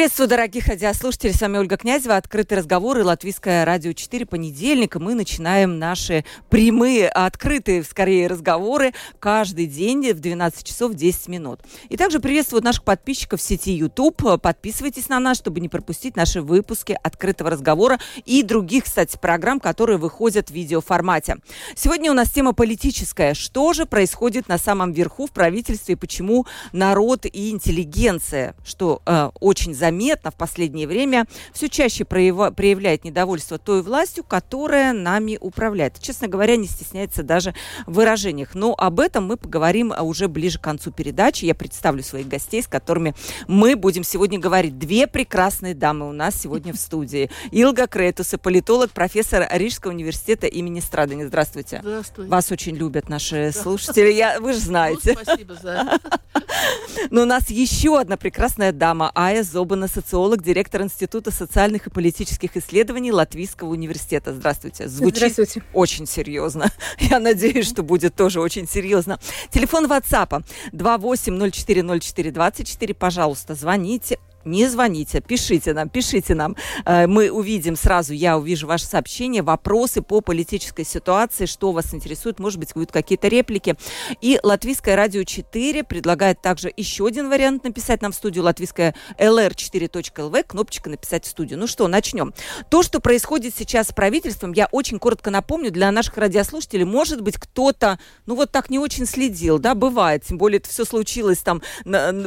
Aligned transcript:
Приветствую, 0.00 0.28
дорогих 0.28 0.66
радиослушателей. 0.66 1.34
С 1.34 1.42
вами 1.42 1.58
Ольга 1.58 1.76
Князева. 1.76 2.16
Открытый 2.16 2.56
разговор 2.56 2.96
и 2.96 3.02
Латвийское 3.02 3.66
радио 3.66 3.92
4. 3.92 4.24
Понедельник. 4.24 4.96
Мы 4.96 5.14
начинаем 5.14 5.78
наши 5.78 6.24
прямые, 6.48 7.06
открытые, 7.06 7.84
скорее, 7.84 8.26
разговоры 8.26 8.94
каждый 9.18 9.66
день 9.66 10.10
в 10.14 10.20
12 10.20 10.64
часов 10.64 10.94
10 10.94 11.28
минут. 11.28 11.60
И 11.90 11.98
также 11.98 12.18
приветствую 12.18 12.64
наших 12.64 12.84
подписчиков 12.84 13.40
в 13.40 13.42
сети 13.42 13.72
YouTube. 13.72 14.40
Подписывайтесь 14.40 15.10
на 15.10 15.20
нас, 15.20 15.36
чтобы 15.36 15.60
не 15.60 15.68
пропустить 15.68 16.16
наши 16.16 16.40
выпуски 16.40 16.98
открытого 17.02 17.50
разговора 17.50 18.00
и 18.24 18.42
других, 18.42 18.84
кстати, 18.84 19.18
программ, 19.20 19.60
которые 19.60 19.98
выходят 19.98 20.48
в 20.48 20.54
видеоформате. 20.54 21.36
Сегодня 21.76 22.10
у 22.10 22.14
нас 22.14 22.30
тема 22.30 22.54
политическая. 22.54 23.34
Что 23.34 23.74
же 23.74 23.84
происходит 23.84 24.48
на 24.48 24.56
самом 24.56 24.92
верху 24.92 25.26
в 25.26 25.32
правительстве 25.32 25.92
и 25.92 25.96
почему 25.96 26.46
народ 26.72 27.26
и 27.26 27.50
интеллигенция, 27.50 28.54
что 28.64 29.02
э, 29.04 29.30
очень 29.40 29.74
заметно 29.90 30.30
в 30.30 30.36
последнее 30.36 30.86
время 30.86 31.26
все 31.52 31.68
чаще 31.68 32.04
проявляет 32.04 33.04
недовольство 33.04 33.58
той 33.58 33.82
властью, 33.82 34.22
которая 34.22 34.92
нами 34.92 35.36
управляет. 35.40 35.98
Честно 36.00 36.28
говоря, 36.28 36.56
не 36.56 36.68
стесняется 36.68 37.24
даже 37.24 37.54
в 37.86 37.94
выражениях. 37.94 38.54
Но 38.54 38.74
об 38.78 39.00
этом 39.00 39.26
мы 39.26 39.36
поговорим 39.36 39.92
а, 39.92 40.02
уже 40.02 40.28
ближе 40.28 40.58
к 40.58 40.62
концу 40.62 40.92
передачи. 40.92 41.44
Я 41.44 41.56
представлю 41.56 42.04
своих 42.04 42.28
гостей, 42.28 42.62
с 42.62 42.68
которыми 42.68 43.14
мы 43.48 43.74
будем 43.74 44.04
сегодня 44.04 44.38
говорить. 44.38 44.78
Две 44.78 45.08
прекрасные 45.08 45.74
дамы 45.74 46.08
у 46.08 46.12
нас 46.12 46.40
сегодня 46.40 46.72
в 46.72 46.76
студии. 46.78 47.28
Илга 47.50 47.88
Кретус, 47.88 48.32
политолог, 48.40 48.92
профессор 48.92 49.48
Рижского 49.50 49.90
университета 49.90 50.46
имени 50.46 50.78
Страдани. 50.78 51.24
Здравствуйте. 51.24 51.80
Здравствуйте. 51.82 52.30
Вас 52.30 52.52
очень 52.52 52.76
любят 52.76 53.08
наши 53.08 53.50
слушатели. 53.52 54.12
Я, 54.12 54.38
вы 54.38 54.52
же 54.52 54.60
знаете. 54.60 55.16
Ну, 55.16 55.24
спасибо 55.24 55.54
за 55.54 55.98
Но 57.10 57.22
у 57.22 57.26
нас 57.26 57.50
еще 57.50 57.98
одна 57.98 58.16
прекрасная 58.16 58.72
дама, 58.72 59.10
Ая 59.14 59.42
Зоб 59.42 59.70
Зобана, 59.80 59.88
социолог, 59.88 60.42
директор 60.42 60.82
Института 60.82 61.30
социальных 61.30 61.86
и 61.86 61.90
политических 61.90 62.54
исследований 62.56 63.12
Латвийского 63.12 63.70
университета. 63.70 64.34
Здравствуйте. 64.34 64.88
Звучит 64.88 65.16
Здравствуйте. 65.16 65.62
очень 65.72 66.06
серьезно. 66.06 66.70
Я 66.98 67.18
надеюсь, 67.18 67.66
что 67.66 67.82
будет 67.82 68.14
тоже 68.14 68.40
очень 68.40 68.68
серьезно. 68.68 69.18
Телефон 69.50 69.86
WhatsApp 69.86 70.44
28040424. 70.72 72.94
Пожалуйста, 72.94 73.54
звоните 73.54 74.18
не 74.44 74.66
звоните, 74.68 75.20
пишите 75.20 75.74
нам, 75.74 75.88
пишите 75.88 76.34
нам. 76.34 76.56
Э, 76.84 77.06
мы 77.06 77.30
увидим 77.30 77.76
сразу, 77.76 78.12
я 78.14 78.38
увижу 78.38 78.66
ваше 78.66 78.86
сообщение, 78.86 79.42
вопросы 79.42 80.02
по 80.02 80.20
политической 80.20 80.84
ситуации, 80.84 81.46
что 81.46 81.72
вас 81.72 81.94
интересует, 81.94 82.38
может 82.38 82.58
быть, 82.58 82.72
будут 82.74 82.92
какие-то 82.92 83.28
реплики. 83.28 83.76
И 84.20 84.38
Латвийское 84.42 84.96
радио 84.96 85.24
4 85.24 85.84
предлагает 85.84 86.40
также 86.40 86.72
еще 86.76 87.06
один 87.06 87.28
вариант 87.28 87.64
написать 87.64 88.02
нам 88.02 88.12
в 88.12 88.14
студию 88.14 88.44
латвийская 88.44 88.94
lr4.lv, 89.18 90.44
кнопочка 90.44 90.90
написать 90.90 91.24
в 91.24 91.28
студию. 91.28 91.58
Ну 91.58 91.66
что, 91.66 91.88
начнем. 91.88 92.32
То, 92.70 92.82
что 92.82 93.00
происходит 93.00 93.54
сейчас 93.56 93.88
с 93.88 93.92
правительством, 93.92 94.52
я 94.52 94.68
очень 94.72 94.98
коротко 94.98 95.30
напомню 95.30 95.70
для 95.70 95.90
наших 95.90 96.16
радиослушателей, 96.16 96.84
может 96.84 97.20
быть, 97.20 97.36
кто-то, 97.36 97.98
ну 98.26 98.34
вот 98.34 98.50
так 98.50 98.70
не 98.70 98.78
очень 98.78 99.06
следил, 99.06 99.58
да, 99.58 99.74
бывает, 99.74 100.24
тем 100.24 100.38
более 100.38 100.58
это 100.58 100.68
все 100.68 100.84
случилось 100.84 101.38
там 101.38 101.62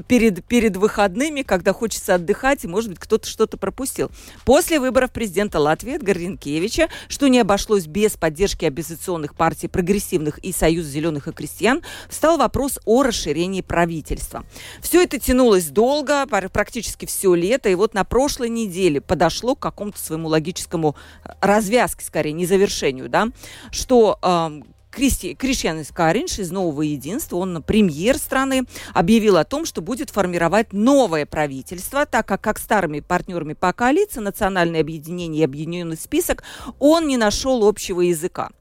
перед, 0.07 0.45
перед 0.45 0.77
выходными, 0.77 1.41
когда 1.41 1.73
хочется 1.73 2.02
хочется 2.03 2.15
отдыхать, 2.15 2.63
и, 2.63 2.67
может 2.67 2.89
быть, 2.89 2.99
кто-то 2.99 3.27
что-то 3.27 3.57
пропустил. 3.57 4.11
После 4.45 4.79
выборов 4.79 5.11
президента 5.11 5.59
Латвии 5.59 5.95
Эдгара 5.95 6.19
Ренкевича, 6.19 6.89
что 7.07 7.27
не 7.27 7.39
обошлось 7.39 7.87
без 7.87 8.13
поддержки 8.13 8.65
оппозиционных 8.65 9.35
партий 9.35 9.67
прогрессивных 9.67 10.39
и 10.39 10.51
Союз 10.51 10.85
зеленых 10.85 11.27
и 11.27 11.31
крестьян, 11.31 11.81
встал 12.09 12.37
вопрос 12.37 12.79
о 12.85 13.03
расширении 13.03 13.61
правительства. 13.61 14.43
Все 14.81 15.03
это 15.03 15.19
тянулось 15.19 15.67
долго, 15.67 16.25
практически 16.27 17.05
все 17.05 17.33
лето, 17.35 17.69
и 17.69 17.75
вот 17.75 17.93
на 17.93 18.03
прошлой 18.03 18.49
неделе 18.49 18.99
подошло 18.99 19.55
к 19.55 19.59
какому-то 19.59 19.99
своему 19.99 20.27
логическому 20.27 20.95
э, 21.23 21.29
развязке, 21.41 22.05
скорее, 22.05 22.33
не 22.33 22.45
завершению, 22.45 23.09
да, 23.09 23.29
что 23.71 24.19
э, 24.21 24.61
Кристи, 24.93 25.33
Кришьян 25.33 25.79
из 25.79 26.51
«Нового 26.51 26.83
единства», 26.83 27.37
он 27.37 27.63
премьер 27.63 28.17
страны, 28.17 28.65
объявил 28.93 29.37
о 29.37 29.43
том, 29.43 29.65
что 29.65 29.81
будет 29.81 30.11
формировать 30.11 30.71
новое 30.71 31.25
правительство, 31.25 32.05
так 32.05 32.27
как 32.27 32.41
как 32.41 32.59
старыми 32.59 32.99
партнерами 32.99 33.53
по 33.53 33.73
коалиции 33.73 34.19
«Национальное 34.19 34.81
объединение» 34.81 35.41
и 35.41 35.45
«Объединенный 35.45 35.97
список» 35.97 36.43
он 36.77 37.07
не 37.07 37.17
нашел 37.17 37.67
общего 37.67 38.01
языка 38.01 38.51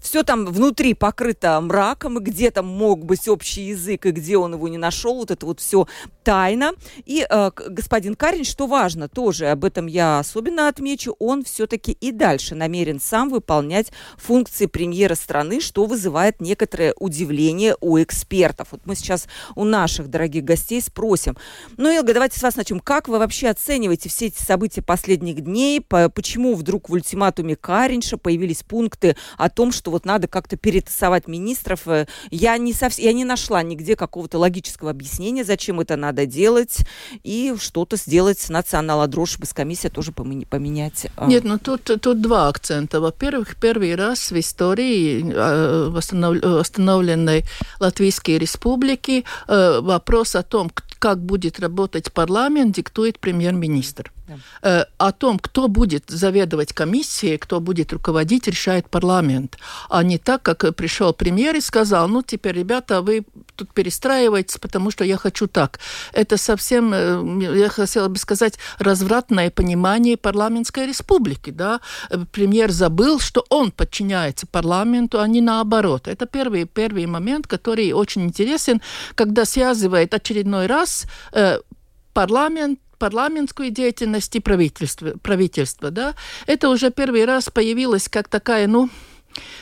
все 0.00 0.22
там 0.22 0.46
внутри 0.46 0.94
покрыто 0.94 1.60
мраком, 1.60 2.18
и 2.18 2.22
где 2.22 2.50
там 2.50 2.66
мог 2.66 3.04
быть 3.04 3.28
общий 3.28 3.62
язык, 3.62 4.06
и 4.06 4.10
где 4.10 4.36
он 4.36 4.54
его 4.54 4.68
не 4.68 4.78
нашел, 4.78 5.16
вот 5.16 5.30
это 5.30 5.46
вот 5.46 5.60
все 5.60 5.86
тайна. 6.24 6.72
И 7.04 7.26
э, 7.28 7.50
господин 7.68 8.14
Карин, 8.14 8.44
что 8.44 8.66
важно, 8.66 9.08
тоже 9.08 9.48
об 9.48 9.64
этом 9.64 9.86
я 9.86 10.18
особенно 10.18 10.68
отмечу, 10.68 11.14
он 11.18 11.44
все-таки 11.44 11.92
и 11.92 12.12
дальше 12.12 12.54
намерен 12.54 13.00
сам 13.00 13.28
выполнять 13.28 13.92
функции 14.16 14.66
премьера 14.66 15.14
страны, 15.14 15.60
что 15.60 15.84
вызывает 15.84 16.40
некоторое 16.40 16.94
удивление 16.98 17.76
у 17.80 18.00
экспертов. 18.02 18.68
Вот 18.70 18.82
мы 18.86 18.94
сейчас 18.94 19.26
у 19.54 19.64
наших 19.64 20.08
дорогих 20.08 20.44
гостей 20.44 20.80
спросим. 20.80 21.36
Ну, 21.76 21.94
Илга, 21.94 22.14
давайте 22.14 22.38
с 22.38 22.42
вас 22.42 22.56
начнем. 22.56 22.80
Как 22.80 23.08
вы 23.08 23.18
вообще 23.18 23.48
оцениваете 23.48 24.08
все 24.08 24.26
эти 24.26 24.42
события 24.42 24.82
последних 24.82 25.40
дней? 25.42 25.80
Почему 25.80 26.54
вдруг 26.54 26.88
в 26.88 26.92
ультиматуме 26.92 27.56
Каринша 27.56 28.16
появились 28.16 28.62
пункты 28.62 29.16
о 29.36 29.50
том, 29.50 29.72
что 29.72 29.89
вот 29.90 30.04
надо 30.04 30.28
как-то 30.28 30.56
перетасовать 30.56 31.28
министров. 31.28 31.86
Э, 31.86 32.06
я 32.30 32.56
не, 32.58 32.72
совсем, 32.72 33.04
я 33.04 33.12
не 33.12 33.24
нашла 33.24 33.62
нигде 33.62 33.96
какого-то 33.96 34.38
логического 34.38 34.90
объяснения, 34.90 35.44
зачем 35.44 35.80
это 35.80 35.96
надо 35.96 36.26
делать, 36.26 36.78
и 37.22 37.54
что-то 37.58 37.96
сделать 37.96 38.38
с 38.40 38.48
национала 38.48 39.06
дрожь 39.06 39.38
без 39.38 39.52
комиссии 39.52 39.88
тоже 39.88 40.12
поменять. 40.12 41.06
А. 41.16 41.26
Нет, 41.26 41.44
ну 41.44 41.58
тут, 41.58 41.84
тут 42.00 42.20
два 42.20 42.48
акцента. 42.48 43.00
Во-первых, 43.00 43.56
первый 43.56 43.94
раз 43.94 44.30
в 44.30 44.38
истории 44.38 45.24
э, 45.32 45.88
восстановленной 45.90 47.44
Латвийской 47.78 48.38
республики 48.38 49.24
э, 49.48 49.80
вопрос 49.80 50.36
о 50.36 50.42
том, 50.42 50.70
как 50.98 51.22
будет 51.22 51.58
работать 51.60 52.12
парламент, 52.12 52.76
диктует 52.76 53.18
премьер-министр. 53.18 54.12
Э, 54.62 54.84
о 54.98 55.12
том, 55.12 55.38
кто 55.38 55.68
будет 55.68 56.04
заведовать 56.08 56.72
комиссией, 56.72 57.38
кто 57.38 57.60
будет 57.60 57.92
руководить, 57.92 58.48
решает 58.48 58.88
парламент. 58.88 59.58
А 59.88 60.02
не 60.02 60.18
так, 60.18 60.42
как 60.42 60.74
пришел 60.74 61.12
премьер 61.12 61.56
и 61.56 61.60
сказал, 61.60 62.08
ну, 62.08 62.22
теперь, 62.22 62.56
ребята, 62.56 63.02
вы 63.02 63.24
тут 63.56 63.72
перестраиваетесь, 63.72 64.58
потому 64.58 64.90
что 64.90 65.04
я 65.04 65.16
хочу 65.16 65.46
так. 65.46 65.80
Это 66.12 66.36
совсем, 66.36 66.92
э, 66.94 67.56
я 67.56 67.68
хотела 67.68 68.08
бы 68.08 68.18
сказать, 68.18 68.58
развратное 68.78 69.50
понимание 69.50 70.16
парламентской 70.16 70.86
республики. 70.86 71.50
Да? 71.50 71.80
Премьер 72.32 72.70
забыл, 72.70 73.20
что 73.20 73.44
он 73.48 73.70
подчиняется 73.70 74.46
парламенту, 74.46 75.20
а 75.20 75.28
не 75.28 75.40
наоборот. 75.40 76.08
Это 76.08 76.26
первый, 76.26 76.64
первый 76.64 77.06
момент, 77.06 77.46
который 77.46 77.92
очень 77.92 78.22
интересен, 78.22 78.80
когда 79.14 79.44
связывает 79.44 80.14
очередной 80.14 80.66
раз 80.66 81.06
э, 81.32 81.60
парламент 82.12 82.78
парламентскую 83.00 83.70
деятельность 83.70 84.36
и 84.36 84.40
правительство, 84.40 85.14
правительство 85.22 85.90
да, 85.90 86.14
это 86.46 86.68
уже 86.68 86.90
первый 86.90 87.24
раз 87.24 87.48
появилось 87.48 88.08
как 88.08 88.28
такая, 88.28 88.68
ну, 88.68 88.90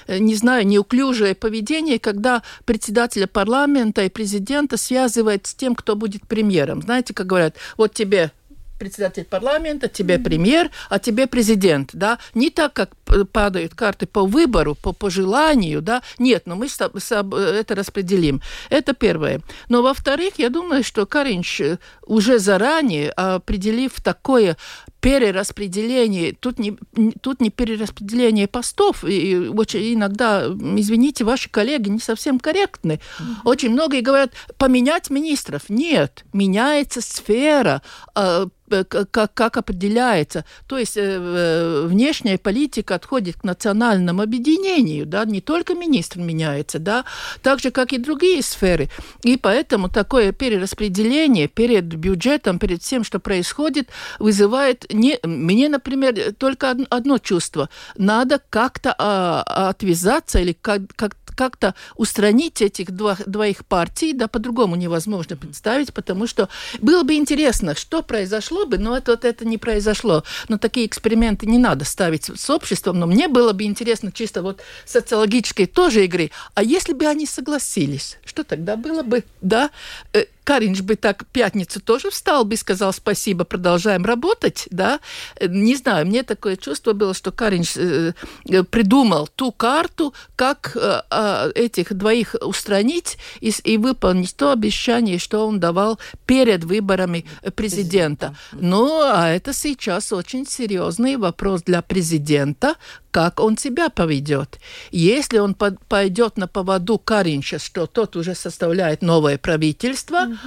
э, 0.09 0.19
не 0.19 0.35
знаю, 0.35 0.67
неуклюжее 0.67 1.35
поведение, 1.35 1.99
когда 2.01 2.43
председателя 2.65 3.29
парламента 3.29 4.03
и 4.03 4.11
президента 4.11 4.77
связывает 4.77 5.47
с 5.47 5.55
тем, 5.55 5.75
кто 5.77 5.95
будет 5.95 6.27
премьером. 6.27 6.83
Знаете, 6.83 7.15
как 7.15 7.27
говорят, 7.27 7.55
вот 7.77 7.95
тебе 7.95 8.33
председатель 8.79 9.25
парламента, 9.25 9.89
тебе 9.89 10.19
премьер, 10.19 10.71
а 10.89 10.99
тебе 10.99 11.27
президент, 11.27 11.91
да, 11.93 12.19
не 12.35 12.51
так, 12.51 12.73
как 12.73 12.97
падают 13.33 13.75
карты 13.75 14.07
по 14.07 14.25
выбору, 14.25 14.75
по 14.75 14.93
пожеланию, 14.93 15.83
да, 15.83 16.03
нет, 16.19 16.43
но 16.47 16.57
мы 16.57 16.67
это 16.67 17.75
распределим. 17.75 18.41
Это 18.71 18.93
первое. 18.93 19.41
Но 19.69 19.83
во-вторых, 19.83 20.35
я 20.39 20.51
думаю, 20.51 20.85
что 20.85 21.07
Каринч 21.07 21.61
э, 21.61 21.79
уже 22.07 22.39
заранее, 22.39 23.11
определив 23.11 24.01
такое 24.03 24.57
перераспределение, 25.01 26.33
тут 26.33 26.59
не, 26.59 26.77
тут 27.21 27.41
не 27.41 27.51
перераспределение 27.51 28.49
постов, 28.49 29.05
и 29.05 29.49
очень 29.49 29.95
иногда, 29.95 30.47
извините, 30.47 31.25
ваши 31.25 31.49
коллеги 31.49 31.89
не 31.89 32.01
совсем 32.01 32.41
корректны. 32.41 33.01
Mm-hmm. 33.19 33.35
Очень 33.45 33.71
многие 33.71 34.01
говорят, 34.01 34.33
поменять 34.57 35.11
министров. 35.11 35.63
Нет, 35.69 36.25
меняется 36.33 37.01
сфера, 37.01 37.83
а, 38.15 38.49
как, 38.69 39.35
как 39.35 39.57
определяется. 39.57 40.45
То 40.67 40.79
есть 40.79 40.97
э, 40.97 41.87
внешняя 41.87 42.39
политика 42.39 42.98
подходит 42.99 43.37
к 43.37 43.45
национальному 43.45 44.23
объединению, 44.23 45.07
да, 45.07 45.25
не 45.25 45.41
только 45.41 45.75
министр 45.75 46.19
меняется, 46.19 46.81
да, 46.81 47.05
так 47.43 47.61
же, 47.61 47.71
как 47.71 47.93
и 47.93 47.99
другие 47.99 48.43
сферы. 48.43 48.89
И 49.23 49.37
поэтому 49.37 49.89
такое 49.89 50.33
перераспределение 50.33 51.47
перед 51.47 51.85
бюджетом, 51.85 52.59
перед 52.59 52.83
всем, 52.83 53.05
что 53.05 53.21
происходит, 53.21 53.89
вызывает 54.19 54.93
не, 54.93 55.19
мне, 55.23 55.69
например, 55.69 56.35
только 56.39 56.77
одно 56.91 57.19
чувство. 57.19 57.69
Надо 57.97 58.41
как-то 58.51 58.93
а, 58.99 59.69
отвязаться 59.71 60.41
или 60.41 60.57
как, 60.61 60.81
как, 60.97 61.15
как-то 61.39 61.77
устранить 61.95 62.61
этих 62.61 62.91
двоих, 62.91 63.23
двоих 63.25 63.65
партий, 63.65 64.13
да, 64.13 64.27
по-другому 64.27 64.75
невозможно 64.75 65.37
представить, 65.37 65.95
потому 65.95 66.27
что 66.27 66.49
было 66.81 67.05
бы 67.05 67.15
интересно, 67.15 67.77
что 67.77 68.03
произошло 68.03 68.67
бы, 68.67 68.77
но 68.77 68.97
это, 68.97 69.13
вот 69.13 69.25
это 69.25 69.45
не 69.45 69.57
произошло. 69.57 70.25
Но 70.49 70.59
такие 70.59 70.85
эксперименты 70.85 71.47
не 71.47 71.59
надо 71.59 71.85
ставить 71.85 72.25
с 72.25 72.51
обществом, 72.51 72.99
но 72.99 73.07
мне 73.07 73.29
было 73.29 73.53
бы 73.53 73.63
интересно 73.63 74.11
чисто 74.11 74.43
вот 74.43 74.61
социологической 74.85 75.67
тоже 75.67 76.05
игры. 76.07 76.33
А 76.55 76.65
если 76.65 76.93
бы 76.93 77.07
они 77.07 77.25
согласились, 77.25 78.19
что 78.25 78.43
тогда 78.43 78.75
было 78.77 79.05
бы, 79.05 79.23
да, 79.41 79.71
э, 80.15 80.25
Каринч 80.49 80.81
бы 80.81 80.97
так 80.97 81.27
пятницу 81.27 81.79
тоже 81.79 82.09
встал 82.11 82.47
бы 82.47 82.55
и 82.55 82.57
сказал 82.57 82.95
спасибо, 82.95 83.45
продолжаем 83.45 84.07
работать, 84.07 84.67
да? 84.71 84.99
Не 85.47 85.77
знаю, 85.77 86.07
мне 86.07 86.23
такое 86.23 86.57
чувство 86.57 86.95
было, 86.95 87.13
что 87.13 87.33
Каринч 87.33 87.77
э, 87.77 88.15
э, 88.49 88.63
придумал 88.63 89.29
ту 89.29 89.53
карту, 89.53 90.15
как 90.37 90.75
э, 90.75 91.03
э, 91.11 91.53
этих 91.55 91.93
двоих 91.93 92.35
устранить 92.41 93.19
и, 93.43 93.53
и 93.63 93.77
выполнить 93.77 94.35
то 94.37 94.51
обещание, 94.51 95.19
что 95.19 95.47
он 95.47 95.61
давал 95.61 95.99
перед 96.25 96.65
выборами 96.65 97.27
президента. 97.55 98.35
Ну, 98.53 99.03
а 99.03 99.29
это 99.29 99.53
сейчас 99.53 100.15
очень 100.15 100.47
серьезный 100.47 101.17
вопрос 101.19 101.63
для 101.63 101.83
президента, 101.83 102.77
как 103.11 103.41
он 103.41 103.59
себя 103.59 103.91
поведет. 103.91 104.59
Если 104.93 105.39
он 105.39 105.55
пойдет 105.55 106.39
на 106.39 106.47
поводу 106.47 106.99
Каринча, 106.99 107.59
что 107.59 107.87
тот 107.87 108.17
уже 108.17 108.35
составляет 108.35 109.03
новое 109.03 109.39
правительство, 109.39 110.27
mm-hmm. 110.27 110.38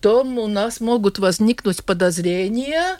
То 0.00 0.22
у 0.22 0.46
нас 0.46 0.80
могут 0.80 1.18
возникнуть 1.18 1.84
подозрения, 1.84 2.98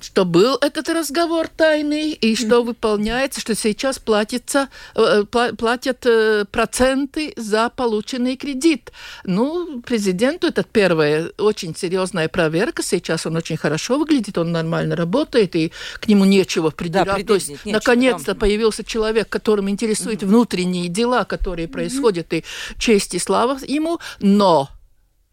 что 0.00 0.24
был 0.24 0.56
этот 0.60 0.88
разговор 0.88 1.48
тайный 1.48 2.12
и 2.12 2.36
что 2.36 2.62
выполняется, 2.62 3.40
что 3.40 3.54
сейчас 3.54 3.98
платится, 3.98 4.68
э, 4.94 5.24
платят 5.24 6.04
э, 6.04 6.44
проценты 6.50 7.32
за 7.36 7.70
полученный 7.70 8.36
кредит. 8.36 8.92
Ну, 9.24 9.80
президенту 9.80 10.48
это 10.48 10.64
первая 10.64 11.30
очень 11.38 11.74
серьезная 11.74 12.28
проверка. 12.28 12.82
Сейчас 12.82 13.26
он 13.26 13.36
очень 13.36 13.56
хорошо 13.56 13.98
выглядит, 13.98 14.38
он 14.38 14.52
нормально 14.52 14.96
работает, 14.96 15.56
и 15.56 15.72
к 15.98 16.08
нему 16.08 16.24
нечего 16.24 16.70
придирать. 16.70 17.26
Да, 17.26 17.26
То 17.26 17.34
есть, 17.34 17.64
наконец-то 17.64 18.34
да. 18.34 18.40
появился 18.40 18.84
человек, 18.84 19.28
которым 19.28 19.70
интересуют 19.70 20.22
угу. 20.22 20.28
внутренние 20.30 20.88
дела, 20.88 21.24
которые 21.24 21.66
угу. 21.66 21.74
происходят, 21.74 22.32
и 22.32 22.44
честь 22.78 23.14
и 23.14 23.18
слава 23.18 23.58
ему, 23.66 23.98
но 24.20 24.68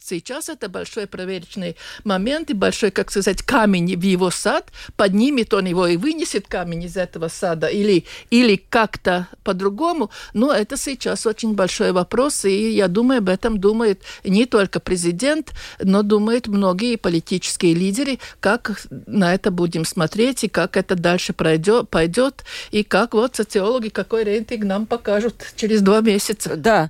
Сейчас 0.05 0.49
это 0.49 0.67
большой 0.67 1.07
проверочный 1.07 1.77
момент 2.03 2.49
и 2.49 2.53
большой, 2.53 2.91
как 2.91 3.09
сказать, 3.09 3.41
камень 3.41 3.95
в 3.95 4.03
его 4.03 4.31
сад. 4.31 4.69
Поднимет 4.97 5.53
он 5.53 5.65
его 5.65 5.87
и 5.87 5.95
вынесет 5.95 6.45
камень 6.47 6.83
из 6.83 6.97
этого 6.97 7.29
сада 7.29 7.67
или, 7.67 8.03
или 8.29 8.57
как-то 8.57 9.29
по-другому. 9.45 10.11
Но 10.33 10.51
это 10.51 10.75
сейчас 10.75 11.25
очень 11.25 11.53
большой 11.53 11.93
вопрос, 11.93 12.43
и 12.43 12.71
я 12.71 12.89
думаю, 12.89 13.19
об 13.19 13.29
этом 13.29 13.61
думает 13.61 14.01
не 14.25 14.45
только 14.45 14.81
президент, 14.81 15.53
но 15.81 16.03
думают 16.03 16.47
многие 16.47 16.97
политические 16.97 17.73
лидеры, 17.73 18.19
как 18.41 18.85
на 18.89 19.33
это 19.33 19.51
будем 19.51 19.85
смотреть 19.85 20.43
и 20.43 20.49
как 20.49 20.75
это 20.75 20.95
дальше 20.95 21.31
пройдет, 21.31 21.89
пойдет, 21.89 22.43
и 22.71 22.83
как 22.83 23.13
вот 23.13 23.37
социологи 23.37 23.87
какой 23.87 24.25
рейтинг 24.25 24.65
нам 24.65 24.85
покажут 24.85 25.53
через 25.55 25.81
два 25.81 26.01
месяца. 26.01 26.57
Да. 26.57 26.89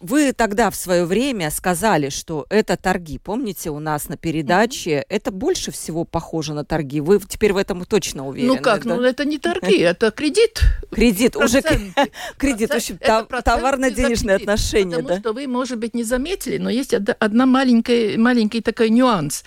Вы 0.00 0.32
тогда 0.32 0.70
в 0.70 0.76
свое 0.76 1.06
время 1.06 1.50
сказали, 1.50 2.10
что 2.10 2.46
это 2.50 2.76
торги. 2.76 3.18
Помните, 3.18 3.70
у 3.70 3.78
нас 3.78 4.08
на 4.08 4.16
передаче 4.16 4.90
mm-hmm. 4.90 5.06
это 5.08 5.30
больше 5.30 5.70
всего 5.70 6.04
похоже 6.04 6.52
на 6.52 6.64
торги. 6.64 7.00
Вы 7.00 7.18
теперь 7.20 7.54
в 7.54 7.56
этом 7.56 7.84
точно 7.86 8.28
уверены? 8.28 8.56
Ну 8.56 8.62
как? 8.62 8.84
Да? 8.84 8.96
Ну 8.96 9.02
это 9.02 9.24
не 9.24 9.38
торги, 9.38 9.78
это 9.78 10.10
кредит. 10.10 10.60
Кредит, 10.90 11.34
уже 11.36 11.62
кредит, 12.36 12.70
в 12.70 12.74
общем, 12.74 12.98
товарно-денежные 12.98 14.36
отношения. 14.36 14.96
Потому 14.96 15.20
что 15.20 15.32
вы, 15.32 15.46
может 15.46 15.78
быть, 15.78 15.94
не 15.94 16.04
заметили, 16.04 16.58
но 16.58 16.68
есть 16.68 16.92
одна 16.92 17.46
маленькая, 17.46 18.18
маленький 18.18 18.60
такой 18.60 18.90
нюанс. 18.90 19.44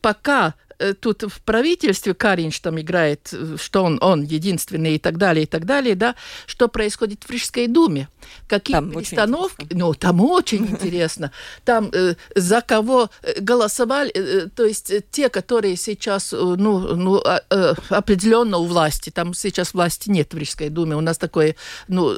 Пока 0.00 0.54
Э, 0.69 0.69
тут 1.00 1.22
в 1.22 1.40
правительстве 1.42 2.14
Каринч 2.14 2.60
там 2.60 2.80
играет, 2.80 3.30
э, 3.32 3.56
что 3.58 3.84
он, 3.84 3.98
он 4.00 4.22
единственный 4.22 4.94
и 4.94 4.98
так 4.98 5.18
далее, 5.18 5.44
и 5.44 5.46
так 5.46 5.64
далее, 5.64 5.94
да, 5.94 6.14
что 6.46 6.68
происходит 6.68 7.24
в 7.24 7.30
Рижской 7.30 7.66
думе. 7.66 8.08
Какие 8.48 8.76
там 8.76 8.90
перестановки, 8.90 9.66
ну, 9.70 9.94
там 9.94 10.20
очень 10.20 10.66
интересно. 10.70 11.32
Там 11.64 11.90
э, 11.92 12.14
за 12.34 12.60
кого 12.60 13.10
э, 13.22 13.40
голосовали, 13.40 14.10
э, 14.10 14.48
то 14.48 14.64
есть 14.64 14.92
те, 15.10 15.28
которые 15.28 15.76
сейчас, 15.76 16.32
ну, 16.32 16.56
ну 16.56 17.22
э, 17.24 17.74
определенно 17.88 18.58
у 18.58 18.66
власти, 18.66 19.10
там 19.10 19.34
сейчас 19.34 19.74
власти 19.74 20.10
нет 20.10 20.32
в 20.32 20.38
Рижской 20.38 20.68
думе, 20.68 20.96
у 20.96 21.00
нас 21.00 21.18
такое, 21.18 21.56
ну, 21.88 22.16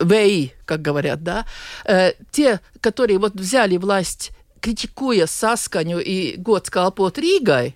ВИ, 0.00 0.52
как 0.64 0.82
говорят, 0.82 1.22
да, 1.22 1.46
э, 1.84 2.12
те, 2.30 2.60
которые 2.80 3.18
вот 3.18 3.34
взяли 3.34 3.76
власть 3.76 4.32
критикуя 4.60 5.26
Сасканю 5.26 6.00
и 6.00 6.36
год 6.36 6.66
Скалпот 6.66 7.18
Ригой, 7.18 7.74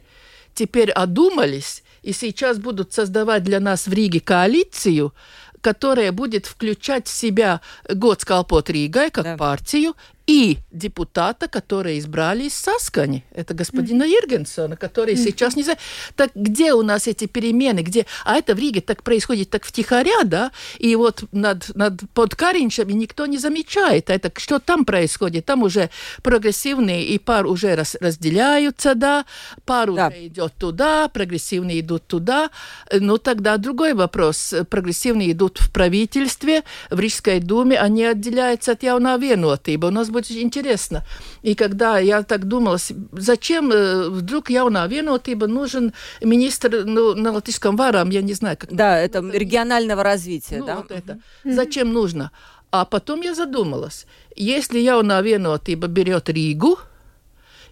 теперь 0.54 0.90
одумались 0.90 1.82
и 2.02 2.12
сейчас 2.12 2.58
будут 2.58 2.92
создавать 2.92 3.42
для 3.44 3.60
нас 3.60 3.86
в 3.86 3.92
Риге 3.92 4.20
коалицию, 4.20 5.14
которая 5.60 6.12
будет 6.12 6.46
включать 6.46 7.08
в 7.08 7.10
себя 7.10 7.60
Готскалпот 7.88 8.68
Ригой 8.70 9.10
как 9.10 9.24
да. 9.24 9.36
партию 9.36 9.94
и 10.26 10.59
депутата, 10.71 11.49
которые 11.49 11.99
избрали 11.99 12.44
из 12.44 12.55
Саскани. 12.55 13.25
Это 13.32 13.55
господина 13.55 14.05
mm-hmm. 14.05 14.23
Ергенсона, 14.23 14.76
который 14.76 15.15
mm-hmm. 15.15 15.25
сейчас 15.25 15.56
не 15.56 15.62
знаю. 15.62 15.79
Так 16.17 16.31
где 16.35 16.73
у 16.73 16.82
нас 16.82 17.06
эти 17.06 17.26
перемены? 17.26 17.81
Где? 17.81 18.06
А 18.25 18.37
это 18.37 18.55
в 18.55 18.59
Риге 18.59 18.81
так 18.81 19.03
происходит 19.03 19.50
так 19.50 19.65
втихаря, 19.65 20.25
да? 20.25 20.50
И 20.79 20.97
вот 20.97 21.25
над, 21.32 21.75
над 21.75 22.00
под 22.15 22.35
Каринчами 22.35 22.93
никто 22.93 23.26
не 23.26 23.38
замечает. 23.38 24.09
А 24.09 24.15
это 24.15 24.32
что 24.38 24.59
там 24.59 24.85
происходит? 24.85 25.44
Там 25.44 25.62
уже 25.62 25.91
прогрессивные 26.23 27.05
и 27.05 27.19
пар 27.19 27.47
уже 27.47 27.75
раз, 27.75 27.97
разделяются, 28.00 28.94
да? 28.94 29.26
Пар 29.67 29.93
да. 29.93 30.09
уже 30.09 30.26
идет 30.26 30.55
туда, 30.59 31.09
прогрессивные 31.09 31.81
идут 31.81 32.06
туда. 32.06 32.50
Ну 32.93 33.19
тогда 33.19 33.59
другой 33.59 33.93
вопрос. 33.93 34.54
Прогрессивные 34.71 35.33
идут 35.33 35.59
в 35.59 35.71
правительстве, 35.71 36.62
в 36.90 36.99
Рижской 36.99 37.40
думе, 37.40 37.78
они 37.78 38.04
отделяются 38.04 38.73
от 38.73 38.83
явно 38.83 39.19
ибо 39.66 39.87
У 39.87 39.90
нас 39.90 40.09
будет 40.14 40.30
интересно. 40.30 41.02
И 41.42 41.54
когда 41.54 41.99
я 41.99 42.23
так 42.23 42.47
думала, 42.47 42.78
зачем 43.12 43.73
э, 43.73 44.09
вдруг 44.09 44.50
jaunā 44.50 44.88
vienotība 44.88 45.47
нужен 45.47 45.92
министр 46.23 46.85
ну, 46.87 47.14
на 47.14 47.33
латышском 47.33 47.76
варам, 47.76 48.11
я 48.11 48.23
не 48.23 48.35
знаю, 48.35 48.56
как... 48.56 48.73
Да, 48.73 48.99
это 48.99 49.18
регионального 49.33 50.02
развития, 50.02 50.59
ну, 50.61 50.66
да? 50.66 50.76
Вот 50.76 50.90
это. 50.90 51.12
Mm-hmm. 51.12 51.54
Зачем 51.54 51.92
нужно? 51.92 52.30
А 52.71 52.85
потом 52.85 53.23
я 53.23 53.35
задумалась, 53.35 54.06
если 54.37 54.80
jaunā 54.80 55.23
vienotība 55.23 55.88
берет 55.88 56.28
Ригу, 56.28 56.78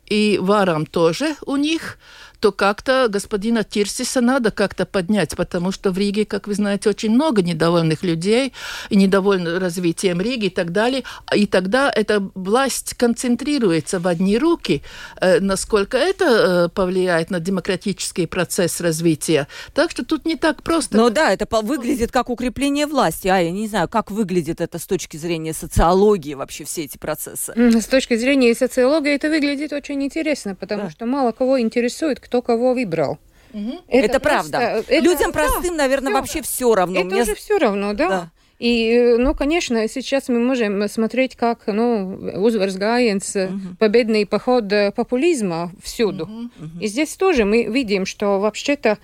и 0.06 0.38
варам 0.42 0.86
тоже 0.86 1.36
у 1.46 1.56
них, 1.56 1.98
то 2.42 2.50
как-то 2.50 3.06
господина 3.08 3.62
Тирсиса 3.62 4.20
надо 4.20 4.50
как-то 4.50 4.84
поднять, 4.84 5.36
потому 5.36 5.70
что 5.70 5.92
в 5.92 5.98
Риге, 5.98 6.24
как 6.24 6.48
вы 6.48 6.54
знаете, 6.54 6.90
очень 6.90 7.10
много 7.10 7.40
недовольных 7.40 8.02
людей, 8.02 8.52
и 8.90 8.96
недовольны 8.96 9.60
развитием 9.60 10.20
Риги 10.20 10.46
и 10.46 10.50
так 10.50 10.72
далее. 10.72 11.04
И 11.32 11.46
тогда 11.46 11.88
эта 11.94 12.20
власть 12.34 12.94
концентрируется 12.94 14.00
в 14.00 14.08
одни 14.08 14.36
руки. 14.38 14.82
Э, 15.20 15.38
насколько 15.38 15.96
это 15.96 16.24
э, 16.24 16.68
повлияет 16.68 17.30
на 17.30 17.38
демократический 17.38 18.26
процесс 18.26 18.80
развития? 18.80 19.46
Так 19.72 19.92
что 19.92 20.04
тут 20.04 20.24
не 20.24 20.34
так 20.34 20.64
просто. 20.64 20.96
Ну 20.96 21.10
да, 21.10 21.32
это 21.32 21.46
выглядит 21.62 22.10
как 22.10 22.28
укрепление 22.28 22.86
власти. 22.86 23.28
А 23.28 23.38
я 23.38 23.52
не 23.52 23.68
знаю, 23.68 23.88
как 23.88 24.10
выглядит 24.10 24.60
это 24.60 24.80
с 24.80 24.86
точки 24.86 25.16
зрения 25.16 25.52
социологии 25.52 26.34
вообще 26.34 26.64
все 26.64 26.82
эти 26.82 26.98
процессы. 26.98 27.54
С 27.56 27.86
точки 27.86 28.16
зрения 28.16 28.52
социологии 28.56 29.14
это 29.14 29.28
выглядит 29.28 29.72
очень 29.72 30.02
интересно, 30.02 30.56
потому 30.56 30.84
да. 30.84 30.90
что 30.90 31.06
мало 31.06 31.30
кого 31.30 31.60
интересует, 31.60 32.18
кто 32.18 32.31
кого 32.40 32.72
выбрал. 32.72 33.18
Угу. 33.52 33.80
Это, 33.88 34.06
это 34.06 34.20
правда. 34.20 34.58
Это, 34.58 34.98
Людям 35.00 35.32
простым, 35.32 35.76
да, 35.76 35.82
наверное, 35.82 36.12
все, 36.12 36.18
вообще 36.20 36.42
все 36.42 36.74
равно. 36.74 37.00
Это 37.00 37.10
Мне... 37.10 37.22
уже 37.22 37.34
все 37.34 37.58
равно, 37.58 37.92
да. 37.92 38.08
да. 38.08 38.30
И, 38.58 39.16
ну, 39.18 39.34
конечно, 39.34 39.88
сейчас 39.88 40.28
мы 40.28 40.38
можем 40.38 40.88
смотреть, 40.88 41.34
как, 41.34 41.66
ну, 41.66 42.16
uzvaras 42.36 42.78
gājiens, 42.78 43.18
uh-huh. 43.18 43.76
победный 43.76 44.24
поход 44.24 44.72
популизма 44.94 45.72
всюду. 45.82 46.26
Uh-huh. 46.26 46.80
И 46.80 46.86
здесь 46.86 47.16
тоже 47.16 47.44
мы 47.44 47.64
видим, 47.64 48.06
что 48.06 48.38
вообще-то 48.38 48.98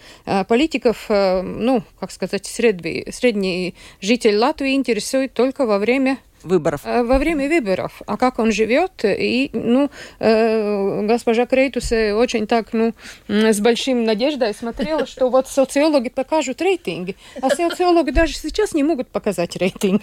политиков, 0.47 1.07
ну, 1.09 1.83
как 1.99 2.13
сказать, 2.13 2.47
средний, 2.47 3.07
средний 3.11 3.75
житель 4.01 4.37
Латвии 4.37 4.75
интересует 4.75 5.33
только 5.35 5.67
во 5.67 5.81
время 5.81 6.19
выборов. 6.43 6.83
Во 6.85 7.19
время 7.19 7.49
выборов. 7.49 8.03
А 8.07 8.17
как 8.17 8.39
он 8.39 8.53
живет? 8.53 9.05
И, 9.05 9.51
ну, 9.53 9.91
госпожа 10.19 11.47
Крейтус 11.47 11.93
очень 11.93 12.47
так, 12.47 12.73
ну, 12.73 12.95
с 13.29 13.61
большим 13.61 14.05
надеждой 14.05 14.55
смотрела, 14.55 15.07
что 15.07 15.29
вот 15.31 15.49
социологи 15.49 16.09
покажут 16.09 16.63
рейтинги. 16.63 17.17
А 17.41 17.51
социологи 17.51 18.11
даже 18.11 18.35
сейчас 18.35 18.73
не 18.75 18.83
могут 18.83 19.09
показать 19.09 19.57
рейтинг. 19.57 20.03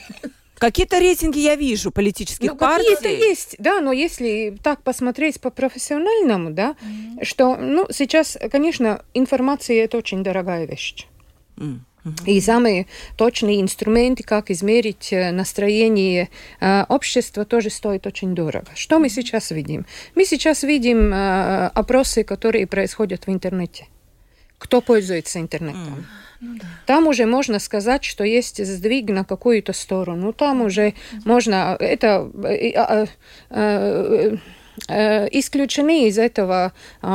Какие-то 0.57 0.99
рейтинги 0.99 1.39
я 1.39 1.55
вижу 1.55 1.91
политических 1.91 2.51
ну, 2.51 2.57
партий. 2.57 2.95
Какие-то 2.95 3.25
есть, 3.25 3.55
да, 3.59 3.81
но 3.81 3.91
если 3.91 4.57
так 4.63 4.81
посмотреть 4.83 5.41
по 5.41 5.49
профессиональному, 5.49 6.51
да, 6.51 6.75
mm-hmm. 6.81 7.25
что, 7.25 7.57
ну, 7.57 7.87
сейчас, 7.91 8.37
конечно, 8.49 9.03
информация 9.13 9.83
это 9.83 9.97
очень 9.97 10.23
дорогая 10.23 10.65
вещь. 10.65 11.07
Mm-hmm. 11.57 11.79
И 12.25 12.39
самые 12.39 12.85
точные 13.17 13.61
инструменты, 13.61 14.23
как 14.23 14.51
измерить 14.51 15.11
э, 15.11 15.31
настроение 15.31 16.29
э, 16.59 16.83
общества, 16.87 17.45
тоже 17.45 17.71
стоит 17.71 18.05
очень 18.05 18.35
дорого. 18.35 18.67
Что 18.75 18.99
мы 18.99 19.09
сейчас 19.09 19.49
видим? 19.49 19.85
Мы 20.13 20.25
сейчас 20.25 20.61
видим 20.63 21.11
э, 21.11 21.67
опросы, 21.73 22.23
которые 22.23 22.67
происходят 22.67 23.25
в 23.25 23.31
интернете. 23.31 23.87
Кто 24.59 24.81
пользуется 24.81 25.39
интернетом? 25.39 26.05
Ну, 26.39 26.57
да. 26.59 26.67
Там 26.85 27.07
уже 27.07 27.25
можно 27.25 27.59
сказать, 27.59 28.03
что 28.03 28.23
есть 28.23 28.63
сдвиг 28.63 29.09
на 29.09 29.23
какую-то 29.23 29.73
сторону. 29.73 30.31
Там 30.31 30.61
уже 30.61 30.93
можно 31.23 31.75
это 31.79 32.29
а, 32.75 33.05
а, 33.49 34.37
исключены 34.87 36.07
из 36.07 36.17
этого 36.17 36.73
э, 37.01 37.07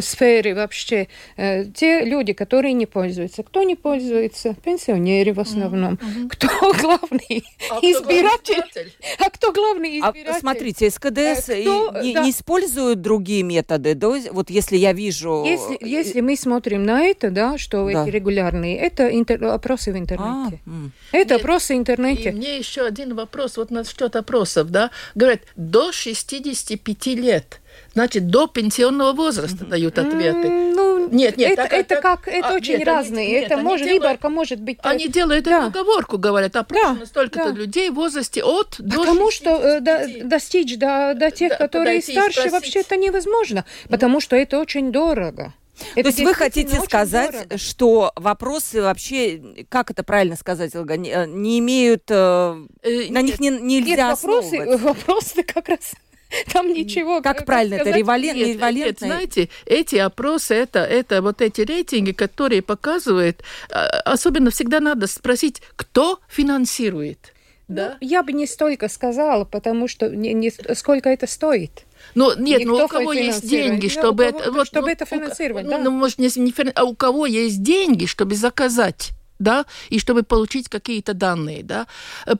сферы 0.00 0.54
вообще 0.54 1.08
э, 1.36 1.64
те 1.66 2.04
люди, 2.04 2.32
которые 2.32 2.72
не 2.72 2.86
пользуются. 2.86 3.42
Кто 3.42 3.62
не 3.62 3.74
пользуется? 3.74 4.54
Пенсионеры 4.64 5.32
в 5.32 5.40
основном. 5.40 5.94
Mm-hmm. 5.94 6.28
Кто 6.30 6.48
главный 6.72 7.44
а 7.70 7.78
избиратель? 7.80 8.62
Кто 8.62 8.80
а 9.18 9.30
кто 9.30 9.52
главный 9.52 10.00
а, 10.00 10.10
избиратель? 10.10 10.36
А, 10.36 10.40
смотрите, 10.40 10.90
СКДС 10.90 11.44
кто, 11.44 11.92
не, 12.02 12.14
да. 12.14 12.24
не 12.24 12.30
используют 12.30 13.00
другие 13.00 13.42
методы, 13.42 13.94
да? 13.94 14.08
Вот 14.32 14.50
если 14.50 14.76
я 14.76 14.92
вижу... 14.92 15.44
Если, 15.44 15.78
если 15.80 16.20
мы 16.20 16.36
смотрим 16.36 16.84
на 16.84 17.04
это, 17.04 17.30
да, 17.30 17.58
что 17.58 17.90
да. 17.90 18.04
эти 18.04 18.10
регулярные, 18.10 18.76
это 18.76 19.08
интер... 19.08 19.44
опросы 19.44 19.92
в 19.92 19.96
интернете. 19.96 20.60
А, 20.66 20.70
это 21.12 21.34
Нет, 21.34 21.40
опросы 21.40 21.74
в 21.74 21.78
интернете. 21.78 22.30
И 22.30 22.32
мне 22.32 22.58
еще 22.58 22.82
один 22.82 23.14
вопрос 23.14 23.56
вот 23.56 23.70
насчет 23.70 24.16
опросов, 24.16 24.70
да? 24.70 24.90
Говорят, 25.18 25.40
до 25.56 25.92
65 25.92 27.06
лет. 27.06 27.60
Значит, 27.94 28.28
до 28.28 28.46
пенсионного 28.46 29.12
возраста 29.12 29.64
дают 29.64 29.98
ответы. 29.98 30.48
Ну, 30.48 31.08
нет, 31.10 31.36
нет, 31.36 31.52
это, 31.52 31.62
так, 31.62 31.72
это 31.72 31.94
так, 31.96 32.02
как, 32.02 32.28
это 32.28 32.48
а, 32.48 32.54
очень 32.54 32.78
нет, 32.78 32.86
разные. 32.86 33.28
Нет, 33.28 33.44
это 33.46 33.56
может, 33.56 33.86
делают, 33.86 34.02
выборка 34.04 34.28
может 34.28 34.60
быть. 34.60 34.78
Они 34.82 35.08
делают 35.08 35.44
да. 35.44 35.66
эту 35.66 35.78
оговорку, 35.78 36.18
говорят, 36.18 36.54
опрошено 36.54 37.00
да, 37.00 37.06
столько-то 37.06 37.52
да. 37.52 37.58
людей 37.58 37.90
в 37.90 37.94
возрасте 37.94 38.44
от 38.44 38.76
до 38.78 38.98
Потому 38.98 39.30
что 39.30 39.50
э, 39.50 39.80
до, 39.80 40.06
достичь 40.24 40.76
до, 40.76 41.14
до 41.16 41.30
тех, 41.30 41.50
да, 41.50 41.56
которые 41.56 42.02
старше, 42.02 42.50
вообще 42.50 42.80
это 42.80 42.96
невозможно, 42.96 43.64
потому 43.88 44.20
что 44.20 44.36
это 44.36 44.58
очень 44.58 44.92
дорого. 44.92 45.52
Это 45.94 46.02
То 46.02 46.08
есть 46.08 46.20
вы 46.20 46.34
хотите 46.34 46.80
сказать, 46.80 47.32
дорого. 47.32 47.58
что 47.58 48.12
вопросы 48.16 48.82
вообще, 48.82 49.40
как 49.68 49.90
это 49.90 50.02
правильно 50.02 50.36
сказать, 50.36 50.74
Олга, 50.74 50.96
не, 50.96 51.10
э, 51.10 51.26
не 51.26 51.58
имеют, 51.58 52.04
э, 52.08 52.66
э, 52.82 53.10
на 53.10 53.22
них 53.22 53.40
не, 53.40 53.50
нельзя 53.50 54.08
Нет, 54.08 54.22
вопросы, 54.22 54.78
вопросы 54.78 55.42
как 55.42 55.68
раз 55.68 55.94
там 56.52 56.72
ничего. 56.72 57.20
Как, 57.22 57.38
как 57.38 57.46
правильно 57.46 57.76
сказать? 57.76 57.90
это 57.90 57.98
револент, 57.98 58.36
нет, 58.36 58.56
револентно? 58.56 59.04
Нет, 59.04 59.12
знаете, 59.12 59.48
эти 59.66 59.96
опросы, 59.96 60.54
это, 60.54 60.80
это 60.80 61.22
вот 61.22 61.40
эти 61.40 61.62
рейтинги, 61.62 62.12
которые 62.12 62.62
показывают, 62.62 63.42
а, 63.70 63.86
особенно 64.04 64.50
всегда 64.50 64.80
надо 64.80 65.06
спросить, 65.06 65.62
кто 65.76 66.20
финансирует. 66.28 67.32
Ну, 67.68 67.74
да? 67.74 67.98
Ну, 68.00 68.06
я 68.06 68.22
бы 68.22 68.32
не 68.32 68.46
столько 68.46 68.88
сказала, 68.88 69.44
потому 69.44 69.88
что 69.88 70.08
не, 70.08 70.32
не, 70.32 70.50
сколько 70.74 71.08
это 71.08 71.26
стоит. 71.26 71.84
Ну, 72.14 72.34
нет, 72.36 72.60
Никто 72.60 72.78
ну 72.78 72.84
у 72.84 72.88
кого 72.88 73.12
есть 73.12 73.48
деньги, 73.48 73.88
чтобы 73.88 74.24
кого, 74.24 74.38
это... 74.38 74.52
Вот, 74.52 74.66
чтобы 74.66 74.86
ну, 74.86 74.92
это 74.92 75.04
финансировать, 75.04 75.66
у, 75.66 75.70
да. 75.70 75.78
Ну, 75.78 75.90
может, 75.90 76.18
не, 76.18 76.30
не 76.36 76.52
а 76.74 76.84
у 76.84 76.94
кого 76.94 77.26
есть 77.26 77.62
деньги, 77.62 78.06
чтобы 78.06 78.34
заказать 78.34 79.10
да, 79.38 79.66
и 79.88 79.98
чтобы 79.98 80.24
получить 80.24 80.68
какие-то 80.68 81.14
данные, 81.14 81.62
да. 81.62 81.86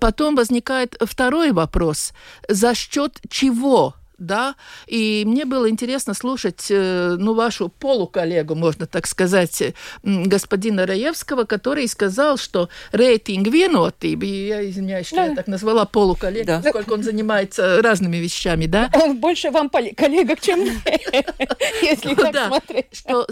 Потом 0.00 0.34
возникает 0.34 0.96
второй 1.00 1.52
вопрос, 1.52 2.12
за 2.48 2.74
счет 2.74 3.20
чего 3.30 3.94
да, 4.18 4.56
и 4.86 5.24
мне 5.26 5.44
было 5.44 5.68
интересно 5.68 6.14
слушать, 6.14 6.66
э, 6.70 7.16
ну, 7.18 7.34
вашу 7.34 7.68
полуколлегу, 7.68 8.54
можно 8.54 8.86
так 8.86 9.06
сказать, 9.06 9.74
господина 10.02 10.86
Раевского, 10.86 11.44
который 11.44 11.86
сказал, 11.88 12.36
что 12.36 12.68
рейтинг 12.92 13.48
винотыб, 13.48 14.22
и 14.22 14.48
я 14.48 14.68
извиняюсь, 14.68 15.06
что 15.06 15.16
да. 15.16 15.26
я 15.26 15.34
так 15.34 15.46
назвала 15.46 15.84
полуколлегу, 15.84 16.46
да. 16.46 16.60
поскольку 16.62 16.94
он 16.94 17.02
занимается 17.02 17.80
разными 17.82 18.16
вещами, 18.16 18.66
да? 18.66 18.90
Он 18.98 19.18
больше 19.18 19.50
вам 19.50 19.70
коллега, 19.70 20.36
чем 20.40 20.60
если 21.82 22.14
так 22.14 22.48
смотреть. 22.48 22.86
Что 22.92 23.26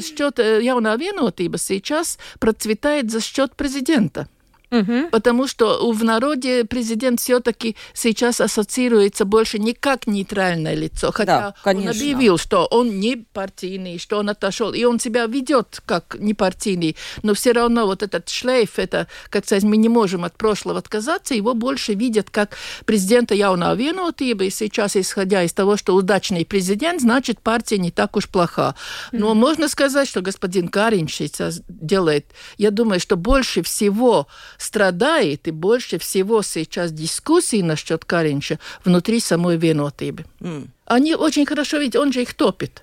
счет 0.00 0.38
явного 0.38 0.96
винотыба 0.96 1.58
сейчас 1.58 2.18
процветает 2.38 3.10
за 3.10 3.20
счет 3.20 3.54
президента. 3.54 4.28
Угу. 4.70 5.08
Потому 5.10 5.48
что 5.48 5.90
в 5.92 6.04
народе 6.04 6.64
президент 6.64 7.20
все-таки 7.20 7.76
сейчас 7.92 8.40
ассоциируется 8.40 9.24
больше 9.24 9.58
не 9.58 9.72
как 9.72 10.06
нейтральное 10.06 10.74
лицо, 10.74 11.10
хотя 11.12 11.54
да, 11.64 11.70
он 11.72 11.88
объявил, 11.88 12.38
что 12.38 12.66
он 12.66 13.00
не 13.00 13.16
партийный, 13.16 13.98
что 13.98 14.18
он 14.18 14.30
отошел, 14.30 14.72
и 14.72 14.84
он 14.84 15.00
себя 15.00 15.26
ведет 15.26 15.80
как 15.84 16.16
не 16.18 16.34
партийный, 16.34 16.96
но 17.22 17.34
все 17.34 17.52
равно 17.52 17.86
вот 17.86 18.02
этот 18.02 18.28
шлейф, 18.28 18.78
это, 18.78 19.08
как 19.28 19.44
сказать, 19.44 19.64
мы 19.64 19.76
не 19.76 19.88
можем 19.88 20.24
от 20.24 20.36
прошлого 20.36 20.78
отказаться, 20.78 21.34
его 21.34 21.54
больше 21.54 21.94
видят 21.94 22.30
как 22.30 22.56
президента 22.84 23.34
явного 23.34 23.74
винотыба, 23.74 24.44
и 24.44 24.50
сейчас, 24.50 24.96
исходя 24.96 25.42
из 25.42 25.52
того, 25.52 25.76
что 25.76 25.96
удачный 25.96 26.44
президент, 26.44 27.00
значит, 27.00 27.40
партия 27.40 27.78
не 27.78 27.90
так 27.90 28.16
уж 28.16 28.28
плоха. 28.28 28.74
Но 29.12 29.32
mm 29.32 29.40
можно 29.40 29.68
сказать, 29.68 30.06
что 30.06 30.20
господин 30.20 30.68
Карин 30.68 31.08
сейчас 31.08 31.62
делает, 31.66 32.26
я 32.58 32.70
думаю, 32.70 33.00
что 33.00 33.16
больше 33.16 33.62
всего 33.62 34.28
страдает, 34.60 35.48
и 35.48 35.50
больше 35.50 35.98
всего 35.98 36.42
сейчас 36.42 36.92
дискуссии 36.92 37.62
насчет 37.62 38.04
Каринча 38.04 38.58
внутри 38.84 39.20
самой 39.20 39.56
Венотыбы. 39.56 40.24
Mm. 40.40 40.68
Они 40.84 41.14
очень 41.14 41.46
хорошо 41.46 41.78
видят, 41.78 41.96
он 41.96 42.12
же 42.12 42.22
их 42.22 42.34
топит. 42.34 42.82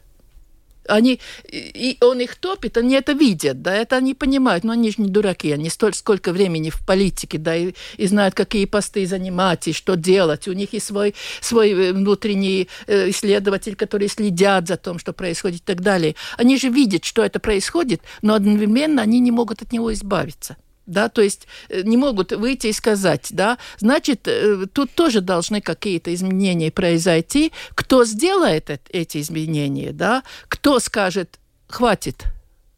Они, 0.90 1.20
и 1.52 1.98
он 2.00 2.22
их 2.22 2.36
топит, 2.36 2.78
они 2.78 2.96
это 2.96 3.12
видят, 3.12 3.62
да, 3.62 3.76
это 3.76 3.98
они 3.98 4.14
понимают, 4.14 4.64
но 4.64 4.72
они 4.72 4.90
же 4.90 5.02
не 5.02 5.10
дураки, 5.10 5.52
они 5.52 5.70
столь, 5.70 5.94
сколько 5.94 6.32
времени 6.32 6.70
в 6.70 6.86
политике, 6.86 7.38
да, 7.38 7.58
и, 7.58 7.74
и 7.98 8.08
знают, 8.08 8.36
какие 8.36 8.64
посты 8.66 9.06
занимать, 9.06 9.68
и 9.68 9.74
что 9.74 9.96
делать. 9.96 10.48
У 10.48 10.54
них 10.54 10.74
и 10.74 10.80
свой, 10.80 11.14
свой 11.42 11.72
э, 11.72 11.92
внутренний 11.92 12.70
э, 12.88 13.10
исследователь, 13.10 13.76
который 13.76 14.08
следят 14.08 14.70
за 14.70 14.78
тем, 14.78 14.98
что 14.98 15.12
происходит 15.12 15.60
и 15.60 15.66
так 15.66 15.82
далее. 15.82 16.16
Они 16.38 16.58
же 16.58 16.70
видят, 16.70 17.04
что 17.04 17.22
это 17.22 17.40
происходит, 17.40 18.02
но 18.22 18.34
одновременно 18.36 19.02
они 19.02 19.20
не 19.20 19.32
могут 19.32 19.62
от 19.62 19.74
него 19.74 19.92
избавиться 19.92 20.56
да, 20.88 21.10
то 21.10 21.22
есть 21.22 21.48
э, 21.70 21.82
не 21.84 21.98
могут 21.98 22.32
выйти 22.32 22.68
и 22.68 22.74
сказать, 22.74 23.28
да, 23.32 23.58
значит, 23.78 24.28
э, 24.28 24.66
тут 24.74 24.92
тоже 24.92 25.22
должны 25.22 25.62
какие-то 25.62 26.14
изменения 26.14 26.72
произойти. 26.72 27.52
Кто 27.76 28.06
сделает 28.06 28.70
эти 28.90 29.20
изменения, 29.20 29.92
да, 29.92 30.24
кто 30.48 30.80
скажет, 30.80 31.40
хватит, 31.68 32.24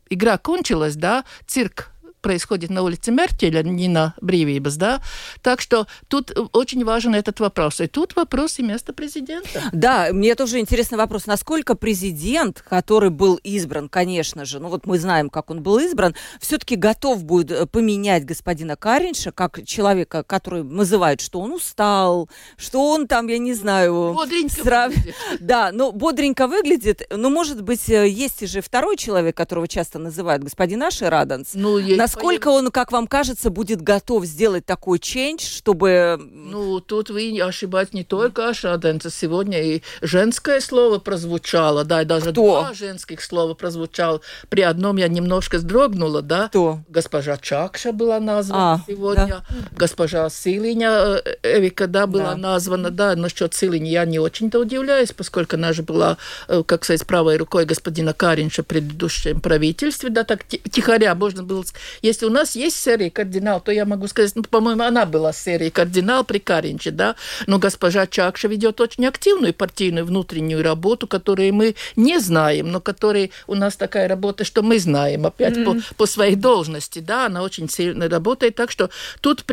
игра 0.10 0.38
кончилась, 0.38 0.96
да, 0.96 1.24
цирк 1.48 1.92
происходит 2.22 2.70
на 2.70 2.84
улице 2.84 3.12
Меркеля, 3.12 3.64
не 3.64 3.88
на 3.88 4.14
Бривибас, 4.22 4.78
да? 4.78 5.02
Так 5.42 5.62
что 5.62 5.88
тут 6.08 6.32
очень 6.54 6.84
важен 6.84 7.16
этот 7.16 7.40
вопрос. 7.40 7.82
И 7.82 7.88
тут 7.88 8.16
вопрос 8.16 8.60
и 8.60 8.64
место 8.64 8.94
президента. 8.94 9.70
Да, 9.72 10.10
мне 10.12 10.36
тоже 10.36 10.60
интересный 10.60 10.98
вопрос. 10.98 11.26
Насколько 11.26 11.76
президент, 11.76 12.62
который 12.62 13.10
был 13.10 13.36
избран, 13.44 13.90
конечно 13.90 14.46
же, 14.46 14.60
ну 14.60 14.70
вот 14.70 14.86
мы 14.86 15.00
знаем, 15.00 15.30
как 15.30 15.50
он 15.50 15.62
был 15.62 15.80
избран, 15.80 16.16
все-таки 16.40 16.76
готов 16.76 17.24
будет 17.24 17.52
э, 17.52 17.66
поменять 17.66 18.26
господина 18.26 18.76
Каринша, 18.76 19.32
как 19.32 19.66
человека, 19.66 20.24
который 20.24 20.64
называют, 20.64 21.22
что 21.22 21.40
он 21.40 21.54
устал, 21.54 22.30
что 22.58 22.90
он 22.92 23.08
там, 23.08 23.28
я 23.28 23.38
не 23.38 23.54
знаю... 23.54 24.14
Бодренько 24.14 24.62
срав... 24.62 24.94
выглядит. 24.94 25.16
Да, 25.40 25.72
но 25.72 25.92
бодренько 25.92 26.48
выглядит. 26.48 27.08
Но, 27.16 27.30
может 27.30 27.62
быть, 27.62 27.90
э, 27.90 28.08
есть 28.08 28.48
же 28.48 28.62
второй 28.62 28.98
человек, 28.98 29.36
которого 29.36 29.68
часто 29.68 30.00
называют 30.00 30.44
господин 30.44 30.84
Аши 30.84 31.10
Раданс. 31.10 31.52
Ну, 31.54 31.78
есть 31.78 31.98
Насколько 32.16 32.48
он, 32.50 32.72
как 32.72 32.92
вам 32.92 33.08
кажется, 33.08 33.50
будет 33.50 33.82
готов 33.82 34.26
сделать 34.26 34.66
такой 34.66 35.00
ченч, 35.00 35.48
чтобы... 35.48 36.18
Ну, 36.20 36.80
тут 36.80 37.10
вы 37.10 37.40
ошибаетесь 37.42 37.94
не 37.94 38.04
только 38.04 38.50
Ашаденца. 38.50 39.10
Сегодня 39.12 39.62
и 39.62 39.84
женское 40.02 40.60
слово 40.60 40.98
прозвучало, 41.00 41.84
да, 41.84 42.02
и 42.02 42.06
даже 42.06 42.32
Кто? 42.32 42.62
два 42.62 42.74
женских 42.74 43.22
слова 43.22 43.54
прозвучало. 43.54 44.22
При 44.50 44.62
одном 44.62 44.98
я 44.98 45.08
немножко 45.08 45.58
вздрогнула, 45.58 46.22
да. 46.22 46.48
Кто? 46.48 46.80
Госпожа 46.90 47.38
Чакша 47.38 47.92
была 47.92 48.20
названа 48.20 48.74
а, 48.74 48.84
сегодня. 48.88 49.28
Да? 49.28 49.44
Госпожа 49.76 50.30
Силиня 50.30 51.22
э, 51.24 51.36
Эвика, 51.44 51.88
да, 51.88 52.08
была 52.08 52.32
да. 52.32 52.38
названа, 52.38 52.90
да. 52.90 53.16
Насчет 53.16 53.54
Силини 53.54 53.90
я 53.90 54.06
не 54.06 54.20
очень-то 54.20 54.60
удивляюсь, 54.60 55.12
поскольку 55.12 55.56
она 55.56 55.74
же 55.74 55.84
была, 55.84 56.18
э, 56.48 56.64
как 56.66 56.86
сказать, 56.86 57.06
правой 57.06 57.38
рукой 57.38 57.66
господина 57.66 58.14
Каринша 58.14 58.64
в 58.64 58.68
предыдущем 58.68 59.42
правительстве, 59.42 60.10
да, 60.10 60.24
так 60.24 60.44
тихоря 60.46 61.14
можно 61.16 61.44
было 61.44 61.64
Если 62.02 62.26
у 62.26 62.30
нас 62.30 62.56
есть 62.56 62.78
серия 62.78 63.10
«Кардинал», 63.10 63.62
то 63.62 63.72
я 63.72 63.86
могу 63.86 64.08
сказать, 64.08 64.36
ну, 64.36 64.44
по-моему, 64.44 64.84
она 64.84 65.06
была 65.06 65.34
серия 65.34 65.72
«Кардинал» 65.72 66.24
при 66.24 66.40
Каринче, 66.40 66.92
да, 66.92 67.16
но 67.48 67.60
госпожа 67.60 68.08
Чакша 68.08 68.48
ведет 68.48 68.80
очень 68.82 69.06
активную 69.06 69.54
партийную 69.54 70.06
внутреннюю 70.06 70.64
работу, 70.64 71.08
которую 71.08 71.54
мы 71.54 71.76
не 71.96 72.20
знаем, 72.20 72.72
но 72.72 72.80
которой 72.80 73.32
у 73.48 73.56
нас 73.56 73.76
такая 73.76 74.08
работа, 74.08 74.44
что 74.44 74.62
мы 74.62 74.80
знаем, 74.80 75.26
опять 75.26 75.58
mm-hmm. 75.58 75.84
по, 75.90 75.96
по 75.96 76.06
своей 76.06 76.36
должности, 76.36 77.00
да, 77.00 77.26
она 77.26 77.44
очень 77.44 77.70
сильно 77.70 78.08
работает, 78.10 78.56
так 78.56 78.72
что 78.72 78.90
тут, 79.22 79.44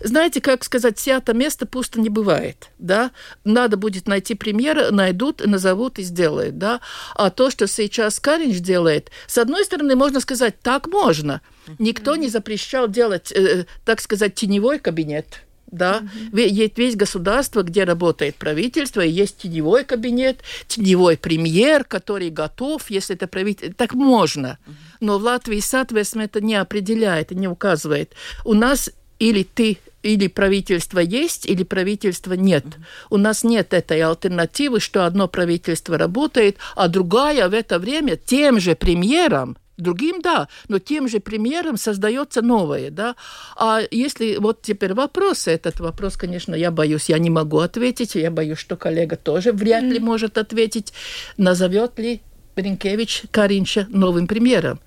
знаете, 0.00 0.40
как 0.40 0.64
сказать, 0.64 0.98
свято 0.98 1.34
место 1.34 1.66
пусто 1.66 2.00
не 2.00 2.08
бывает, 2.08 2.68
да, 2.78 3.10
надо 3.44 3.76
будет 3.76 4.06
найти 4.06 4.34
премьера, 4.34 4.90
найдут, 4.90 5.44
назовут 5.44 5.98
и 5.98 6.02
сделают, 6.02 6.58
да, 6.58 6.80
а 7.14 7.30
то, 7.30 7.50
что 7.50 7.66
сейчас 7.66 8.20
Каринч 8.20 8.58
делает, 8.58 9.10
с 9.26 9.38
одной 9.38 9.64
стороны, 9.64 9.96
можно 9.96 10.20
сказать, 10.20 10.60
так 10.60 10.86
можно, 10.86 11.40
никто 11.78 12.16
не 12.16 12.28
запрещал 12.28 12.88
делать, 12.88 13.32
э, 13.32 13.66
так 13.84 14.00
сказать, 14.00 14.34
теневой 14.34 14.78
кабинет, 14.78 15.42
да, 15.70 16.02
mm-hmm. 16.32 16.48
есть 16.48 16.78
весь 16.78 16.96
государство, 16.96 17.62
где 17.62 17.84
работает 17.84 18.36
правительство, 18.36 19.00
и 19.00 19.10
есть 19.10 19.38
теневой 19.38 19.84
кабинет, 19.84 20.40
теневой 20.68 21.16
премьер, 21.16 21.84
который 21.84 22.30
готов, 22.30 22.88
если 22.90 23.16
это 23.16 23.26
правительство, 23.26 23.74
так 23.74 23.94
можно. 23.94 24.58
Но 25.00 25.18
в 25.18 25.22
Латвии, 25.22 25.60
соответственно, 25.60 26.22
это 26.22 26.40
не 26.40 26.54
определяет, 26.54 27.30
не 27.32 27.48
указывает. 27.48 28.12
У 28.44 28.54
нас 28.54 28.90
или 29.18 29.42
ты 29.42 29.78
или 30.02 30.28
правительство 30.28 31.00
есть, 31.00 31.46
или 31.46 31.64
правительства 31.64 32.34
нет. 32.34 32.64
Mm-hmm. 32.64 33.06
У 33.10 33.16
нас 33.16 33.42
нет 33.42 33.74
этой 33.74 34.00
альтернативы, 34.02 34.78
что 34.78 35.04
одно 35.04 35.26
правительство 35.26 35.98
работает, 35.98 36.58
а 36.76 36.86
другая 36.86 37.48
в 37.48 37.54
это 37.54 37.80
время 37.80 38.16
тем 38.16 38.60
же 38.60 38.76
премьером 38.76 39.56
Другим, 39.76 40.22
да, 40.22 40.48
но 40.68 40.78
тем 40.78 41.06
же 41.06 41.20
примером 41.20 41.76
создается 41.76 42.40
новое, 42.40 42.90
да. 42.90 43.14
А 43.56 43.82
если 43.90 44.36
вот 44.36 44.62
теперь 44.62 44.94
вопрос, 44.94 45.46
этот 45.48 45.80
вопрос, 45.80 46.16
конечно, 46.16 46.54
я 46.54 46.70
боюсь, 46.70 47.10
я 47.10 47.18
не 47.18 47.28
могу 47.28 47.58
ответить, 47.58 48.14
я 48.14 48.30
боюсь, 48.30 48.58
что 48.58 48.76
коллега 48.76 49.16
тоже 49.16 49.52
вряд 49.52 49.84
ли 49.84 49.98
может 49.98 50.38
ответить, 50.38 50.94
назовет 51.36 51.98
ли 51.98 52.22
Бринкевич 52.56 53.24
Каринча 53.30 53.86
новым 53.90 54.26
премьером. 54.26 54.80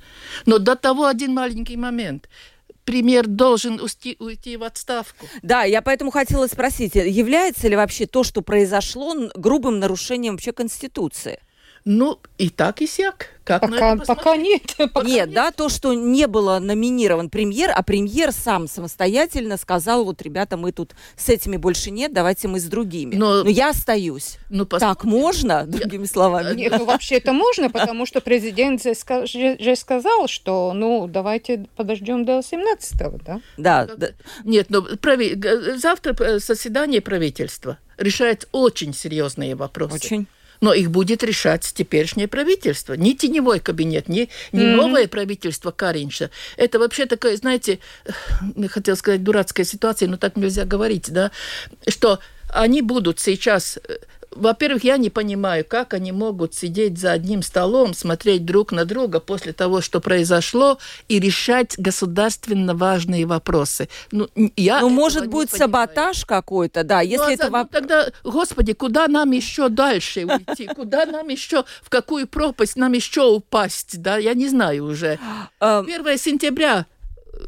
Но 0.48 0.58
до 0.58 0.75
того 0.75 1.05
один 1.05 1.34
маленький 1.34 1.77
момент 1.77 2.27
премьер 2.84 3.27
должен 3.27 3.79
уйти, 3.79 4.15
уйти 4.17 4.58
в 4.58 4.63
отставку. 4.63 5.27
Да, 5.43 5.63
я 5.63 5.84
поэтому 5.84 6.10
хотела 6.10 6.48
спросить, 6.48 6.96
является 6.96 7.67
ли 7.67 7.75
вообще 7.75 8.08
то, 8.08 8.24
что 8.24 8.41
произошло, 8.41 9.13
грубым 9.36 9.77
нарушением 9.77 10.34
вообще 10.34 10.51
Конституции? 10.51 11.39
Ну, 11.86 12.19
и 12.38 12.50
так, 12.50 12.81
и 12.81 12.88
сяк. 12.88 13.29
Как 13.43 13.62
пока, 13.62 13.95
пока 13.95 14.38
нет. 14.38 14.75
Пока 14.77 15.01
нет, 15.01 15.27
нет, 15.27 15.33
да, 15.33 15.51
то, 15.51 15.69
что 15.69 15.93
не 15.93 16.27
было 16.27 16.59
номинирован 16.59 17.31
премьер, 17.31 17.71
а 17.75 17.81
премьер 17.81 18.31
сам 18.31 18.67
самостоятельно 18.67 19.57
сказал, 19.57 20.05
вот, 20.05 20.21
ребята, 20.21 20.55
мы 20.55 20.71
тут 20.71 20.93
с 21.17 21.29
этими 21.29 21.57
больше 21.57 21.89
нет, 21.89 22.13
давайте 22.13 22.48
мы 22.48 22.59
с 22.59 22.65
другими. 22.65 23.15
Но, 23.15 23.43
Но 23.43 23.50
я 23.50 23.69
остаюсь. 23.69 24.38
Ну, 24.51 24.65
так 24.65 25.03
можно, 25.03 25.65
другими 25.65 26.05
словами? 26.05 26.53
Нет, 26.55 26.75
ну, 26.77 26.86
вообще 26.86 27.15
это 27.15 27.33
можно, 27.33 27.71
потому 27.71 28.05
что 28.05 28.21
президент 28.21 28.83
же 28.83 29.75
сказал, 29.75 30.27
что, 30.27 30.74
ну, 30.75 31.07
давайте 31.07 31.65
подождем 31.75 32.25
до 32.25 32.39
17-го, 32.39 33.17
да? 33.25 33.41
Да. 33.57 33.88
да. 33.98 34.09
Нет, 34.43 34.67
но 34.69 34.83
прави... 34.83 35.41
завтра 35.77 36.38
заседание 36.38 37.01
правительства 37.01 37.79
решает 37.98 38.48
очень 38.51 38.93
серьезные 38.93 39.55
вопросы. 39.55 39.95
Очень 39.95 40.27
но 40.62 40.74
их 40.74 40.92
будет 40.92 41.24
решать 41.24 41.72
теперешнее 41.74 42.28
правительство. 42.28 42.94
Не 42.94 43.16
теневой 43.16 43.60
кабинет, 43.60 44.10
не, 44.10 44.30
не 44.51 44.63
mm-hmm. 44.63 44.75
новое 44.75 45.08
правительство 45.08 45.72
Каринша. 45.72 46.30
Это 46.58 46.80
вообще 46.80 47.06
такая, 47.06 47.38
знаете, 47.38 47.80
я 48.56 48.68
хотела 48.68 48.96
сказать, 48.96 49.24
дурацкая 49.24 49.66
ситуация, 49.66 50.10
но 50.10 50.18
так 50.18 50.36
нельзя 50.36 50.66
говорить, 50.66 51.12
да, 51.12 51.32
что 51.88 52.20
они 52.50 52.82
будут 52.82 53.20
сейчас 53.20 53.78
э, 53.78 53.98
во-первых, 54.31 54.83
я 54.83 54.98
не 54.98 55.09
понимаю, 55.09 55.65
как 55.65 55.93
они 55.93 56.12
могут 56.12 56.53
сидеть 56.53 56.98
за 56.98 57.12
одним 57.12 57.41
столом, 57.41 57.93
смотреть 57.93 58.45
друг 58.45 58.71
на 58.71 58.86
друга 58.86 59.19
после 59.19 59.53
того, 59.53 59.81
что 59.81 60.00
произошло, 60.00 60.77
и 61.07 61.19
решать 61.19 61.77
государственно 61.77 62.75
важные 62.75 63.25
вопросы. 63.25 63.89
Ну, 64.11 64.29
я 64.55 64.81
ну 64.81 64.89
может 64.89 65.27
быть, 65.27 65.50
саботаж 65.50 66.25
какой-то, 66.25 66.83
да, 66.83 67.01
если 67.01 67.18
ну, 67.18 67.24
а 67.24 67.31
это... 67.31 67.50
Ну, 67.50 67.68
тогда, 67.72 68.07
господи, 68.24 68.74
куда 68.74 69.07
нам 69.07 69.31
еще 69.31 69.70
дальше 69.70 70.25
уйти? 70.25 70.68
Куда 70.75 71.05
нам 71.05 71.27
еще, 71.27 71.65
в 71.81 71.89
какую 71.89 72.27
пропасть 72.27 72.75
нам 72.75 72.94
еще 72.94 73.24
упасть, 73.24 74.01
да, 74.01 74.18
я 74.18 74.33
не 74.33 74.48
знаю 74.48 74.85
уже. 74.85 75.20
1 75.59 76.18
сентября 76.18 76.85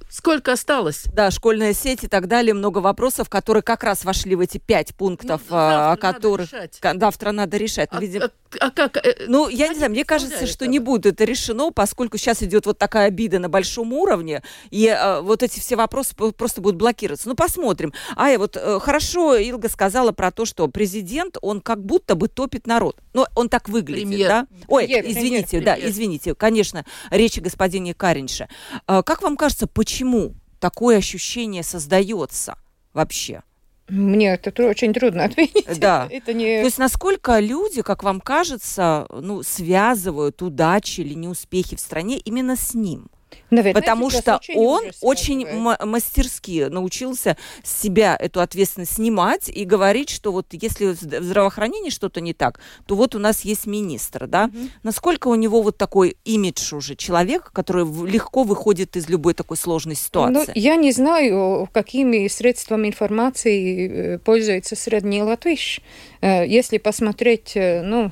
Сколько 0.10 0.54
осталось? 0.54 1.06
Да, 1.14 1.32
школьная 1.32 1.74
сеть 1.74 2.04
и 2.04 2.08
так 2.08 2.28
далее, 2.28 2.54
много 2.54 2.80
вопросов, 2.80 3.30
которые 3.30 3.64
как 3.64 3.84
раз 3.84 4.04
вошли 4.04 4.36
в 4.36 4.40
эти 4.40 4.58
пять 4.58 4.94
пунктов, 4.96 5.42
ну, 5.50 5.56
о 5.56 5.98
которых 5.98 6.50
завтра 6.82 7.32
надо 7.32 7.58
решать. 7.58 7.90
А, 7.92 8.00
Видимо... 8.00 8.26
а, 8.26 8.68
а 8.68 8.72
как? 8.72 8.98
Э, 8.98 9.26
ну, 9.28 9.48
я 9.48 9.70
не 9.70 9.76
знаю, 9.76 9.92
мне 9.92 10.06
кажется, 10.06 10.48
что 10.48 10.68
не 10.68 10.80
будет 10.80 11.06
это 11.14 11.24
решено, 11.24 11.72
поскольку 11.72 12.18
сейчас 12.18 12.44
идет 12.44 12.66
вот 12.66 12.78
такая 12.78 13.08
обида 13.08 13.40
на 13.40 13.50
большом 13.50 13.94
уровне, 13.94 14.44
и 14.70 14.88
э, 14.88 15.22
вот 15.22 15.44
эти 15.44 15.60
все 15.60 15.76
вопросы 15.76 16.14
просто 16.16 16.62
будут 16.62 16.78
блокироваться. 16.78 17.28
Ну, 17.28 17.36
посмотрим. 17.36 17.94
Ая, 18.16 18.38
вот 18.38 18.58
э, 18.58 18.80
хорошо 18.80 19.38
Илга 19.38 19.70
сказала 19.70 20.12
про 20.12 20.32
то, 20.32 20.46
что 20.46 20.68
президент, 20.68 21.38
он 21.42 21.62
как 21.62 21.84
будто 21.84 22.16
бы 22.16 22.28
топит 22.28 22.68
народ. 22.68 22.98
Ну, 23.14 23.26
он 23.36 23.50
так 23.50 23.70
выглядит, 23.70 24.10
премьер. 24.10 24.28
да? 24.28 24.48
Ой, 24.68 24.86
премьер, 24.86 25.06
извините, 25.06 25.48
премьер, 25.58 25.66
да, 25.66 25.90
извините, 25.90 26.36
конечно, 26.36 26.86
речи 27.10 27.40
господине 27.40 27.94
Каринша. 27.94 28.50
Э, 28.88 29.02
как 29.04 29.22
вам 29.22 29.38
кажется, 29.38 29.68
почему 29.82 30.36
такое 30.60 30.98
ощущение 30.98 31.64
создается 31.64 32.56
вообще? 32.94 33.42
Мне 33.90 34.36
это 34.36 34.52
очень 34.68 34.94
трудно 34.94 35.24
ответить. 35.26 35.80
Да. 35.80 36.08
это 36.08 36.34
не... 36.34 36.60
То 36.60 36.66
есть 36.66 36.78
насколько 36.78 37.40
люди, 37.40 37.82
как 37.82 38.04
вам 38.04 38.22
кажется, 38.22 39.08
ну, 39.10 39.42
связывают 39.42 40.40
удачи 40.44 41.02
или 41.02 41.16
неуспехи 41.16 41.76
в 41.76 41.80
стране 41.80 42.20
именно 42.20 42.56
с 42.56 42.76
ним? 42.76 43.10
Наверное, 43.52 43.82
Потому 43.82 44.10
что 44.10 44.40
он 44.56 44.84
очень 45.02 45.46
мастерски 45.46 46.68
научился 46.70 47.38
себя 47.64 48.16
эту 48.18 48.40
ответственность 48.40 48.94
снимать 48.94 49.50
и 49.50 49.66
говорить, 49.66 50.10
что 50.10 50.32
вот 50.32 50.48
если 50.52 50.94
в 50.94 50.96
здравоохранении 50.96 51.90
что-то 51.90 52.22
не 52.22 52.34
так, 52.34 52.62
то 52.86 52.96
вот 52.96 53.14
у 53.14 53.20
нас 53.20 53.42
есть 53.42 53.68
министр, 53.68 54.28
да? 54.28 54.46
Угу. 54.46 54.68
Насколько 54.84 55.28
у 55.28 55.36
него 55.36 55.62
вот 55.62 55.78
такой 55.78 56.16
имидж 56.24 56.74
уже 56.74 56.96
человек, 56.96 57.52
который 57.52 57.86
легко 58.08 58.44
выходит 58.44 58.96
из 58.96 59.10
любой 59.10 59.34
такой 59.34 59.58
сложной 59.58 59.96
ситуации? 59.96 60.34
Ну, 60.34 60.54
я 60.56 60.78
не 60.78 60.94
знаю, 60.94 61.68
какими 61.74 62.28
средствами 62.30 62.88
информации 62.88 64.16
э, 64.16 64.18
пользуется 64.20 64.76
средний 64.76 65.22
латвиш. 65.22 65.82
Э, 66.22 66.48
если 66.48 66.78
посмотреть, 66.78 67.52
э, 67.56 67.82
ну, 67.82 68.12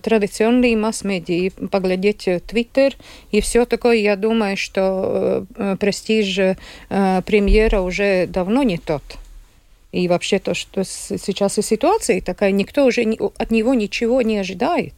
традиционные 0.00 0.76
масс-медиа, 0.76 1.50
поглядеть 1.70 2.28
Твиттер 2.48 2.94
и 3.30 3.40
все 3.40 3.64
такое, 3.64 3.96
я 3.96 4.16
думаю, 4.16 4.45
что 4.54 5.44
э, 5.56 5.76
престиж 5.80 6.38
э, 6.38 6.56
премьера 7.26 7.80
уже 7.80 8.26
давно 8.28 8.62
не 8.62 8.78
тот. 8.78 9.02
И 9.90 10.06
вообще 10.08 10.38
то, 10.38 10.54
что 10.54 10.84
сейчас 10.84 11.58
и 11.58 11.62
ситуация 11.62 12.20
такая, 12.20 12.52
никто 12.52 12.84
уже 12.84 13.02
от 13.38 13.50
него 13.50 13.74
ничего 13.74 14.22
не 14.22 14.38
ожидает. 14.38 14.94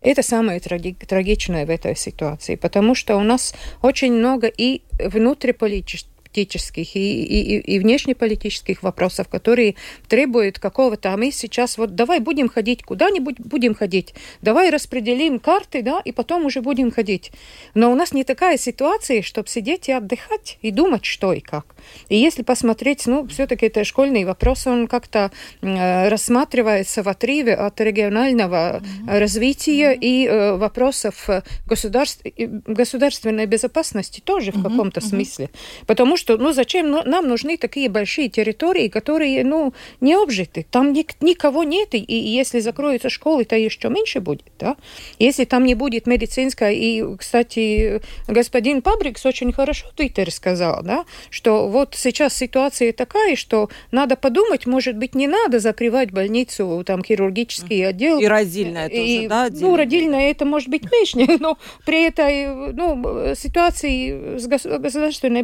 Это 0.00 0.22
самое 0.22 0.58
траги 0.58 0.96
трагичное 1.06 1.64
в 1.64 1.70
этой 1.70 1.94
ситуации, 1.94 2.56
потому 2.56 2.94
что 2.94 3.16
у 3.16 3.22
нас 3.22 3.54
очень 3.82 4.12
много 4.12 4.48
и 4.48 4.82
внутриполитических 4.98 6.11
политических 6.32 6.96
и, 6.96 7.24
и, 7.24 7.58
и 7.58 7.78
внешнеполитических 7.78 8.82
вопросов, 8.82 9.28
которые 9.28 9.74
требуют 10.08 10.58
какого-то, 10.58 11.12
а 11.12 11.16
мы 11.16 11.30
сейчас 11.30 11.78
вот 11.78 11.94
давай 11.94 12.20
будем 12.20 12.48
ходить 12.48 12.82
куда-нибудь, 12.82 13.36
будем 13.38 13.74
ходить, 13.74 14.14
давай 14.40 14.70
распределим 14.70 15.38
карты, 15.38 15.82
да, 15.82 16.00
и 16.04 16.12
потом 16.12 16.46
уже 16.46 16.62
будем 16.62 16.90
ходить. 16.90 17.32
Но 17.74 17.92
у 17.92 17.94
нас 17.94 18.12
не 18.12 18.24
такая 18.24 18.56
ситуация, 18.56 19.22
чтобы 19.22 19.48
сидеть 19.48 19.88
и 19.88 19.92
отдыхать, 19.92 20.58
и 20.62 20.70
думать, 20.70 21.04
что 21.04 21.32
и 21.32 21.40
как. 21.40 21.66
И 22.08 22.16
если 22.16 22.42
посмотреть, 22.42 23.06
ну, 23.06 23.26
все-таки 23.26 23.66
это 23.66 23.84
школьный 23.84 24.24
вопрос, 24.24 24.66
он 24.66 24.86
как-то 24.86 25.30
э, 25.60 26.08
рассматривается 26.08 27.02
в 27.02 27.08
отрыве 27.08 27.54
от 27.54 27.80
регионального 27.80 28.80
mm-hmm. 28.80 29.18
развития 29.18 29.92
mm-hmm. 29.92 30.00
и 30.00 30.26
э, 30.26 30.56
вопросов 30.56 31.28
государств, 31.66 32.22
государственной 32.66 33.46
безопасности 33.46 34.20
тоже 34.20 34.50
mm-hmm. 34.50 34.58
в 34.58 34.62
каком-то 34.62 35.00
mm-hmm. 35.00 35.08
смысле. 35.08 35.50
Потому 35.86 36.16
что, 36.16 36.21
ну, 36.28 36.52
зачем 36.52 36.90
ну, 36.90 37.02
нам 37.04 37.28
нужны 37.28 37.56
такие 37.56 37.88
большие 37.88 38.28
территории, 38.28 38.88
которые, 38.88 39.44
ну, 39.44 39.72
не 40.00 40.14
обжиты, 40.14 40.66
там 40.70 40.92
ни, 40.92 41.06
никого 41.20 41.64
нет, 41.64 41.94
и, 41.94 41.98
и 41.98 42.16
если 42.16 42.60
закроются 42.60 43.10
школы, 43.10 43.44
то 43.44 43.56
еще 43.56 43.88
меньше 43.88 44.20
будет, 44.20 44.44
да. 44.58 44.76
Если 45.18 45.44
там 45.44 45.64
не 45.64 45.74
будет 45.74 46.06
медицинской, 46.06 46.76
и, 46.76 47.16
кстати, 47.16 48.00
господин 48.28 48.82
Пабрикс 48.82 49.24
очень 49.26 49.52
хорошо 49.52 49.88
в 49.88 49.94
Твиттере 49.94 50.30
сказал, 50.32 50.82
да, 50.82 51.04
что 51.30 51.68
вот 51.68 51.94
сейчас 51.96 52.36
ситуация 52.36 52.92
такая, 52.92 53.36
что 53.36 53.68
надо 53.90 54.16
подумать, 54.16 54.66
может 54.66 54.96
быть, 54.96 55.14
не 55.14 55.26
надо 55.26 55.58
закрывать 55.58 56.10
больницу, 56.10 56.82
там, 56.86 57.02
хирургический 57.02 57.86
отдел. 57.86 58.18
И 58.18 58.26
родильная 58.26 58.88
и, 58.88 59.26
тоже, 59.26 59.28
да? 59.28 59.48
Ну, 59.50 59.76
родильная 59.76 60.30
это 60.30 60.44
может 60.44 60.68
быть 60.68 60.90
меньше, 60.90 61.36
но 61.40 61.58
при 61.84 62.04
этой, 62.04 62.72
ну, 62.72 63.34
ситуации 63.34 64.38
с 64.38 64.46
государственной 64.46 65.42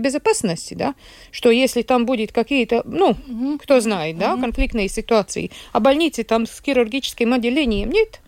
безопасности, 0.68 0.74
да, 0.74 0.94
что 1.31 1.50
если 1.50 1.83
там 1.83 2.07
будет 2.07 2.33
какие-то, 2.33 2.83
ну, 2.85 3.14
кто 3.59 3.81
знает, 3.81 4.18
да, 4.18 4.37
конфликтные 4.37 4.88
ситуации, 4.88 5.50
а 5.72 5.81
больницы 5.81 6.24
там 6.24 6.46
с 6.46 6.62
хирургическим 6.64 7.33
отделением 7.33 7.90
нет, 7.90 8.20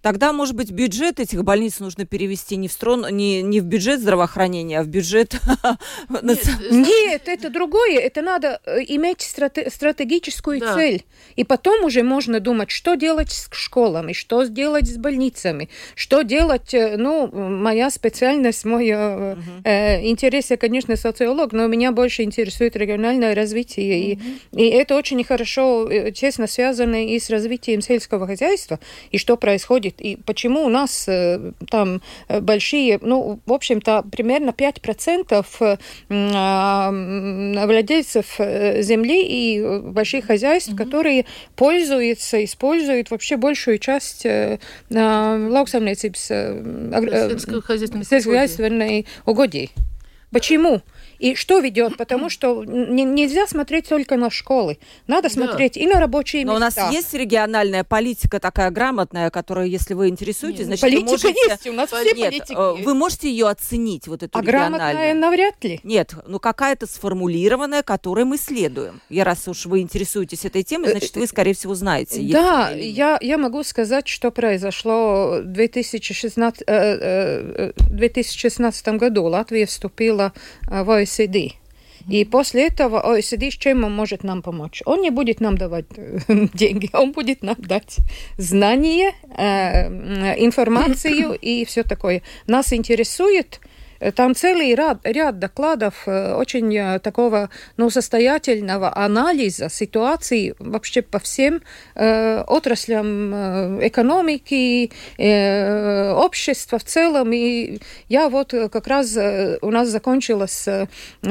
Тогда, 0.00 0.32
может 0.32 0.54
быть, 0.54 0.70
бюджет 0.70 1.20
этих 1.20 1.44
больниц 1.44 1.80
нужно 1.80 2.06
перевести 2.06 2.56
не 2.56 2.68
в, 2.68 2.72
строн, 2.72 3.06
не, 3.10 3.42
не 3.42 3.60
в 3.60 3.64
бюджет 3.64 4.00
здравоохранения, 4.00 4.80
а 4.80 4.82
в 4.82 4.88
бюджет... 4.88 5.36
Нет, 6.70 7.22
это 7.26 7.50
другое. 7.50 7.98
Это 7.98 8.22
надо 8.22 8.60
э, 8.64 8.80
иметь 8.88 9.22
стратегическую 9.22 10.60
цель. 10.60 11.04
И 11.36 11.44
потом 11.44 11.84
уже 11.84 12.02
можно 12.02 12.40
думать, 12.40 12.70
что 12.70 12.94
делать 12.94 13.30
с 13.30 13.48
школами, 13.52 14.12
что 14.12 14.44
сделать 14.44 14.88
с 14.88 14.96
больницами, 14.96 15.68
что 15.94 16.22
делать... 16.22 16.74
Э, 16.74 16.96
ну, 16.96 17.28
моя 17.32 17.90
специальность, 17.90 18.64
мой 18.64 18.88
э, 18.88 19.36
интерес, 20.04 20.50
я, 20.50 20.56
конечно, 20.56 20.96
социолог, 20.96 21.52
но 21.52 21.66
меня 21.66 21.92
больше 21.92 22.22
интересует 22.22 22.76
региональное 22.76 23.34
развитие. 23.34 24.12
И, 24.12 24.18
и 24.52 24.64
это 24.68 24.96
очень 24.96 25.22
хорошо, 25.24 25.88
честно, 26.12 26.46
связано 26.46 27.06
и 27.06 27.18
с 27.18 27.30
развитием 27.30 27.80
сельского 27.80 28.26
хозяйства, 28.26 28.78
и 29.10 29.18
что 29.18 29.36
происходит 29.36 29.71
происходит 29.72 30.00
и 30.00 30.16
почему 30.16 30.64
у 30.64 30.68
нас 30.68 31.08
э, 31.08 31.52
там 31.70 32.00
э, 32.28 32.40
большие, 32.40 32.98
ну, 33.02 33.40
в 33.46 33.52
общем-то, 33.52 34.04
примерно 34.10 34.50
5% 34.50 35.46
э, 35.60 35.76
а, 36.10 36.90
владельцев 37.66 38.38
земли 38.38 39.22
и 39.24 39.80
больших 39.80 40.26
хозяйств, 40.26 40.72
mm-hmm. 40.72 40.76
которые 40.76 41.24
пользуются, 41.56 42.44
используют 42.44 43.10
вообще 43.10 43.36
большую 43.36 43.78
часть 43.78 44.26
lauksaimniecības 44.26 46.18
сельскохозяйственной 48.08 49.06
угодий. 49.24 49.70
Почему? 50.30 50.80
И 51.22 51.36
что 51.36 51.60
ведет? 51.60 51.96
Потому 51.96 52.28
что 52.28 52.64
не, 52.64 53.04
нельзя 53.04 53.46
смотреть 53.46 53.88
только 53.88 54.16
на 54.16 54.28
школы. 54.28 54.78
Надо 55.06 55.28
смотреть 55.28 55.74
да. 55.74 55.80
и 55.80 55.86
на 55.86 56.00
рабочие 56.00 56.42
места. 56.42 56.52
Но 56.52 56.56
у 56.56 56.60
нас 56.60 56.76
есть 56.92 57.14
региональная 57.14 57.84
политика 57.84 58.40
такая 58.40 58.70
грамотная, 58.70 59.30
которая, 59.30 59.66
если 59.66 59.94
вы 59.94 60.08
интересуетесь, 60.08 60.64
значит, 60.64 60.80
политика 60.80 61.04
вы 61.04 61.10
можете... 61.10 61.34
есть, 61.48 61.66
у 61.68 61.72
нас 61.72 61.90
все 61.90 62.12
Нет, 62.12 62.16
политики 62.16 62.52
э, 62.52 62.82
вы 62.82 62.94
можете 62.94 63.30
ее 63.30 63.48
оценить, 63.48 64.08
вот 64.08 64.24
эту 64.24 64.36
а 64.36 64.42
грамотная 64.42 65.14
навряд 65.14 65.62
ли. 65.62 65.78
Нет, 65.84 66.12
ну 66.26 66.40
какая-то 66.40 66.88
сформулированная, 66.88 67.84
которой 67.84 68.24
мы 68.24 68.36
следуем. 68.36 69.00
Я 69.08 69.22
раз 69.22 69.46
уж 69.46 69.66
вы 69.66 69.78
интересуетесь 69.80 70.44
этой 70.44 70.64
темой, 70.64 70.90
значит, 70.90 71.14
вы, 71.14 71.28
скорее 71.28 71.54
всего, 71.54 71.76
знаете. 71.76 72.20
Да, 72.32 72.70
я, 72.70 73.16
я 73.20 73.38
могу 73.38 73.62
сказать, 73.62 74.08
что 74.08 74.32
произошло 74.32 75.38
в 75.40 75.44
2016, 75.44 76.64
2016 76.66 78.88
году. 78.88 79.22
Латвия 79.22 79.66
вступила 79.66 80.32
в 80.66 81.04
OECD. 81.12 81.52
И 82.08 82.24
после 82.24 82.66
этого 82.66 83.00
OECD 83.00 83.50
чем 83.50 83.84
он 83.84 83.94
может 83.94 84.24
нам 84.24 84.42
помочь? 84.42 84.82
Он 84.86 85.00
не 85.00 85.10
будет 85.10 85.40
нам 85.40 85.56
давать 85.56 85.86
э, 85.96 86.18
деньги, 86.54 86.90
он 86.92 87.12
будет 87.12 87.42
нам 87.42 87.56
дать 87.58 87.98
знания, 88.38 89.12
э, 89.36 89.86
информацию 90.44 91.38
и 91.40 91.64
все 91.64 91.84
такое. 91.84 92.22
Нас 92.46 92.72
интересует 92.72 93.60
там 94.10 94.34
целый 94.34 94.74
ряд, 94.74 94.98
ряд 95.04 95.38
докладов 95.38 96.02
э, 96.06 96.34
очень 96.34 96.76
э, 96.76 96.98
такого 96.98 97.50
ну, 97.76 97.88
состоятельного 97.90 98.94
анализа 98.96 99.68
ситуации 99.70 100.54
вообще 100.58 101.02
по 101.02 101.20
всем 101.20 101.62
э, 101.94 102.40
отраслям 102.40 103.34
э, 103.34 103.88
экономики, 103.88 104.90
э, 105.18 106.12
общества 106.12 106.78
в 106.78 106.84
целом. 106.84 107.32
И 107.32 107.78
я 108.08 108.28
вот 108.28 108.54
как 108.72 108.86
раз 108.86 109.16
у 109.62 109.70
нас 109.70 109.88
закончилась 109.88 110.66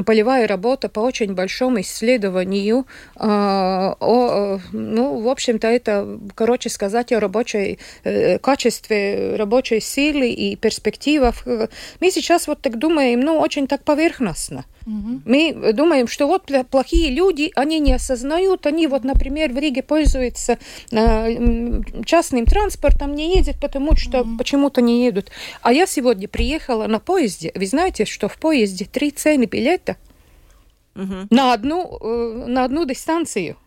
полевая 0.05 0.47
работа 0.47 0.87
по 0.87 1.01
очень 1.01 1.33
большому 1.33 1.81
исследованию 1.81 2.85
э, 3.15 3.25
о, 3.25 4.59
ну, 4.71 5.19
в 5.19 5.27
общем-то, 5.27 5.67
это, 5.67 6.19
короче 6.35 6.69
сказать, 6.69 7.11
о 7.11 7.19
рабочей 7.19 7.79
э, 8.03 8.39
качестве 8.39 9.35
рабочей 9.35 9.79
силы 9.81 10.29
и 10.29 10.55
перспективах. 10.55 11.45
Мы 11.45 12.11
сейчас 12.11 12.47
вот 12.47 12.60
так 12.61 12.77
думаем, 12.77 13.19
ну, 13.19 13.39
очень 13.39 13.67
так 13.67 13.83
поверхностно. 13.83 14.65
Угу. 14.85 15.21
Мы 15.25 15.73
думаем, 15.73 16.07
что 16.07 16.27
вот 16.27 16.49
плохие 16.69 17.11
люди, 17.11 17.51
они 17.55 17.79
не 17.79 17.93
осознают, 17.93 18.65
они 18.65 18.87
вот, 18.87 19.03
например, 19.03 19.51
в 19.51 19.57
Риге 19.57 19.83
пользуются 19.83 20.57
э, 20.91 21.81
частным 22.05 22.45
транспортом, 22.45 23.15
не 23.15 23.35
ездят, 23.35 23.59
потому 23.59 23.95
что 23.95 24.21
угу. 24.21 24.37
почему-то 24.37 24.81
не 24.81 25.05
едут. 25.05 25.31
А 25.61 25.73
я 25.73 25.85
сегодня 25.85 26.27
приехала 26.27 26.87
на 26.87 26.99
поезде. 26.99 27.51
Вы 27.55 27.65
знаете, 27.65 28.05
что 28.05 28.27
в 28.27 28.37
поезде 28.37 28.85
три 28.85 29.11
цены 29.11 29.45
билета 29.45 29.97
угу. 30.95 31.27
на, 31.29 31.53
одну, 31.53 31.97
э, 32.01 32.45
на 32.47 32.65
одну 32.65 32.85
дистанцию. 32.85 33.57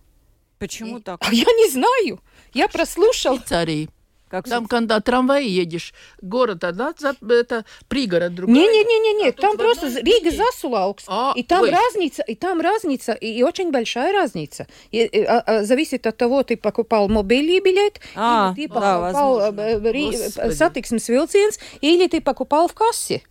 Почему 0.58 1.00
так? 1.00 1.20
А 1.20 1.32
я 1.32 1.44
не 1.44 1.70
знаю. 1.70 2.20
Я 2.52 2.68
прослушал. 2.68 3.36
Швейцарии. 3.36 3.88
Как 4.34 4.48
там, 4.48 4.66
когда 4.66 4.98
трамвай 4.98 5.46
едешь, 5.46 5.94
город 6.20 6.64
одна, 6.64 6.92
это 6.92 7.64
пригород 7.86 8.34
другой. 8.34 8.56
Не-не-не-не, 8.56 9.28
а 9.28 9.32
там 9.32 9.56
просто 9.56 9.86
Рига 10.00 10.32
Засулаукс. 10.32 11.04
А, 11.06 11.32
и 11.36 11.44
там 11.44 11.62
ой. 11.62 11.70
разница, 11.70 12.24
и 12.24 12.34
там 12.34 12.60
разница, 12.60 13.12
и, 13.12 13.28
и 13.28 13.44
очень 13.44 13.70
большая 13.70 14.12
разница. 14.12 14.66
И, 14.90 15.04
и, 15.04 15.22
а, 15.22 15.38
а, 15.38 15.62
зависит 15.62 16.04
от 16.08 16.16
того, 16.16 16.42
ты 16.42 16.56
покупал 16.56 17.08
мобильный 17.08 17.60
билет, 17.60 18.00
а, 18.16 18.52
или 18.56 18.66
ты 18.66 18.74
да, 18.74 19.00
покупал 19.00 19.40
э, 19.56 20.32
э, 20.36 20.50
сатиксмс 20.50 21.08
vilciens, 21.08 21.60
или 21.80 22.08
ты 22.08 22.20
покупал 22.20 22.66
в 22.66 22.74
кассе. 22.74 23.22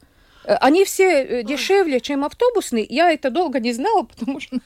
Э, 0.46 0.56
они 0.62 0.86
все 0.86 1.44
дешевле, 1.44 2.00
чем 2.00 2.24
автобусный. 2.24 2.88
Я 2.90 3.12
это 3.12 3.30
долго 3.30 3.60
не 3.60 3.74
знала, 3.74 4.04
потому 4.18 4.40
что 4.40 4.58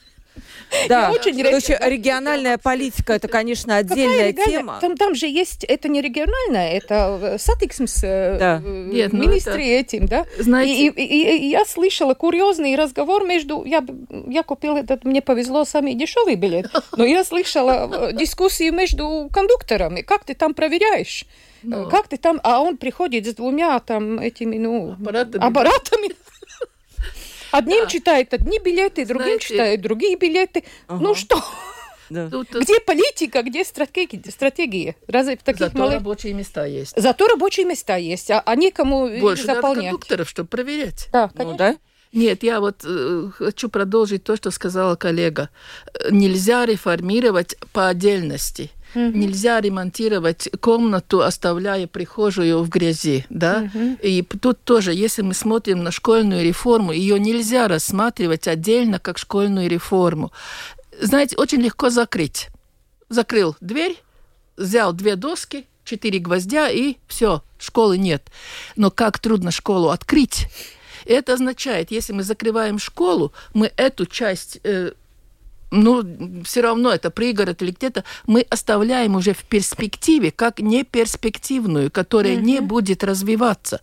да, 0.88 1.10
очень 1.10 1.42
Короче, 1.42 1.78
региональная 1.82 2.58
политика 2.58 3.14
это, 3.14 3.28
конечно, 3.28 3.76
отдельная 3.76 4.32
тема. 4.32 4.78
Там, 4.80 4.96
там 4.96 5.14
же 5.14 5.26
есть, 5.26 5.64
это 5.64 5.88
не 5.88 6.00
региональная, 6.00 6.72
это 6.72 7.18
э, 7.22 7.38
сатиксмс 7.38 8.04
э, 8.04 8.36
да. 8.38 8.56
Э, 8.56 9.08
ну 9.12 9.18
министре 9.18 9.78
это... 9.78 9.96
этим, 9.96 10.06
да. 10.06 10.26
Знаете... 10.38 10.86
И, 10.86 10.88
и, 10.88 11.04
и, 11.04 11.36
и 11.38 11.50
я 11.50 11.64
слышала 11.64 12.14
курьезный 12.14 12.76
разговор 12.76 13.24
между, 13.24 13.64
я, 13.64 13.84
я 14.26 14.42
купила 14.42 14.78
этот, 14.78 15.04
мне 15.04 15.22
повезло, 15.22 15.64
самый 15.64 15.94
дешевый 15.94 16.36
билет, 16.36 16.70
но 16.96 17.04
я 17.04 17.24
слышала 17.24 18.12
дискуссии 18.12 18.70
между 18.70 19.28
кондукторами, 19.32 20.02
как 20.02 20.24
ты 20.24 20.34
там 20.34 20.54
проверяешь? 20.54 21.24
Ну. 21.62 21.88
Как 21.88 22.08
ты 22.08 22.16
там, 22.16 22.40
а 22.44 22.60
он 22.60 22.76
приходит 22.76 23.26
с 23.26 23.34
двумя 23.34 23.78
там 23.80 24.18
этими, 24.20 24.58
ну, 24.58 24.92
аппаратами. 24.92 25.44
аппаратами. 25.44 26.08
Одним 27.50 27.84
да. 27.84 27.90
читает 27.90 28.34
одни 28.34 28.58
билеты, 28.58 29.04
другим 29.04 29.26
Знаете... 29.26 29.46
читают 29.46 29.80
другие 29.80 30.16
билеты. 30.16 30.64
Ага. 30.86 31.02
Ну 31.02 31.14
что? 31.14 31.42
Да. 32.10 32.30
Тут, 32.30 32.48
где 32.54 32.80
политика, 32.80 33.42
где 33.42 33.64
стратегия? 33.64 34.30
стратегия? 34.30 34.96
Разве 35.06 35.36
в 35.36 35.42
таких 35.42 35.66
Зато 35.66 35.78
малых... 35.78 35.94
рабочие 35.94 36.32
места 36.32 36.64
есть. 36.64 36.94
Зато 36.96 37.28
рабочие 37.28 37.66
места 37.66 37.96
есть, 37.96 38.30
а, 38.30 38.40
а 38.40 38.56
некому 38.56 39.08
Больше 39.20 39.44
заполнять. 39.44 39.62
Больше 39.62 39.90
кондукторов, 39.90 40.28
чтобы 40.28 40.48
проверять. 40.48 41.08
Да, 41.12 41.28
конечно. 41.28 41.52
Ну, 41.52 41.58
да? 41.58 41.76
Нет, 42.12 42.42
я 42.42 42.60
вот 42.60 42.84
э, 42.84 43.30
хочу 43.34 43.68
продолжить 43.68 44.24
то, 44.24 44.36
что 44.36 44.50
сказала 44.50 44.96
коллега. 44.96 45.50
Нельзя 46.10 46.64
реформировать 46.64 47.56
по 47.72 47.88
отдельности. 47.88 48.70
Mm-hmm. 48.98 49.12
Нельзя 49.16 49.60
ремонтировать 49.60 50.48
комнату, 50.60 51.22
оставляя 51.22 51.86
прихожую 51.86 52.62
в 52.62 52.68
грязи, 52.68 53.24
да. 53.30 53.62
Mm-hmm. 53.62 54.00
И 54.02 54.22
тут 54.22 54.62
тоже, 54.64 54.92
если 54.92 55.22
мы 55.22 55.34
смотрим 55.34 55.84
на 55.84 55.92
школьную 55.92 56.44
реформу, 56.44 56.92
ее 56.92 57.20
нельзя 57.20 57.68
рассматривать 57.68 58.48
отдельно 58.48 58.98
как 58.98 59.18
школьную 59.18 59.68
реформу. 59.68 60.32
Знаете, 61.00 61.36
очень 61.36 61.60
легко 61.60 61.90
закрыть. 61.90 62.48
Закрыл 63.08 63.56
дверь, 63.60 63.96
взял 64.56 64.92
две 64.92 65.14
доски, 65.14 65.66
четыре 65.84 66.18
гвоздя 66.18 66.68
и 66.68 66.96
все, 67.06 67.42
школы 67.58 67.96
нет. 67.96 68.24
Но 68.76 68.90
как 68.90 69.18
трудно 69.20 69.50
школу 69.50 69.90
открыть? 69.90 70.48
Это 71.04 71.34
означает, 71.34 71.90
если 71.90 72.12
мы 72.12 72.22
закрываем 72.22 72.78
школу, 72.78 73.32
мы 73.54 73.72
эту 73.76 74.04
часть 74.04 74.58
э, 74.64 74.92
ну, 75.70 76.04
все 76.44 76.60
равно 76.60 76.90
это 76.92 77.10
пригород 77.10 77.62
или 77.62 77.70
где-то, 77.70 78.04
мы 78.26 78.42
оставляем 78.48 79.16
уже 79.16 79.32
в 79.34 79.44
перспективе 79.44 80.30
как 80.30 80.60
неперспективную, 80.60 81.90
которая 81.90 82.36
mm-hmm. 82.36 82.42
не 82.42 82.60
будет 82.60 83.04
развиваться. 83.04 83.80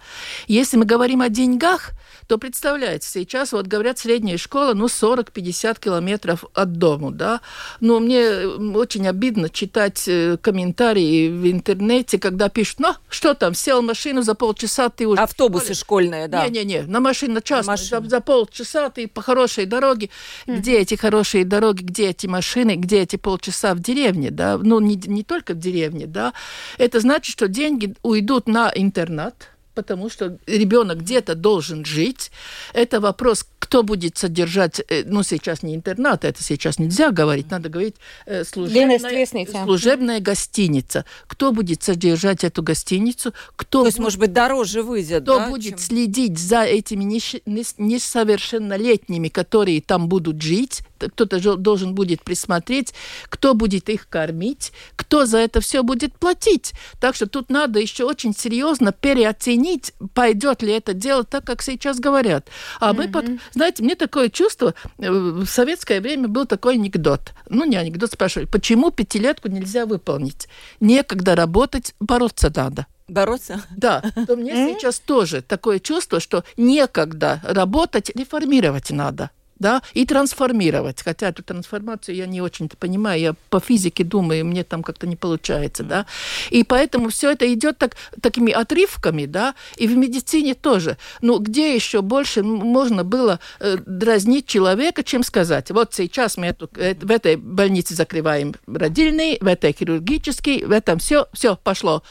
Если 0.48 0.78
мы 0.78 0.86
говорим 0.86 1.22
о 1.22 1.30
деньгах, 1.30 1.92
то 2.28 2.38
представляете, 2.38 3.08
сейчас 3.08 3.52
вот 3.52 3.68
говорят 3.68 4.00
средняя 4.00 4.38
школа, 4.38 4.74
ну, 4.74 4.88
40-50 4.88 5.80
километров 5.80 6.46
от 6.54 6.74
дому, 6.74 7.12
да. 7.12 7.42
Но 7.80 8.00
мне 8.00 8.48
очень 8.48 9.08
обидно 9.08 9.50
читать 9.50 10.08
э, 10.08 10.38
комментарии 10.42 11.30
в 11.30 11.52
интернете, 11.52 12.18
когда 12.18 12.50
пишут, 12.50 12.80
ну, 12.80 12.96
что 13.10 13.36
там, 13.36 13.54
сел 13.54 13.82
машину, 13.82 14.24
за 14.24 14.34
полчаса 14.34 14.90
ты 14.90 15.08
уже... 15.08 15.22
Автобусы 15.22 15.76
школьные, 15.76 16.28
да. 16.28 16.48
Не-не-не, 16.48 16.84
на 16.84 17.00
машину 17.00 17.42
час, 17.42 17.68
за, 17.68 18.02
за 18.02 18.22
полчаса 18.22 18.90
ты 18.90 19.08
по 19.08 19.22
хорошей 19.22 19.66
дороге. 19.66 20.10
Mm-hmm. 20.48 20.58
Где 20.58 20.80
эти 20.80 20.96
хорошие 20.96 21.46
дороги, 21.46 21.75
где 21.82 22.10
эти 22.10 22.28
машины, 22.28 22.76
где 22.76 23.02
эти 23.02 23.16
полчаса 23.16 23.74
в 23.74 23.80
деревне, 23.80 24.32
да? 24.32 24.58
Ну, 24.58 24.80
не, 24.80 24.96
не 24.96 25.24
только 25.24 25.54
в 25.54 25.60
деревне, 25.60 26.06
да. 26.08 26.34
Это 26.78 27.00
значит, 27.00 27.32
что 27.32 27.48
деньги 27.48 27.96
уйдут 28.04 28.48
на 28.48 28.72
интернат, 28.74 29.50
потому 29.76 30.10
что 30.10 30.38
ребенок 30.48 31.00
где-то 31.00 31.36
должен 31.36 31.86
жить. 31.86 32.32
Это 32.74 33.00
вопрос, 33.00 33.46
кто 33.66 33.82
будет 33.82 34.16
содержать, 34.16 34.80
э, 34.90 35.02
ну, 35.08 35.24
сейчас 35.24 35.64
не 35.64 35.74
интернат, 35.74 36.24
это 36.24 36.44
сейчас 36.44 36.78
нельзя 36.78 37.10
говорить, 37.10 37.50
надо 37.50 37.68
говорить 37.68 37.96
э, 38.28 38.44
служебная, 38.44 39.26
служебная 39.66 40.20
гостиница. 40.20 41.04
Кто 41.26 41.52
будет 41.52 41.82
содержать 41.82 42.44
эту 42.44 42.62
гостиницу? 42.62 43.34
Кто 43.56 43.82
То 43.82 43.88
есть, 43.88 43.98
может 43.98 44.20
быть, 44.20 44.34
дороже 44.34 44.84
выйдет, 44.84 45.24
Кто 45.24 45.40
да, 45.40 45.50
будет 45.50 45.70
чем... 45.70 45.78
следить 45.80 46.38
за 46.38 46.62
этими 46.62 47.06
несовершеннолетними, 47.06 49.30
которые 49.30 49.82
там 49.82 50.10
будут 50.10 50.44
жить? 50.44 50.84
Кто-то 51.00 51.58
должен 51.58 51.96
будет 51.96 52.24
присмотреть, 52.24 52.94
кто 53.30 53.54
будет 53.54 53.90
их 53.90 54.08
кормить, 54.08 54.72
кто 54.96 55.26
за 55.26 55.40
это 55.40 55.60
все 55.60 55.84
будет 55.84 56.18
платить. 56.18 56.74
Так 57.00 57.16
что 57.16 57.28
тут 57.28 57.50
надо 57.50 57.80
еще 57.80 58.06
очень 58.06 58.36
серьезно 58.36 58.92
переоценить, 58.92 59.94
пойдет 60.14 60.62
ли 60.62 60.74
это 60.74 60.94
дело 60.94 61.24
так, 61.24 61.46
как 61.46 61.62
сейчас 61.62 62.00
говорят. 62.00 62.48
А 62.80 62.92
mm-hmm. 62.92 62.98
мы 62.98 63.08
под 63.10 63.26
знаете, 63.56 63.84
мне 63.84 63.96
такое 63.96 64.30
чувство, 64.30 64.74
э, 64.98 65.10
в 65.10 65.46
советское 65.46 66.02
время 66.02 66.28
был 66.28 66.46
такой 66.46 66.76
анекдот. 66.76 67.34
Ну, 67.50 67.64
не 67.66 67.78
анекдот, 67.78 68.12
спрашивали, 68.12 68.48
почему 68.48 68.92
пятилетку 68.92 69.48
нельзя 69.48 69.86
выполнить? 69.86 70.48
Некогда 70.82 71.36
работать, 71.36 71.96
бороться 72.00 72.52
надо. 72.54 72.86
Бороться? 73.08 73.62
Да, 73.76 74.04
то 74.28 74.36
мне 74.36 74.74
сейчас 74.74 75.00
тоже 75.00 75.42
такое 75.42 75.80
чувство, 75.80 76.20
что 76.20 76.44
некогда 76.58 77.40
работать, 77.44 78.12
реформировать 78.16 78.92
надо 78.92 79.32
да, 79.60 79.82
и 79.94 80.06
трансформировать. 80.06 81.02
Хотя 81.02 81.30
эту 81.30 81.44
трансформацию 81.44 82.16
я 82.16 82.26
не 82.26 82.42
очень-то 82.42 82.78
понимаю, 82.78 83.20
я 83.20 83.36
по 83.50 83.60
физике 83.60 84.04
думаю, 84.04 84.46
мне 84.46 84.64
там 84.64 84.84
как-то 84.84 85.08
не 85.08 85.16
получается, 85.16 85.84
да. 85.84 86.06
И 86.50 86.64
поэтому 86.64 87.10
все 87.10 87.32
это 87.32 87.52
идет 87.54 87.78
так, 87.78 87.96
такими 88.22 88.52
отрывками, 88.52 89.26
да, 89.26 89.56
и 89.78 89.88
в 89.88 89.96
медицине 89.96 90.56
тоже. 90.56 90.98
Ну, 91.22 91.40
где 91.40 91.74
еще 91.76 92.02
больше 92.02 92.44
можно 92.44 93.04
было 93.04 93.40
э, 93.60 93.78
дразнить 93.86 94.48
человека, 94.48 95.04
чем 95.04 95.24
сказать, 95.24 95.72
вот 95.72 95.94
сейчас 95.94 96.38
мы 96.38 96.48
эту, 96.48 96.70
э, 96.76 96.96
в 96.96 97.12
этой 97.12 97.36
больнице 97.36 97.96
закрываем 97.96 98.56
родильный, 98.68 99.38
в 99.40 99.48
этой 99.48 99.74
хирургический, 99.74 100.66
в 100.66 100.72
этом 100.72 101.00
все, 101.00 101.28
все 101.34 101.56
пошло. 101.56 102.04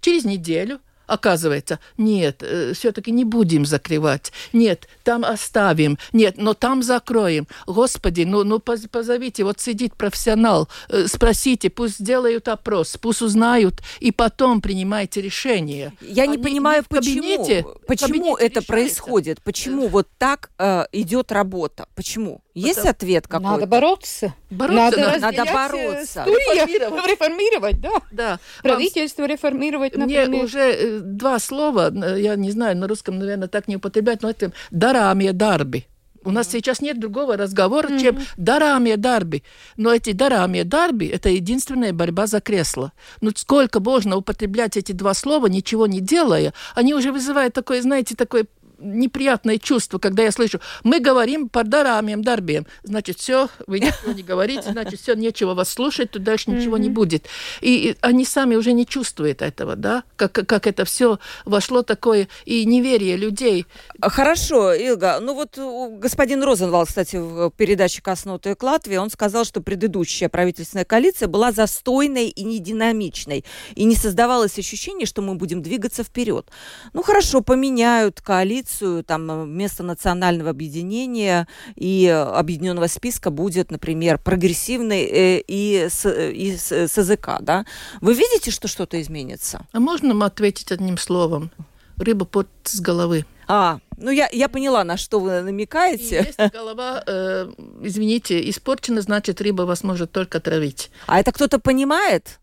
Через 0.00 0.24
неделю 0.24 0.80
Оказывается, 1.06 1.78
нет, 1.98 2.42
э, 2.42 2.72
все-таки 2.74 3.10
не 3.10 3.24
будем 3.24 3.66
закрывать. 3.66 4.32
Нет, 4.52 4.88
там 5.02 5.24
оставим. 5.24 5.98
Нет, 6.12 6.36
но 6.38 6.54
там 6.54 6.82
закроем. 6.82 7.46
Господи, 7.66 8.22
ну, 8.22 8.44
ну 8.44 8.58
позовите, 8.58 9.44
вот 9.44 9.60
сидит 9.60 9.94
профессионал, 9.94 10.68
э, 10.88 11.06
спросите, 11.06 11.70
пусть 11.70 11.98
сделают 11.98 12.48
опрос, 12.48 12.96
пусть 13.00 13.22
узнают, 13.22 13.82
и 14.00 14.12
потом 14.12 14.60
принимайте 14.60 15.20
решение. 15.20 15.92
Я 16.00 16.26
не 16.26 16.38
понимаю, 16.38 16.84
не 16.90 16.96
почему, 16.96 17.44
почему 17.86 18.36
это 18.36 18.60
решается. 18.60 18.66
происходит, 18.66 19.42
почему 19.42 19.88
вот 19.88 20.08
так 20.18 20.50
э, 20.58 20.84
идет 20.92 21.32
работа, 21.32 21.86
почему? 21.94 22.43
Есть 22.54 22.76
Потому... 22.76 22.90
ответ 22.90 23.26
какой-то? 23.26 23.52
Надо 23.52 23.66
бороться. 23.66 24.34
бороться 24.48 25.00
надо, 25.00 25.18
надо 25.18 25.44
бороться. 25.52 26.24
Реформировать. 26.24 27.06
реформировать, 27.10 27.80
да. 27.80 27.90
да. 28.12 28.38
Правительство 28.62 29.22
Вам... 29.22 29.30
реформировать, 29.32 29.96
например. 29.96 30.28
Мне 30.28 30.44
уже 30.44 30.60
э, 30.60 31.00
два 31.00 31.40
слова, 31.40 31.92
я 32.16 32.36
не 32.36 32.52
знаю, 32.52 32.76
на 32.76 32.86
русском, 32.86 33.18
наверное, 33.18 33.48
так 33.48 33.66
не 33.66 33.76
употреблять, 33.76 34.22
но 34.22 34.30
это 34.30 34.52
дарами 34.70 35.30
дарби. 35.30 35.86
У 36.24 36.30
нас 36.30 36.48
сейчас 36.48 36.80
нет 36.80 36.98
другого 36.98 37.36
разговора, 37.36 37.88
mm-hmm. 37.88 38.00
чем 38.00 38.18
дарами 38.36 38.94
дарби. 38.94 39.42
Но 39.76 39.92
эти 39.92 40.12
дарами 40.12 40.62
дарби– 40.62 41.06
это 41.12 41.28
единственная 41.28 41.92
борьба 41.92 42.26
за 42.26 42.40
кресло. 42.40 42.92
Ну, 43.20 43.30
сколько 43.34 43.80
можно 43.80 44.16
употреблять 44.16 44.76
эти 44.76 44.92
два 44.92 45.12
слова, 45.12 45.48
ничего 45.48 45.86
не 45.86 46.00
делая, 46.00 46.54
они 46.74 46.94
уже 46.94 47.12
вызывают 47.12 47.52
такое, 47.52 47.82
знаете, 47.82 48.14
такое 48.16 48.46
неприятное 48.84 49.58
чувство, 49.58 49.98
когда 49.98 50.22
я 50.22 50.32
слышу, 50.32 50.60
мы 50.82 51.00
говорим 51.00 51.48
по 51.48 51.64
дарамиям, 51.64 52.22
дарбиям. 52.22 52.66
Значит, 52.82 53.18
все, 53.18 53.48
вы 53.66 53.80
ничего 53.80 54.12
не 54.12 54.22
говорите, 54.22 54.70
значит, 54.70 55.00
все, 55.00 55.14
нечего 55.14 55.54
вас 55.54 55.70
слушать, 55.70 56.10
тут 56.10 56.22
дальше 56.22 56.50
ничего 56.50 56.78
не 56.78 56.90
будет. 56.90 57.26
И 57.60 57.96
они 58.00 58.24
сами 58.24 58.54
уже 58.56 58.72
не 58.72 58.86
чувствуют 58.86 59.42
этого, 59.42 59.76
да, 59.76 60.04
как, 60.16 60.32
как 60.32 60.66
это 60.66 60.84
все 60.84 61.18
вошло 61.44 61.82
такое, 61.82 62.28
и 62.44 62.64
неверие 62.64 63.16
людей. 63.16 63.66
Хорошо, 64.00 64.74
Илга. 64.74 65.20
Ну 65.20 65.34
вот 65.34 65.58
господин 65.98 66.42
Розенвал, 66.42 66.86
кстати, 66.86 67.16
в 67.16 67.50
передаче 67.50 68.02
«Коснутые 68.02 68.54
к 68.54 68.62
Латвии», 68.62 68.96
он 68.96 69.10
сказал, 69.10 69.44
что 69.44 69.60
предыдущая 69.60 70.28
правительственная 70.28 70.84
коалиция 70.84 71.28
была 71.28 71.52
застойной 71.52 72.28
и 72.28 72.44
нединамичной, 72.44 73.44
и 73.74 73.84
не 73.84 73.96
создавалось 73.96 74.58
ощущение, 74.58 75.06
что 75.06 75.22
мы 75.22 75.34
будем 75.34 75.62
двигаться 75.62 76.02
вперед. 76.04 76.50
Ну 76.92 77.02
хорошо, 77.02 77.40
поменяют 77.40 78.20
коалицию, 78.20 78.73
коалицию, 78.74 79.04
там 79.04 79.30
э, 79.30 79.44
вместо 79.44 79.82
национального 79.82 80.50
объединения 80.50 81.46
и 81.76 82.06
объединенного 82.08 82.86
списка 82.88 83.30
будет, 83.30 83.70
например, 83.70 84.18
прогрессивный 84.18 85.02
э, 85.02 85.42
и, 85.46 85.88
с, 85.88 86.08
и 86.08 86.56
с, 86.56 86.72
с 86.72 86.96
языка, 86.96 87.38
да? 87.40 87.64
Вы 88.00 88.14
видите, 88.14 88.50
что 88.50 88.68
что-то 88.68 89.00
изменится? 89.00 89.66
А 89.72 89.80
можно 89.80 90.26
ответить 90.26 90.72
одним 90.72 90.98
словом? 90.98 91.50
Рыба 91.96 92.24
под 92.24 92.48
с 92.64 92.80
головы. 92.80 93.24
А, 93.46 93.78
ну 93.96 94.10
я, 94.10 94.28
я 94.32 94.48
поняла, 94.48 94.84
на 94.84 94.96
что 94.96 95.20
вы 95.20 95.42
намекаете. 95.42 96.20
И 96.20 96.26
если 96.26 96.48
голова, 96.52 97.02
э, 97.06 97.52
извините, 97.82 98.48
испорчена, 98.50 99.00
значит, 99.00 99.40
рыба 99.40 99.62
вас 99.62 99.84
может 99.84 100.10
только 100.12 100.40
травить. 100.40 100.90
А 101.06 101.20
это 101.20 101.32
кто-то 101.32 101.58
понимает? 101.58 102.40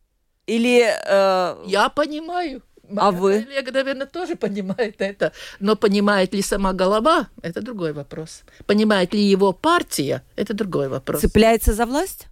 Или... 0.47 0.81
Э... 1.07 1.63
Я 1.65 1.89
понимаю. 1.89 2.61
А 2.97 3.11
вы? 3.11 3.43
Коллега, 3.43 3.71
наверное, 3.71 4.07
тоже 4.07 4.35
понимает 4.35 4.95
это. 4.99 5.31
Но 5.59 5.75
понимает 5.75 6.33
ли 6.33 6.41
сама 6.41 6.73
голова, 6.73 7.27
это 7.41 7.61
другой 7.61 7.93
вопрос. 7.93 8.41
Понимает 8.65 9.13
ли 9.13 9.21
его 9.21 9.53
партия, 9.53 10.23
это 10.35 10.53
другой 10.53 10.89
вопрос. 10.89 11.21
Цепляется 11.21 11.73
за 11.73 11.85
власть? 11.85 12.27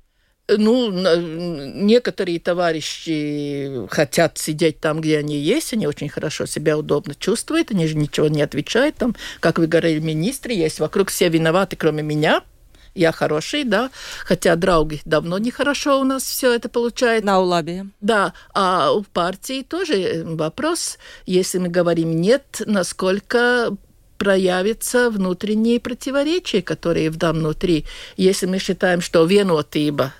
Ну, 0.47 0.89
некоторые 0.91 2.39
товарищи 2.39 3.87
хотят 3.89 4.39
сидеть 4.39 4.79
там, 4.79 4.99
где 4.99 5.19
они 5.19 5.37
есть, 5.37 5.73
они 5.73 5.85
очень 5.85 6.09
хорошо 6.09 6.47
себя 6.47 6.75
удобно 6.75 7.13
чувствуют, 7.13 7.69
они 7.69 7.85
же 7.85 7.95
ничего 7.95 8.27
не 8.27 8.41
отвечают. 8.41 8.95
Там, 8.95 9.15
как 9.41 9.59
вы 9.59 9.67
говорили, 9.67 9.99
министры 9.99 10.53
есть, 10.53 10.79
вокруг 10.79 11.09
все 11.09 11.29
виноваты, 11.29 11.75
кроме 11.75 12.01
меня– 12.01 12.43
я 12.95 13.11
хороший, 13.11 13.63
да, 13.63 13.89
хотя 14.25 14.55
драуги 14.55 15.01
давно 15.05 15.37
нехорошо 15.37 15.99
у 15.99 16.03
нас 16.03 16.23
все 16.23 16.53
это 16.53 16.69
получается. 16.69 17.25
На 17.25 17.39
Улабе. 17.39 17.87
Да, 18.01 18.33
а 18.53 18.91
у 18.91 19.03
партии 19.03 19.63
тоже 19.63 20.23
вопрос, 20.25 20.97
если 21.25 21.59
мы 21.59 21.69
говорим 21.69 22.19
нет, 22.19 22.61
насколько 22.65 23.75
проявятся 24.17 25.09
внутренние 25.09 25.79
противоречия, 25.79 26.61
которые 26.61 27.09
в 27.09 27.17
там 27.17 27.37
внутри. 27.37 27.85
Если 28.17 28.45
мы 28.45 28.59
считаем, 28.59 29.01
что 29.01 29.25
венотиба 29.25 30.13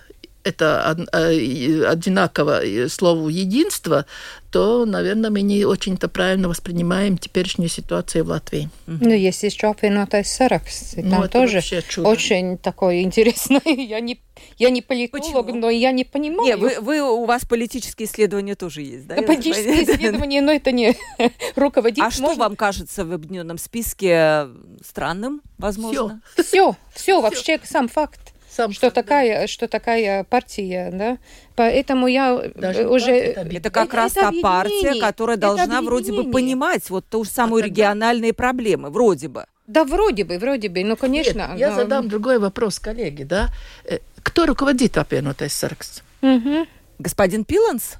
это 0.44 0.96
э, 1.12 1.84
одинаково 1.86 2.62
слову 2.88 3.30
единство, 3.30 4.06
то, 4.52 4.86
наверное, 4.86 5.30
мы 5.30 5.42
не 5.42 5.66
очень-то 5.66 6.10
правильно 6.10 6.50
воспринимаем 6.50 7.18
теперешнюю 7.18 7.70
ситуацию 7.70 8.24
в 8.24 8.30
Латвии. 8.30 8.70
Ну, 8.88 9.10
есть 9.14 9.44
еще 9.44 9.68
апвиноtais 9.68 10.32
саракс. 10.32 10.96
Там 10.96 11.22
ну, 11.22 11.28
тоже 11.28 11.62
очень 11.98 12.58
такой 12.58 13.02
интересный. 13.02 13.62
я 13.86 14.00
не 14.00 14.20
я 14.58 14.70
не 14.70 14.82
политолог, 14.82 15.48
Почему? 15.48 15.60
но 15.60 15.70
я 15.70 15.92
не 15.92 16.06
понимаю. 16.06 16.44
Нет, 16.44 16.60
вы, 16.60 16.80
вы, 16.80 17.02
у 17.02 17.26
вас 17.26 17.46
политические 17.46 18.08
исследования 18.08 18.56
тоже 18.56 18.82
есть, 18.82 19.06
да? 19.06 19.16
Политические 19.22 19.84
исследования, 19.84 20.42
но 20.42 20.54
это 20.54 20.72
не 20.72 20.96
руководитель. 21.56 22.08
А 22.08 22.12
что 22.12 22.34
вам 22.36 22.56
кажется 22.56 23.04
в 23.04 23.12
объединенном 23.12 23.58
списке 23.58 24.48
странным, 24.82 25.42
возможно? 25.58 26.22
Все, 26.36 26.44
все, 26.44 26.76
все 26.96 27.22
вообще 27.22 27.60
сам 27.64 27.90
факт 27.90 28.34
сам 28.60 28.74
что 28.74 28.92
такая, 28.92 29.48
что 29.48 29.68
такая 29.68 30.26
партия, 30.26 30.90
да, 30.92 31.18
поэтому 31.56 32.08
я 32.08 32.42
Даже 32.56 32.88
уже... 32.88 33.12
Это, 33.12 33.42
это 33.42 33.70
как 33.70 33.88
это, 33.88 33.98
раз 33.98 34.12
это 34.18 34.32
та 34.32 34.42
партия, 34.42 35.00
которая 35.00 35.38
должна 35.38 35.82
вроде 35.82 36.12
бы 36.12 36.30
понимать 36.30 36.90
вот 36.90 37.06
ту 37.06 37.24
же 37.24 37.30
самую 37.30 37.64
а 37.64 37.66
региональные 37.66 38.34
тогда... 38.34 38.44
проблемы, 38.44 38.90
вроде 38.90 39.30
бы. 39.30 39.46
Да, 39.68 39.86
вроде 39.86 40.26
бы, 40.26 40.38
вроде 40.40 40.68
бы, 40.68 40.84
ну, 40.84 40.98
конечно. 40.98 41.50
Нет, 41.52 41.60
я 41.60 41.70
но... 41.70 41.76
задам 41.76 42.10
другой 42.10 42.40
вопрос 42.40 42.80
коллеге, 42.80 43.24
да. 43.24 43.50
Э, 43.86 44.00
Кто 44.24 44.46
руководит 44.46 44.98
apvienotais 44.98 45.54
saraksts? 45.54 46.02
Мгм. 46.22 46.68
Господин 46.98 47.46
Пиланс? 47.46 47.94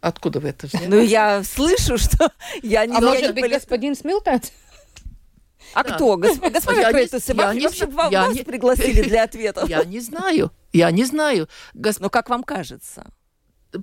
Откуда 0.00 0.40
вы 0.40 0.48
это 0.48 0.66
взяли? 0.66 0.86
Ну, 0.86 1.00
я 1.00 1.42
слышу, 1.44 1.98
что 1.98 2.32
я 2.62 2.84
не 2.86 2.96
А 2.96 3.00
может 3.00 3.34
быть, 3.34 3.50
господин 3.50 3.94
Смилтанц? 3.94 4.50
А 5.74 5.84
кто? 5.84 6.16
Гос- 6.16 6.38
Господин 6.52 6.80
Я 6.82 6.86
не- 6.88 6.92
Крейтус, 6.92 7.28
я 7.28 7.34
вам- 7.34 7.56
не 7.56 7.66
вообще 7.66 7.86
вас 7.86 8.34
не- 8.34 8.42
пригласили 8.44 9.02
для 9.02 9.24
ответов. 9.28 9.68
Я 9.68 9.84
не 9.84 10.00
знаю. 10.00 10.50
Я 10.72 10.90
не 10.90 11.04
знаю. 11.04 11.48
Гос- 11.74 11.98
Ну, 12.00 12.10
как 12.10 12.28
вам 12.30 12.42
кажется? 12.44 13.06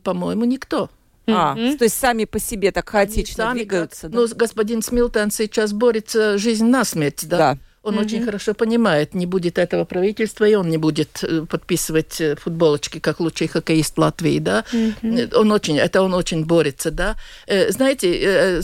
По-моему, 0.04 0.45
никто. 0.45 0.89
А, 1.27 1.54
Мгм. 1.54 1.77
то 1.77 1.84
есть 1.86 1.97
сами 1.97 2.25
по 2.25 2.39
себе 2.39 2.71
так 2.71 2.89
хаотично 2.89 3.43
Сами 3.45 3.60
двигаются, 3.60 4.01
как- 4.04 4.12
да? 4.12 4.17
Ну, 4.19 4.27
господин 4.36 4.82
Смилтон 4.82 5.30
сейчас 5.32 5.71
борется 5.71 6.38
жизнь 6.38 6.65
на 6.65 6.84
смерть, 6.84 7.27
да? 7.27 7.38
Да. 7.38 7.58
Он 7.84 7.98
очень 7.98 8.24
хорошо 8.24 8.54
понимает, 8.54 9.15
не 9.15 9.26
будет 9.26 9.58
этого 9.58 9.86
правительства, 9.86 10.46
и 10.46 10.54
он 10.54 10.70
не 10.70 10.78
будет 10.78 11.24
э, 11.24 11.46
подписывать 11.50 12.22
э, 12.22 12.36
футболочки 12.36 13.00
как 13.00 13.20
лучший 13.20 13.48
хоккеист 13.48 13.98
Латвии, 13.98 14.38
да. 14.38 14.63
Э, 14.72 15.28
Он 15.36 15.52
очень, 15.52 15.80
это 15.80 16.04
он 16.04 16.13
очень 16.13 16.46
борется, 16.46 16.91
да. 16.91 17.15
Знаете, 17.70 18.62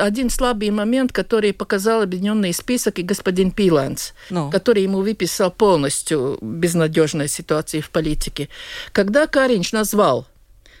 один 0.00 0.28
слабый 0.28 0.70
момент, 0.70 1.12
который 1.12 1.52
показал 1.52 2.02
объединенный 2.02 2.52
список 2.52 2.98
и 2.98 3.02
господин 3.02 3.52
Пиланс, 3.52 4.12
Ну. 4.30 4.50
который 4.50 4.82
ему 4.82 5.00
выписал 5.00 5.50
полностью 5.50 6.38
безнадежной 6.42 7.28
ситуации 7.28 7.80
в 7.80 7.88
политике. 7.90 8.48
Когда 8.92 9.26
Каринч 9.26 9.72
назвал 9.72 10.26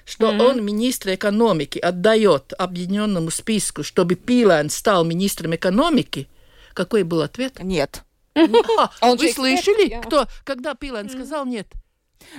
что 0.04 0.28
он 0.28 0.64
министр 0.64 1.14
экономики 1.14 1.78
отдает 1.78 2.54
объединенному 2.58 3.30
списку, 3.30 3.82
чтобы 3.82 4.14
Пилан 4.14 4.70
стал 4.70 5.04
министром 5.04 5.54
экономики, 5.54 6.28
какой 6.78 7.02
был 7.02 7.22
ответ? 7.22 7.60
Нет. 7.60 8.04
А, 8.36 9.14
вы 9.16 9.32
слышали, 9.32 10.00
кто, 10.00 10.28
когда 10.44 10.74
Пилан 10.74 11.10
сказал 11.10 11.44
нет? 11.44 11.66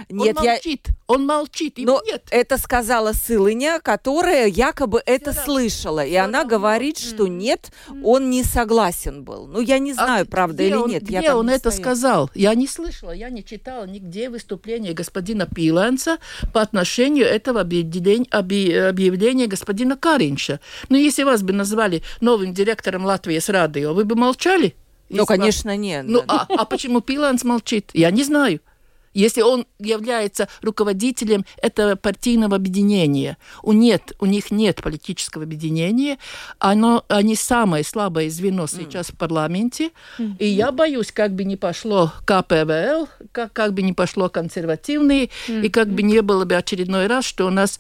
Нет, 0.10 0.38
он 0.38 0.44
я... 0.44 0.52
молчит, 0.54 0.88
он 1.08 1.26
молчит, 1.26 1.74
Но 1.78 2.02
нет. 2.06 2.24
это 2.32 2.58
сказала 2.58 3.14
Сылыня, 3.14 3.80
которая 3.80 4.48
якобы 4.48 5.02
это 5.06 5.28
равно. 5.32 5.42
слышала. 5.44 6.06
И 6.06 6.12
Всё 6.12 6.24
она 6.24 6.40
равно. 6.40 6.50
говорит, 6.58 6.98
что 6.98 7.28
нет, 7.28 7.72
он 8.04 8.30
не 8.30 8.44
согласен 8.44 9.24
был. 9.24 9.48
Ну, 9.48 9.60
я 9.62 9.80
не 9.80 9.94
знаю, 9.94 10.24
А 10.28 10.30
правда 10.30 10.64
или 10.64 10.74
он- 10.76 10.90
нет. 10.90 11.04
Где 11.04 11.20
я 11.22 11.38
он 11.38 11.48
не 11.48 11.54
это 11.54 11.72
стою. 11.72 11.84
сказал? 11.84 12.30
Я 12.36 12.54
не 12.56 12.68
слышала, 12.68 13.12
я 13.12 13.30
не 13.30 13.44
читала 13.44 13.86
нигде 13.86 14.30
выступления 14.30 14.94
господина 14.94 15.46
Пиланца 15.48 16.18
по 16.54 16.62
отношению 16.62 17.26
этого 17.26 17.62
объявления, 17.62 18.26
объ- 18.32 18.90
объявления 18.90 19.48
господина 19.48 19.96
Каринча. 19.98 20.60
Но 20.90 20.98
если 20.98 21.24
вас 21.24 21.42
бы 21.42 21.54
назвали 21.54 22.04
новым 22.22 22.54
директором 22.54 23.06
Латвии 23.06 23.40
с 23.40 23.50
радио, 23.50 23.94
вы 23.94 24.06
бы 24.06 24.16
молчали? 24.16 24.76
Ну, 25.10 25.18
Если 25.18 25.20
вас- 25.22 25.28
конечно, 25.40 25.76
нет. 25.76 26.06
Ну, 26.08 26.22
да. 26.22 26.46
а, 26.50 26.62
а 26.62 26.66
почему 26.66 27.02
Пиланс 27.02 27.44
молчит? 27.44 27.90
Я 27.94 28.12
не 28.12 28.24
знаю. 28.24 28.62
Если 29.14 29.42
он 29.42 29.66
является 29.80 30.48
руководителем 30.62 31.46
этого 31.62 31.96
партийного 31.96 32.56
объединения, 32.56 33.38
у, 33.64 33.74
нет, 33.74 34.14
у 34.20 34.26
них 34.26 34.52
нет 34.52 34.82
политического 34.84 35.44
объединения, 35.44 36.18
оно, 36.60 37.06
они 37.08 37.36
самое 37.36 37.84
слабое 37.84 38.30
звено 38.30 38.68
сейчас 38.68 39.08
в 39.08 39.18
парламенте, 39.18 39.92
и 40.38 40.46
я 40.46 40.72
боюсь, 40.72 41.12
как 41.12 41.34
бы 41.34 41.44
не 41.44 41.56
пошло 41.56 42.12
КПВЛ, 42.26 43.08
как, 43.32 43.54
как 43.54 43.74
бы 43.74 43.82
не 43.82 43.94
пошло 43.94 44.30
консервативные, 44.30 45.30
и 45.48 45.70
как 45.70 45.90
бы 45.90 46.02
не 46.04 46.22
было 46.22 46.46
бы 46.46 46.56
очередной 46.56 47.08
раз, 47.08 47.26
что 47.26 47.48
у 47.48 47.50
нас 47.50 47.80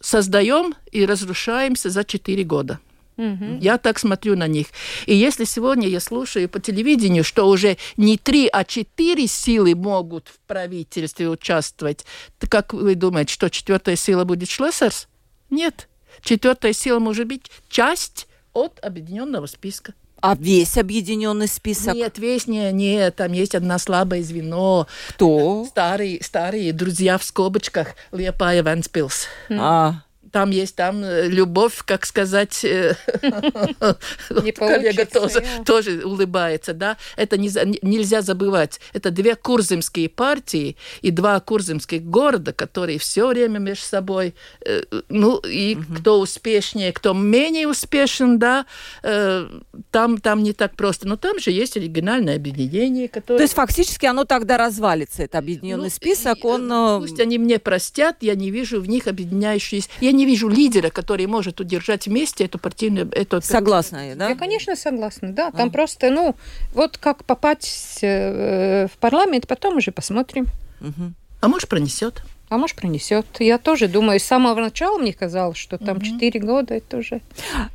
создаем 0.00 0.74
и 0.92 1.04
разрушаемся 1.04 1.90
за 1.90 2.04
4 2.04 2.42
года. 2.44 2.80
Я 3.60 3.78
так 3.78 3.98
смотрю 3.98 4.36
на 4.36 4.46
них. 4.46 4.68
И 5.06 5.14
если 5.14 5.44
сегодня 5.44 5.88
я 5.88 6.00
слушаю 6.00 6.48
по 6.48 6.60
телевидению, 6.60 7.24
что 7.24 7.48
уже 7.48 7.76
не 7.96 8.16
три, 8.16 8.48
а 8.52 8.64
четыре 8.64 9.26
силы 9.26 9.74
могут 9.74 10.28
в 10.28 10.38
правительстве 10.46 11.28
участвовать, 11.28 12.04
то 12.38 12.48
как 12.48 12.72
вы 12.72 12.94
думаете, 12.94 13.32
что 13.32 13.50
четвертая 13.50 13.96
сила 13.96 14.24
будет 14.24 14.48
Шлессерс? 14.48 15.08
Нет. 15.50 15.88
Четвертая 16.22 16.72
сила 16.72 16.98
может 16.98 17.26
быть 17.26 17.50
часть 17.68 18.26
от 18.52 18.78
объединенного 18.82 19.46
списка. 19.46 19.94
А 20.20 20.36
весь 20.38 20.76
объединенный 20.76 21.48
список 21.48 21.94
Нет, 21.94 22.18
весь 22.18 22.46
не, 22.46 22.70
нет, 22.72 23.16
там 23.16 23.32
есть 23.32 23.54
одно 23.54 23.78
слабое 23.78 24.22
звено. 24.22 24.86
кто? 25.10 25.64
Старые, 25.66 26.22
старые 26.22 26.74
друзья 26.74 27.16
в 27.16 27.24
скобочках 27.24 27.94
Лепая 28.12 28.62
Венспилс. 28.62 29.26
А, 29.50 30.02
Там 30.32 30.50
есть 30.50 30.76
там 30.76 31.02
э, 31.02 31.28
любовь, 31.28 31.82
как 31.84 32.06
сказать, 32.06 32.64
э, 32.64 32.94
коллега 34.56 35.06
тоже, 35.06 35.44
тоже 35.66 36.02
улыбается, 36.04 36.72
да. 36.72 36.96
Это 37.16 37.36
не 37.36 37.50
нельзя 37.82 38.22
забывать. 38.22 38.80
Это 38.92 39.10
две 39.10 39.34
курзымские 39.34 40.08
партии 40.08 40.76
и 41.02 41.10
два 41.10 41.40
курзымских 41.40 42.04
города, 42.04 42.52
которые 42.52 42.98
все 42.98 43.26
время 43.26 43.58
между 43.58 43.84
собой, 43.84 44.34
э, 44.64 44.82
ну 45.08 45.38
и 45.38 45.76
кто 45.98 46.20
успешнее, 46.20 46.92
кто 46.92 47.12
менее 47.12 47.66
успешен, 47.66 48.38
да, 48.38 48.66
там 49.90 50.18
там 50.18 50.42
не 50.42 50.52
так 50.52 50.76
просто. 50.76 51.08
Но 51.08 51.16
там 51.16 51.40
же 51.40 51.50
есть 51.50 51.76
региональное 51.76 52.36
объединение, 52.36 53.08
которое. 53.08 53.38
то 53.38 53.42
есть 53.42 53.54
фактически 53.54 54.06
оно 54.06 54.24
тогда 54.24 54.56
развалится, 54.56 55.24
это 55.24 55.38
объединенный 55.38 55.84
Ну, 55.84 55.90
список, 55.90 56.44
он... 56.44 57.00
Пусть 57.00 57.18
они 57.20 57.38
мне 57.38 57.58
простят, 57.58 58.18
я 58.20 58.34
не 58.34 58.50
вижу 58.50 58.80
в 58.80 58.88
них 58.88 59.06
объединяющиеся... 59.06 59.88
Я 60.00 60.12
не 60.12 60.19
вижу 60.26 60.48
лидера, 60.48 60.90
который 60.90 61.26
может 61.26 61.60
удержать 61.60 62.06
вместе 62.06 62.44
эту 62.44 62.58
партийную... 62.58 63.08
Эту, 63.12 63.40
Согласна 63.42 64.08
я, 64.10 64.14
да? 64.14 64.28
Я, 64.28 64.34
конечно, 64.36 64.76
согласна, 64.76 65.32
да. 65.32 65.50
Там 65.50 65.70
просто, 65.70 66.10
ну, 66.10 66.34
вот 66.74 66.98
как 66.98 67.24
попасть 67.24 67.98
э, 68.02 68.86
в 68.92 68.98
парламент, 68.98 69.46
потом 69.46 69.76
уже 69.78 69.92
посмотрим. 69.92 70.46
Мгм. 70.80 71.14
А 71.40 71.48
может, 71.48 71.68
пронесет. 71.68 72.22
А 72.50 72.58
может, 72.58 72.76
принесет. 72.76 73.26
Я 73.38 73.58
тоже 73.58 73.86
думаю, 73.86 74.18
с 74.18 74.24
самого 74.24 74.58
начала 74.60 74.98
мне 74.98 75.12
казалось, 75.12 75.56
что 75.56 75.78
там 75.78 76.00
4 76.00 76.40
года 76.40 76.74
это 76.74 76.96
уже. 76.96 77.20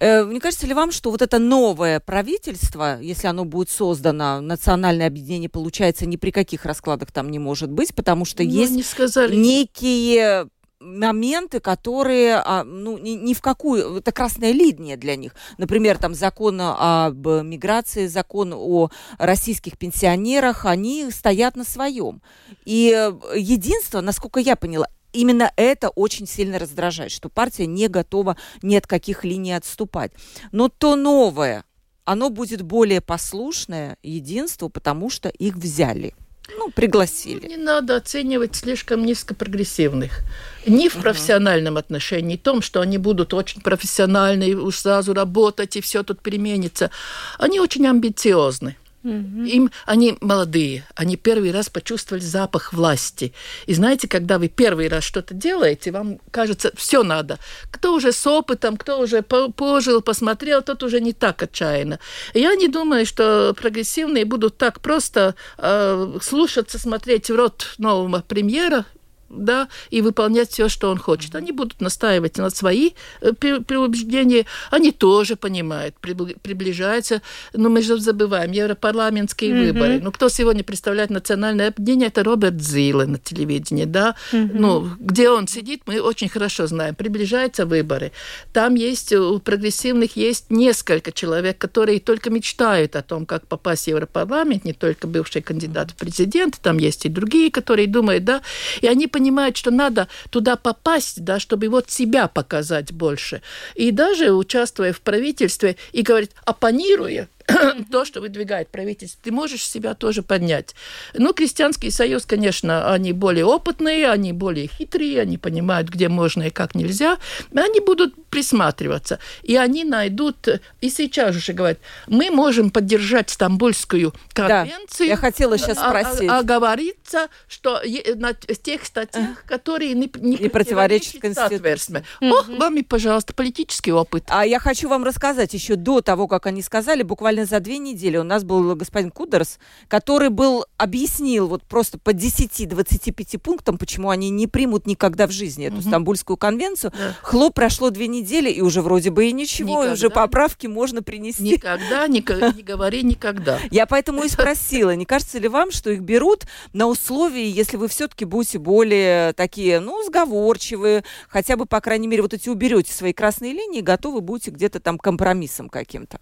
Э, 0.02 0.26
Не 0.26 0.42
кажется 0.42 0.68
ли 0.68 0.74
вам, 0.74 0.92
что 0.92 1.12
вот 1.12 1.22
это 1.22 1.40
новое 1.40 2.02
правительство, 2.02 3.00
если 3.02 3.28
оно 3.28 3.46
будет 3.46 3.70
создано, 3.70 4.42
национальное 4.42 5.08
объединение, 5.08 5.48
получается, 5.48 6.06
ни 6.06 6.18
при 6.18 6.32
каких 6.32 6.66
раскладах 6.66 7.14
там 7.14 7.32
не 7.32 7.40
может 7.40 7.72
быть, 7.72 7.96
потому 7.96 8.26
что 8.26 8.44
Ну, 8.44 8.50
есть 8.50 8.74
не 8.74 8.84
сказали. 8.84 9.34
некие 9.34 10.48
моменты, 10.80 11.60
которые, 11.60 12.36
а, 12.36 12.64
ну, 12.64 12.98
ни, 12.98 13.12
ни 13.12 13.34
в 13.34 13.42
какую, 13.42 13.98
это 13.98 14.12
красная 14.12 14.52
линия 14.52 14.98
для 14.98 15.16
них. 15.16 15.34
Например, 15.58 15.98
там 15.98 16.14
закон 16.14 16.60
об 16.62 17.26
миграции, 17.26 18.08
закон 18.08 18.54
о 18.54 18.90
российских 19.18 19.78
пенсионерах, 19.78 20.66
они 20.66 21.10
стоят 21.12 21.56
на 21.56 21.64
своем. 21.64 22.22
И 22.66 22.94
э, 22.96 23.38
единство, 23.38 24.02
насколько 24.02 24.40
я 24.40 24.56
поняла, 24.56 24.88
именно 25.14 25.52
это 25.56 25.90
очень 25.90 26.28
сильно 26.28 26.60
раздражает, 26.60 27.12
что 27.12 27.30
партия 27.30 27.66
не 27.66 27.88
готова 27.88 28.38
ни 28.62 28.76
от 28.76 28.86
каких 28.86 29.24
линий 29.24 29.54
отступать. 29.54 30.12
Но 30.52 30.70
то 30.70 30.96
новое, 30.96 31.64
оно 32.04 32.30
будет 32.30 32.62
более 32.62 33.02
послушное 33.02 33.98
единству, 34.04 34.70
потому 34.70 35.10
что 35.10 35.30
их 35.30 35.56
взяли. 35.56 36.16
Ну, 36.58 36.70
пригласили. 36.70 37.48
Не 37.48 37.58
надо 37.58 37.96
оценивать 37.96 38.56
слишком 38.56 39.06
низкопрогрессивных. 39.06 40.20
Ни 40.68 40.90
в 40.90 40.96
профессиональном 40.96 41.78
отношении, 41.78 42.34
ни 42.34 42.38
в 42.38 42.42
том, 42.42 42.62
что 42.62 42.82
они 42.82 42.98
будут 42.98 43.34
очень 43.34 43.62
профессиональны, 43.62 44.56
уж 44.56 44.78
сразу 44.78 45.14
работать, 45.14 45.76
и 45.76 45.82
все 45.82 46.04
тут 46.04 46.22
переменится. 46.22 46.92
Они 47.40 47.60
очень 47.60 47.88
амбициозны. 47.88 48.78
Им 49.06 49.72
они 49.86 50.18
молодые, 50.20 50.84
они 50.96 51.16
первый 51.16 51.52
раз 51.52 51.70
почувствовали 51.70 52.24
запах 52.24 52.74
власти. 52.74 53.34
И 53.68 53.74
знаете, 53.76 54.08
когда 54.08 54.40
вы 54.40 54.48
первый 54.48 54.88
раз 54.88 55.04
что-то 55.04 55.36
делаете, 55.36 55.92
вам 55.92 56.20
кажется, 56.32 56.72
все 56.76 57.04
надо. 57.04 57.38
Кто 57.72 57.94
уже 57.94 58.12
с 58.12 58.26
опытом, 58.26 58.78
кто 58.78 59.00
уже 59.00 59.22
по- 59.22 59.52
пожил, 59.52 60.02
посмотрел, 60.02 60.64
тот 60.64 60.82
уже 60.82 61.00
не 61.02 61.14
так 61.14 61.44
отчаянно. 61.44 62.00
И 62.34 62.40
я 62.40 62.56
не 62.56 62.68
думаю, 62.68 63.06
что 63.06 63.54
прогрессивные 63.54 64.26
будут 64.26 64.58
так 64.58 64.80
просто 64.82 65.36
э, 65.60 66.18
слушаться, 66.22 66.80
смотреть 66.80 67.30
в 67.30 67.36
рот 67.36 67.76
нового 67.78 68.24
премьера, 68.28 68.86
да, 69.30 69.68
и 69.90 70.02
выполнять 70.02 70.52
все, 70.52 70.70
что 70.70 70.90
он 70.90 70.98
хочет. 70.98 71.36
Они 71.36 71.52
будут 71.52 71.82
настаивать 71.82 72.38
на 72.38 72.50
свои 72.50 72.92
э, 73.22 73.34
преубеждения. 73.34 74.46
Они 74.72 74.92
тоже 74.92 75.36
понимают, 75.36 75.96
прибли- 76.02 76.38
приближаются. 76.42 77.22
Но 77.54 77.70
мы 77.70 77.82
же 77.82 78.00
забываем, 78.00 78.52
европарламентские 78.52 79.54
выборы. 79.54 80.00
Ну, 80.02 80.12
кто 80.12 80.30
сегодня 80.30 80.64
представляет 80.64 81.10
национальное 81.10 81.70
объединение, 81.70 82.08
это 82.08 82.24
Роберт 82.24 82.62
Зиле 82.62 83.06
на 83.06 83.18
телевидении, 83.18 83.86
да. 83.86 84.16
Ну, 84.32 84.90
где 85.00 85.30
он 85.30 85.48
сидит, 85.48 85.82
мы 85.86 86.00
очень 86.00 86.30
хорошо 86.30 86.68
знаем. 86.68 86.96
Приближаются 86.96 87.66
выборы. 87.66 88.12
Там 88.54 88.76
есть, 88.76 89.14
у 89.14 89.40
прогрессивных 89.40 90.16
есть 90.16 90.50
несколько 90.50 91.12
человек, 91.12 91.58
которые 91.58 92.00
только 92.00 92.30
мечтают 92.30 92.96
о 92.96 93.02
том, 93.02 93.26
как 93.26 93.48
попасть 93.48 93.86
в 93.86 93.88
Европарламент, 93.88 94.66
не 94.66 94.74
только 94.74 95.08
бывший 95.08 95.42
кандидат 95.42 95.92
в 95.92 95.96
президенты, 95.96 96.58
там 96.62 96.78
есть 96.78 97.06
и 97.06 97.10
другие, 97.10 97.52
которые 97.52 97.88
думают, 97.88 98.24
да, 98.24 98.42
и 98.82 98.88
они 98.88 99.08
понимают, 99.16 99.56
что 99.56 99.72
надо 99.72 100.10
туда 100.30 100.58
попасть, 100.58 101.24
да, 101.24 101.40
чтобы 101.40 101.70
вот 101.70 101.90
себя 101.90 102.28
показать 102.28 102.92
больше. 102.92 103.42
И 103.74 103.92
даже 103.92 104.34
участвуя 104.34 104.92
в 104.92 105.00
правительстве 105.00 105.78
и 105.94 106.02
говорит, 106.02 106.32
оппонируя, 106.44 107.30
то, 107.92 108.04
что 108.04 108.20
выдвигает 108.20 108.68
правительство, 108.70 109.22
ты 109.24 109.32
можешь 109.32 109.66
себя 109.66 109.94
тоже 109.94 110.22
поднять. 110.22 110.76
Ну, 111.14 111.34
Крестьянский 111.34 111.92
союз, 111.92 112.26
конечно, 112.26 112.92
они 112.92 113.14
более 113.14 113.46
опытные, 113.46 114.10
они 114.10 114.34
более 114.34 114.68
хитрые, 114.68 115.22
они 115.22 115.38
понимают, 115.38 115.88
где 115.88 116.10
можно 116.10 116.44
и 116.44 116.50
как 116.50 116.76
нельзя. 116.76 117.18
Они 117.54 117.80
будут 117.80 118.16
присматриваться. 118.36 119.20
И 119.44 119.56
они 119.56 119.86
найдут, 119.86 120.50
и 120.82 120.90
сейчас 120.90 121.38
уже 121.38 121.54
говорят, 121.54 121.80
мы 122.08 122.30
можем 122.32 122.70
поддержать 122.70 123.30
Стамбульскую 123.30 124.14
конвенцию. 124.34 125.00
Да, 125.00 125.06
я 125.06 125.16
хотела 125.16 125.58
сейчас 125.58 125.78
а, 125.78 125.86
а, 125.86 125.90
спросить. 125.90 126.30
А, 126.30 126.40
а 126.40 126.44
говорится, 126.44 127.30
что 127.48 127.82
на 128.16 128.34
тех 128.34 128.84
статьях, 128.84 129.46
которые 129.46 129.94
не, 129.94 130.12
не, 130.20 130.36
не 130.36 130.50
противоречат 130.50 131.22
Конституции. 131.22 132.04
Угу. 132.20 132.30
Ох, 132.30 132.50
вам 132.50 132.76
и, 132.76 132.84
пожалуйста, 132.84 133.34
политический 133.34 133.94
опыт. 133.94 134.26
А 134.28 134.46
я 134.46 134.60
хочу 134.60 134.90
вам 134.90 135.06
рассказать, 135.06 135.54
еще 135.54 135.78
до 135.78 136.02
того, 136.02 136.28
как 136.28 136.46
они 136.46 136.62
сказали, 136.62 137.04
буквально 137.04 137.46
за 137.46 137.62
две 137.62 137.78
недели 137.78 138.18
у 138.18 138.24
нас 138.24 138.44
был 138.44 138.76
господин 138.76 139.12
Кудерс, 139.12 139.60
который 139.88 140.28
был, 140.28 140.66
объяснил 140.76 141.48
вот 141.48 141.64
просто 141.64 141.98
по 141.98 142.10
10-25 142.10 143.38
пунктам, 143.40 143.78
почему 143.78 144.10
они 144.10 144.30
не 144.30 144.48
примут 144.48 144.88
никогда 144.88 145.26
в 145.26 145.32
жизни 145.32 145.68
эту 145.68 145.78
угу. 145.78 145.88
Стамбульскую 145.88 146.36
конвенцию. 146.36 146.92
Да. 146.98 147.16
Хлоп 147.22 147.56
прошло 147.56 147.90
две 147.92 148.08
недели, 148.08 148.25
и 148.50 148.62
уже 148.62 148.82
вроде 148.82 149.10
бы 149.10 149.28
и 149.28 149.32
ничего, 149.32 149.70
никогда. 149.70 149.90
и 149.90 149.94
уже 149.94 150.10
поправки 150.10 150.68
можно 150.68 151.04
принести. 151.04 151.44
Никогда, 151.44 152.08
не, 152.08 152.24
не 152.56 152.64
говори 152.64 153.04
никогда. 153.04 153.60
Я 153.72 153.86
поэтому 153.86 154.24
и 154.24 154.30
спросила, 154.30 154.96
не 154.96 155.06
кажется 155.06 155.40
ли 155.40 155.48
вам, 155.48 155.72
что 155.72 155.90
их 155.90 156.02
берут 156.02 156.46
на 156.74 156.88
условии, 156.88 157.46
если 157.46 157.78
вы 157.78 157.88
все-таки 157.88 158.26
будете 158.26 158.60
более 158.60 159.34
такие, 159.34 159.80
ну, 159.80 160.04
сговорчивые, 160.04 161.04
хотя 161.28 161.56
бы, 161.58 161.66
по 161.66 161.82
крайней 161.82 162.08
мере, 162.08 162.22
вот 162.22 162.34
эти 162.34 162.50
уберете 162.50 162.94
свои 162.94 163.14
красные 163.14 163.54
линии, 163.54 163.82
готовы 163.82 164.22
будете 164.22 164.52
где-то 164.52 164.80
там 164.80 164.98
компромиссом 164.98 165.70
каким-то? 165.70 166.20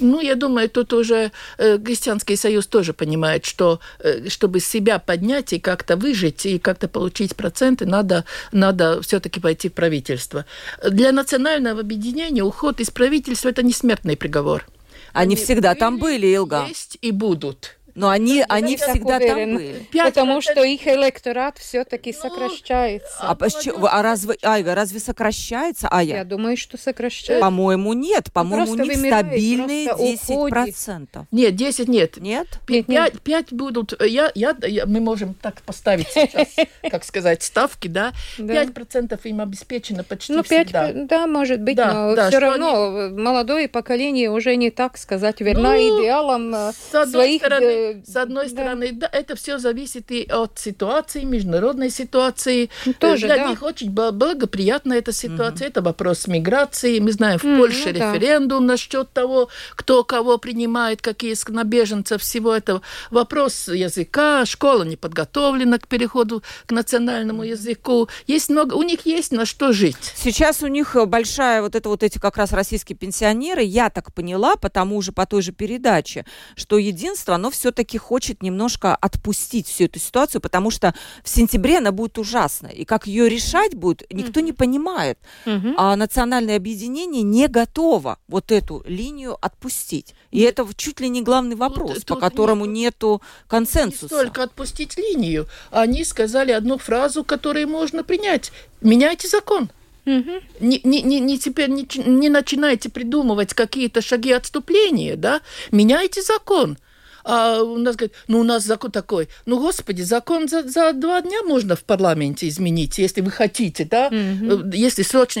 Ну, 0.00 0.20
я 0.20 0.34
думаю, 0.34 0.68
тут 0.68 0.92
уже 0.92 1.32
э, 1.58 1.78
Крестьянский 1.78 2.36
союз 2.36 2.66
тоже 2.66 2.92
понимает, 2.92 3.44
что 3.44 3.80
э, 3.98 4.28
чтобы 4.28 4.60
себя 4.60 4.98
поднять 4.98 5.52
и 5.52 5.60
как-то 5.60 5.96
выжить, 5.96 6.46
и 6.46 6.58
как-то 6.58 6.88
получить 6.88 7.36
проценты, 7.36 7.86
надо, 7.86 8.24
надо 8.52 9.00
все-таки 9.02 9.40
пойти 9.40 9.68
в 9.68 9.72
правительство. 9.72 10.44
Для 10.88 11.12
национального 11.12 11.80
объединения 11.80 12.42
уход 12.42 12.80
из 12.80 12.90
правительства– 12.90 13.48
это 13.50 13.62
не 13.62 13.72
смертный 13.72 14.16
приговор. 14.16 14.66
Они, 15.12 15.34
Они 15.34 15.36
всегда 15.36 15.70
были, 15.70 15.80
там 15.80 15.98
были, 15.98 16.34
Илга. 16.34 16.66
Есть 16.66 16.98
и 17.00 17.10
будут. 17.10 17.76
Но 17.94 18.08
они, 18.08 18.44
они 18.48 18.76
всегда 18.76 19.16
уверен, 19.16 19.36
там 19.36 19.56
были. 19.56 19.86
Потому 19.92 20.40
что 20.40 20.62
их 20.62 20.86
электорат 20.86 21.58
все-таки 21.58 22.14
ну, 22.16 22.28
сокращается. 22.28 23.16
А, 23.20 23.36
а 23.36 24.02
разве, 24.02 24.36
Айга, 24.42 24.74
разве 24.74 25.00
сокращается? 25.00 25.88
А 25.90 26.02
я? 26.02 26.18
я 26.18 26.24
думаю, 26.24 26.56
что 26.56 26.76
сокращается. 26.76 27.40
По-моему, 27.44 27.92
нет. 27.92 28.24
Ну, 28.26 28.32
По-моему, 28.32 28.72
у 28.72 28.76
них 28.76 28.96
стабильные 28.96 29.88
10%. 29.88 31.24
Нет, 31.30 31.54
10 31.56 31.88
нет. 31.88 32.16
Нет? 32.18 32.60
5, 32.66 32.86
5, 32.86 33.22
5 33.22 33.52
будут. 33.52 34.00
Я, 34.02 34.30
я, 34.34 34.56
я, 34.62 34.86
мы 34.86 35.00
можем 35.00 35.34
так 35.34 35.62
поставить 35.62 36.08
сейчас, 36.08 36.48
как 36.90 37.04
сказать, 37.04 37.42
ставки, 37.42 37.88
да? 37.88 38.12
5% 38.38 39.18
им 39.24 39.40
обеспечено 39.40 40.04
почти 40.04 40.32
ну, 40.32 40.42
5, 40.42 40.66
всегда. 40.66 40.92
Да, 40.92 41.26
может 41.26 41.60
быть, 41.60 41.76
да, 41.76 41.92
но 41.92 42.14
да, 42.14 42.28
все 42.28 42.38
равно 42.38 43.06
они... 43.06 43.16
молодое 43.16 43.68
поколение 43.68 44.30
уже 44.30 44.56
не 44.56 44.70
так 44.70 44.96
сказать 44.96 45.40
верно 45.40 45.72
ну, 45.72 45.76
идеалам 45.76 46.54
э, 46.54 46.72
своих 47.06 47.40
стороны, 47.40 47.79
с 48.06 48.16
одной 48.16 48.44
да. 48.44 48.50
стороны, 48.50 48.92
да, 48.92 49.08
это 49.12 49.36
все 49.36 49.58
зависит 49.58 50.10
и 50.10 50.24
от 50.30 50.58
ситуации, 50.58 51.24
международной 51.24 51.90
ситуации. 51.90 52.70
Ну, 52.86 52.94
тоже, 52.94 53.26
Для 53.26 53.36
да. 53.36 53.48
них 53.50 53.62
очень 53.62 53.90
благоприятна 53.90 54.94
эта 54.94 55.12
ситуация. 55.12 55.66
Угу. 55.66 55.70
Это 55.70 55.82
вопрос 55.82 56.26
миграции. 56.26 56.98
Мы 56.98 57.12
знаем, 57.12 57.38
в 57.38 57.44
угу, 57.44 57.58
Польше 57.58 57.92
да. 57.92 58.12
референдум 58.12 58.66
насчет 58.66 59.12
того, 59.12 59.48
кто 59.76 60.04
кого 60.04 60.38
принимает, 60.38 61.02
какие 61.02 61.34
на 61.50 61.64
беженцев, 61.64 62.22
всего 62.22 62.54
этого. 62.54 62.82
Вопрос 63.10 63.68
языка, 63.68 64.44
школа 64.46 64.82
не 64.84 64.96
подготовлена 64.96 65.78
к 65.78 65.88
переходу 65.88 66.42
к 66.66 66.72
национальному 66.72 67.42
языку. 67.42 68.08
Есть 68.26 68.50
много, 68.50 68.74
у 68.74 68.82
них 68.82 69.06
есть 69.06 69.32
на 69.32 69.46
что 69.46 69.72
жить. 69.72 69.96
Сейчас 70.14 70.62
у 70.62 70.66
них 70.66 70.96
большая 71.06 71.62
вот 71.62 71.74
это 71.74 71.88
вот 71.88 72.02
эти 72.02 72.18
как 72.18 72.36
раз 72.36 72.52
российские 72.52 72.96
пенсионеры, 72.96 73.62
я 73.62 73.90
так 73.90 74.12
поняла, 74.12 74.56
потому 74.56 75.00
же 75.02 75.12
по 75.12 75.26
той 75.26 75.42
же 75.42 75.52
передаче, 75.52 76.24
что 76.56 76.78
единство, 76.78 77.34
оно 77.34 77.50
все 77.50 77.69
все-таки 77.70 77.98
хочет 77.98 78.42
немножко 78.42 78.96
отпустить 78.96 79.68
всю 79.68 79.84
эту 79.84 80.00
ситуацию, 80.00 80.40
потому 80.40 80.72
что 80.72 80.92
в 81.22 81.28
сентябре 81.28 81.78
она 81.78 81.92
будет 81.92 82.18
ужасна. 82.18 82.66
И 82.66 82.84
как 82.84 83.06
ее 83.06 83.28
решать 83.28 83.76
будет, 83.76 84.02
никто 84.10 84.40
mm-hmm. 84.40 84.42
не 84.42 84.52
понимает. 84.52 85.18
Mm-hmm. 85.46 85.74
А 85.76 85.94
национальное 85.94 86.56
объединение 86.56 87.22
не 87.22 87.46
готово 87.46 88.18
вот 88.26 88.50
эту 88.50 88.82
линию 88.86 89.36
отпустить. 89.40 90.14
И 90.32 90.40
Нет. 90.40 90.58
это 90.58 90.68
чуть 90.74 90.98
ли 90.98 91.08
не 91.08 91.22
главный 91.22 91.54
вопрос, 91.54 91.98
тут, 91.98 92.06
по 92.06 92.14
тут 92.14 92.20
которому 92.20 92.64
нет, 92.64 92.94
нету 92.94 93.22
консенсуса. 93.46 94.14
Не 94.14 94.20
только 94.24 94.42
отпустить 94.42 94.96
линию. 94.96 95.46
Они 95.70 96.02
сказали 96.04 96.50
одну 96.50 96.76
фразу, 96.76 97.22
которую 97.22 97.68
можно 97.68 98.02
принять. 98.02 98.50
Меняйте 98.80 99.28
закон. 99.28 99.70
Угу. 100.06 100.30
Не, 100.60 100.80
не, 100.82 101.02
не, 101.02 101.20
не 101.20 101.38
теперь 101.38 101.70
не, 101.70 101.86
не 102.04 102.28
начинайте 102.30 102.88
придумывать 102.88 103.54
какие-то 103.54 104.00
шаги 104.00 104.32
отступления, 104.32 105.14
да? 105.14 105.40
Меняйте 105.70 106.20
закон. 106.22 106.78
А 107.24 107.62
у 107.62 107.78
нас 107.78 107.96
говорят, 107.96 108.16
ну 108.28 108.40
у 108.40 108.44
нас 108.44 108.64
закон 108.64 108.90
такой. 108.90 109.28
Ну, 109.46 109.58
господи, 109.60 110.02
закон 110.02 110.48
за, 110.48 110.62
за 110.68 110.92
два 110.92 111.20
дня 111.22 111.42
можно 111.42 111.76
в 111.76 111.84
парламенте 111.84 112.48
изменить, 112.48 112.98
если 112.98 113.20
вы 113.20 113.30
хотите, 113.30 113.84
да? 113.84 114.08
Mm-hmm. 114.08 114.76
Если 114.76 115.02
срочно 115.02 115.40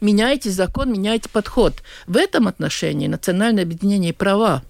меняйте 0.00 0.50
закон, 0.50 0.92
меняйте 0.92 1.28
подход. 1.28 1.74
В 2.06 2.16
этом 2.16 2.48
отношении 2.48 3.06
национальное 3.06 3.64
объединение 3.64 4.12
права 4.12 4.62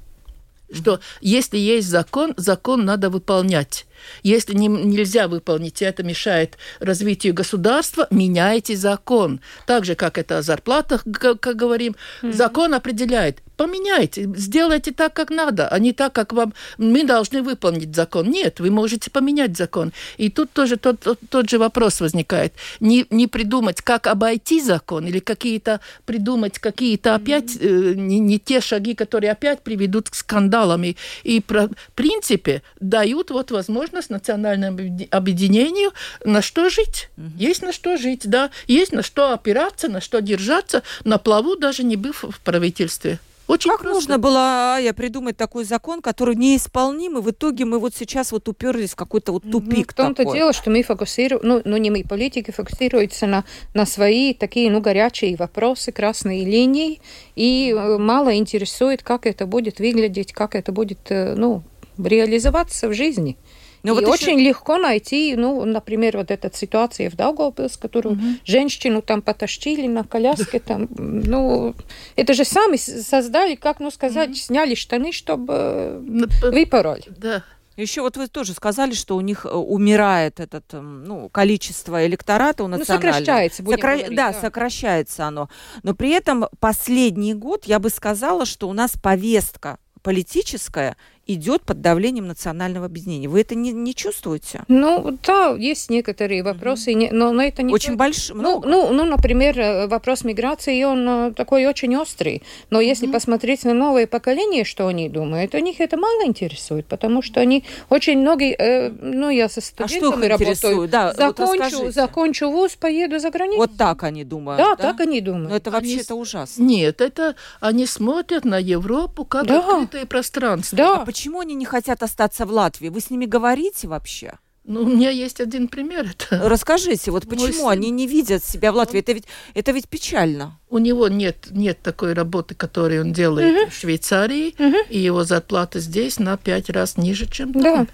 что 0.73 1.01
если 1.21 1.59
есть 1.59 1.89
закон, 1.89 2.33
закон 2.37 2.85
надо 2.85 3.11
выполнять. 3.11 3.87
Если 4.23 4.55
не, 4.55 4.69
нельзя 4.69 5.29
выполнить, 5.29 5.83
это 5.83 6.03
мешает 6.03 6.57
развитию 6.79 7.35
государства, 7.35 8.07
меняйте 8.11 8.77
закон. 8.77 9.41
Так 9.67 9.85
же, 9.85 9.95
как 9.95 10.19
это 10.19 10.39
о 10.39 10.43
зарплатах, 10.43 11.05
как, 11.13 11.41
как 11.41 11.57
говорим, 11.57 11.97
mm-hmm. 12.23 12.33
закон 12.33 12.75
определяет, 12.75 13.43
поменяйте, 13.61 14.27
сделайте 14.37 14.91
так, 14.91 15.13
как 15.13 15.29
надо, 15.29 15.69
а 15.69 15.79
не 15.79 15.93
так, 15.93 16.15
как 16.15 16.33
вам... 16.33 16.55
Мы 16.79 17.05
должны 17.05 17.43
выполнить 17.43 17.95
закон. 17.95 18.31
Нет, 18.31 18.59
вы 18.59 18.71
можете 18.71 19.11
поменять 19.11 19.55
закон. 19.55 19.93
И 20.17 20.31
тут 20.31 20.51
тоже 20.53 20.79
тот, 20.79 21.01
тот, 21.01 21.19
тот 21.29 21.51
же 21.51 21.59
вопрос 21.59 22.01
возникает. 22.01 22.55
Не, 22.81 23.05
не 23.11 23.27
придумать, 23.27 23.83
как 23.83 24.07
обойти 24.07 24.63
закон, 24.63 25.07
или 25.07 25.19
какие-то 25.19 25.81
придумать 26.07 26.59
какие-то 26.59 27.15
опять 27.15 27.55
э, 27.61 27.93
не, 27.95 28.19
не 28.19 28.39
те 28.39 28.63
шаги, 28.63 28.95
которые 28.95 29.33
опять 29.33 29.61
приведут 29.61 30.09
к 30.09 30.15
скандалам. 30.15 30.85
И, 30.85 30.97
и 31.23 31.41
про, 31.41 31.69
в 31.69 31.93
принципе 31.95 32.63
дают 32.81 33.31
вот 33.31 33.51
возможность 33.51 33.90
национальному 34.09 34.79
объединению 35.11 35.93
на 36.25 36.43
что 36.43 36.69
жить. 36.71 37.09
Угу. 37.17 37.27
Есть 37.37 37.63
на 37.63 37.73
что 37.73 37.97
жить, 37.97 38.29
да. 38.29 38.51
Есть 38.67 38.93
на 38.93 39.03
что 39.03 39.33
опираться, 39.33 39.89
на 39.89 40.01
что 40.01 40.21
держаться, 40.21 40.83
на 41.05 41.19
плаву, 41.19 41.57
даже 41.57 41.83
не 41.83 41.97
быв 41.97 42.25
в 42.25 42.41
правительстве. 42.41 43.19
Очень 43.51 43.73
как 43.73 43.81
просто. 43.81 43.97
нужно 43.97 44.19
было, 44.19 44.79
я 44.81 44.95
придумать 44.95 45.37
такой 45.37 45.65
закон, 45.65 46.03
который 46.03 46.37
неисполним, 46.37 47.19
и 47.19 47.21
в 47.21 47.31
итоге 47.33 47.65
мы 47.65 47.81
вот 47.81 47.93
сейчас 47.97 48.31
вот 48.31 48.49
уперлись 48.49 48.93
в 48.93 48.95
какой-то 48.95 49.33
вот 49.33 49.43
тупик 49.43 49.89
ну, 49.89 49.93
в 49.93 49.95
том-то 49.95 50.23
такой. 50.23 50.39
дело, 50.39 50.53
что 50.53 50.71
мы 50.71 50.85
фокусируем, 50.85 51.41
ну, 51.43 51.61
ну 51.65 51.77
не 51.77 51.91
мы, 51.91 52.05
политики 52.05 52.53
фокусируются 52.53 53.27
на, 53.27 53.45
на 53.75 53.87
свои 53.87 54.35
такие, 54.35 54.71
ну, 54.71 54.81
горячие 54.81 55.35
вопросы, 55.35 55.91
красные 55.91 56.45
линии, 56.45 57.01
и 57.35 57.75
э, 57.77 57.99
мало 57.99 58.37
интересует, 58.37 59.03
как 59.03 59.27
это 59.27 59.47
будет 59.47 59.81
выглядеть, 59.81 60.33
как 60.33 60.55
это 60.55 60.71
будет, 60.71 61.11
э, 61.11 61.35
ну, 61.35 61.65
реализоваться 61.99 62.89
в 62.89 62.95
жизни. 62.95 63.37
Ну, 63.83 63.93
и 63.93 64.01
вот 64.01 64.09
очень 64.09 64.39
еще... 64.39 64.49
легко 64.49 64.79
найти, 64.79 65.35
ну, 65.37 65.65
например, 65.65 66.17
вот 66.17 66.31
эта 66.31 66.51
ситуация 66.55 67.11
в 67.11 67.17
Даугавпилс, 67.17 67.77
которую 67.77 68.17
угу. 68.17 68.25
женщину 68.45 69.03
там 69.03 69.23
потащили 69.23 69.87
на 69.87 70.05
коляске, 70.05 70.61
там, 70.61 70.89
ну, 70.99 71.75
это 72.17 72.35
же 72.35 72.45
сами 72.45 72.77
создали, 72.77 73.55
как, 73.55 73.81
ну, 73.81 73.91
сказать, 73.91 74.31
угу. 74.31 74.37
сняли 74.37 74.75
штаны, 74.75 75.13
чтобы 75.13 76.01
ну, 76.03 76.27
выпороли. 76.43 77.05
Да. 77.09 77.45
Еще 77.77 78.03
вот 78.03 78.17
вы 78.17 78.29
тоже 78.29 78.53
сказали, 78.53 78.93
что 78.93 79.17
у 79.17 79.23
них 79.23 79.47
э, 79.47 79.49
умирает 79.49 80.39
этот, 80.39 80.75
эм, 80.75 81.05
ну, 81.05 81.29
количество 81.31 82.07
электората 82.07 82.63
у 82.63 82.69
национального. 82.69 83.07
Ну, 83.07 83.13
сокращается, 83.13 83.63
будем 83.63 83.79
Сокра... 83.79 83.97
говорить, 83.97 84.17
да, 84.17 84.33
да, 84.33 84.41
сокращается 84.41 85.27
оно. 85.27 85.49
Но 85.83 85.95
при 85.95 86.11
этом 86.11 86.47
последний 86.59 87.33
год 87.33 87.65
я 87.65 87.79
бы 87.79 87.89
сказала, 87.89 88.45
что 88.45 88.69
у 88.69 88.75
нас 88.75 88.97
повестка 89.01 89.79
политическая 90.03 90.97
идет 91.35 91.63
под 91.63 91.81
давлением 91.81 92.27
национального 92.27 92.87
объединения. 92.87 93.29
Вы 93.29 93.41
это 93.41 93.55
не, 93.55 93.73
не 93.73 93.95
чувствуете? 93.95 94.65
Ну, 94.69 95.19
да, 95.27 95.55
есть 95.59 95.91
некоторые 95.91 96.43
вопросы, 96.43 96.93
mm-hmm. 96.93 97.13
но, 97.13 97.33
но 97.33 97.43
это 97.43 97.63
не... 97.63 97.73
Очень 97.73 97.97
большой, 97.97 98.37
ну, 98.37 98.63
ну, 98.65 98.93
ну, 98.93 99.05
например, 99.05 99.59
э, 99.59 99.87
вопрос 99.87 100.25
миграции, 100.25 100.83
он 100.85 101.09
э, 101.09 101.33
такой 101.33 101.67
очень 101.67 101.97
острый. 101.97 102.43
Но 102.71 102.81
если 102.81 103.09
mm-hmm. 103.09 103.13
посмотреть 103.13 103.65
на 103.65 103.75
новое 103.75 104.07
поколение, 104.07 104.65
что 104.65 104.87
они 104.87 105.09
думают, 105.09 105.55
у 105.55 105.59
них 105.59 105.81
это 105.81 105.97
мало 105.97 106.27
интересует, 106.27 106.87
потому 106.87 107.23
что 107.23 107.41
они 107.41 107.65
очень 107.89 108.19
многие... 108.19 108.55
Э, 108.59 108.91
ну, 108.91 109.31
я 109.31 109.49
со 109.49 109.61
студентами 109.61 110.27
а 110.27 110.29
работаю. 110.31 110.89
Да, 110.89 111.13
закончу, 111.13 111.85
вот 111.85 111.95
закончу 111.95 112.51
вуз, 112.51 112.77
поеду 112.77 113.19
за 113.19 113.31
границу. 113.31 113.59
Вот 113.59 113.77
так 113.77 114.03
они 114.03 114.25
думают, 114.25 114.59
Да, 114.59 114.77
да? 114.77 114.83
так 114.83 115.01
они 115.01 115.21
думают. 115.21 115.51
Но 115.51 115.57
это 115.57 115.71
вообще-то 115.71 116.15
ужасно. 116.15 116.63
Нет, 116.63 117.01
это 117.01 117.37
они 117.61 117.87
смотрят 117.87 118.45
на 118.45 118.59
Европу 118.59 119.25
как 119.25 119.47
да. 119.47 119.59
открытое 119.59 120.07
пространство. 120.07 120.77
Да. 120.77 120.97
А 120.97 121.05
почему 121.21 121.41
они 121.41 121.55
не 121.55 121.67
хотят 121.67 122.03
остаться 122.03 122.47
в 122.47 122.51
Латвии? 122.51 122.89
Вы 122.89 123.01
с 123.01 123.11
ними 123.11 123.27
говорите 123.27 123.89
вообще? 123.89 124.39
Ну, 124.65 124.85
у 124.85 124.87
меня 124.87 125.11
есть 125.11 125.39
один 125.39 125.69
пример. 125.69 126.07
Это 126.11 126.49
Расскажите, 126.49 127.11
вот 127.11 127.29
почему 127.29 127.69
они 127.69 127.91
не 127.91 128.07
видят 128.07 128.43
себя 128.43 128.73
в 128.73 128.77
Латвии? 128.77 129.01
Это 129.01 129.13
ведь, 129.13 129.25
это 129.53 129.73
ведь 129.73 129.87
печально. 129.87 130.59
У 130.71 130.79
него 130.79 131.09
нет, 131.09 131.49
нет 131.51 131.79
такой 131.83 132.15
работы, 132.15 132.55
которую 132.55 133.03
он 133.03 133.13
делает 133.13 133.65
угу. 133.65 133.71
в 133.71 133.75
Швейцарии, 133.75 134.55
угу. 134.59 134.77
и 134.89 134.99
его 134.99 135.25
зарплата 135.25 135.79
здесь 135.79 136.19
на 136.19 136.39
пять 136.39 136.71
раз 136.71 136.97
ниже, 136.97 137.27
чем 137.27 137.53
там. 137.53 137.63
Да. 137.63 137.87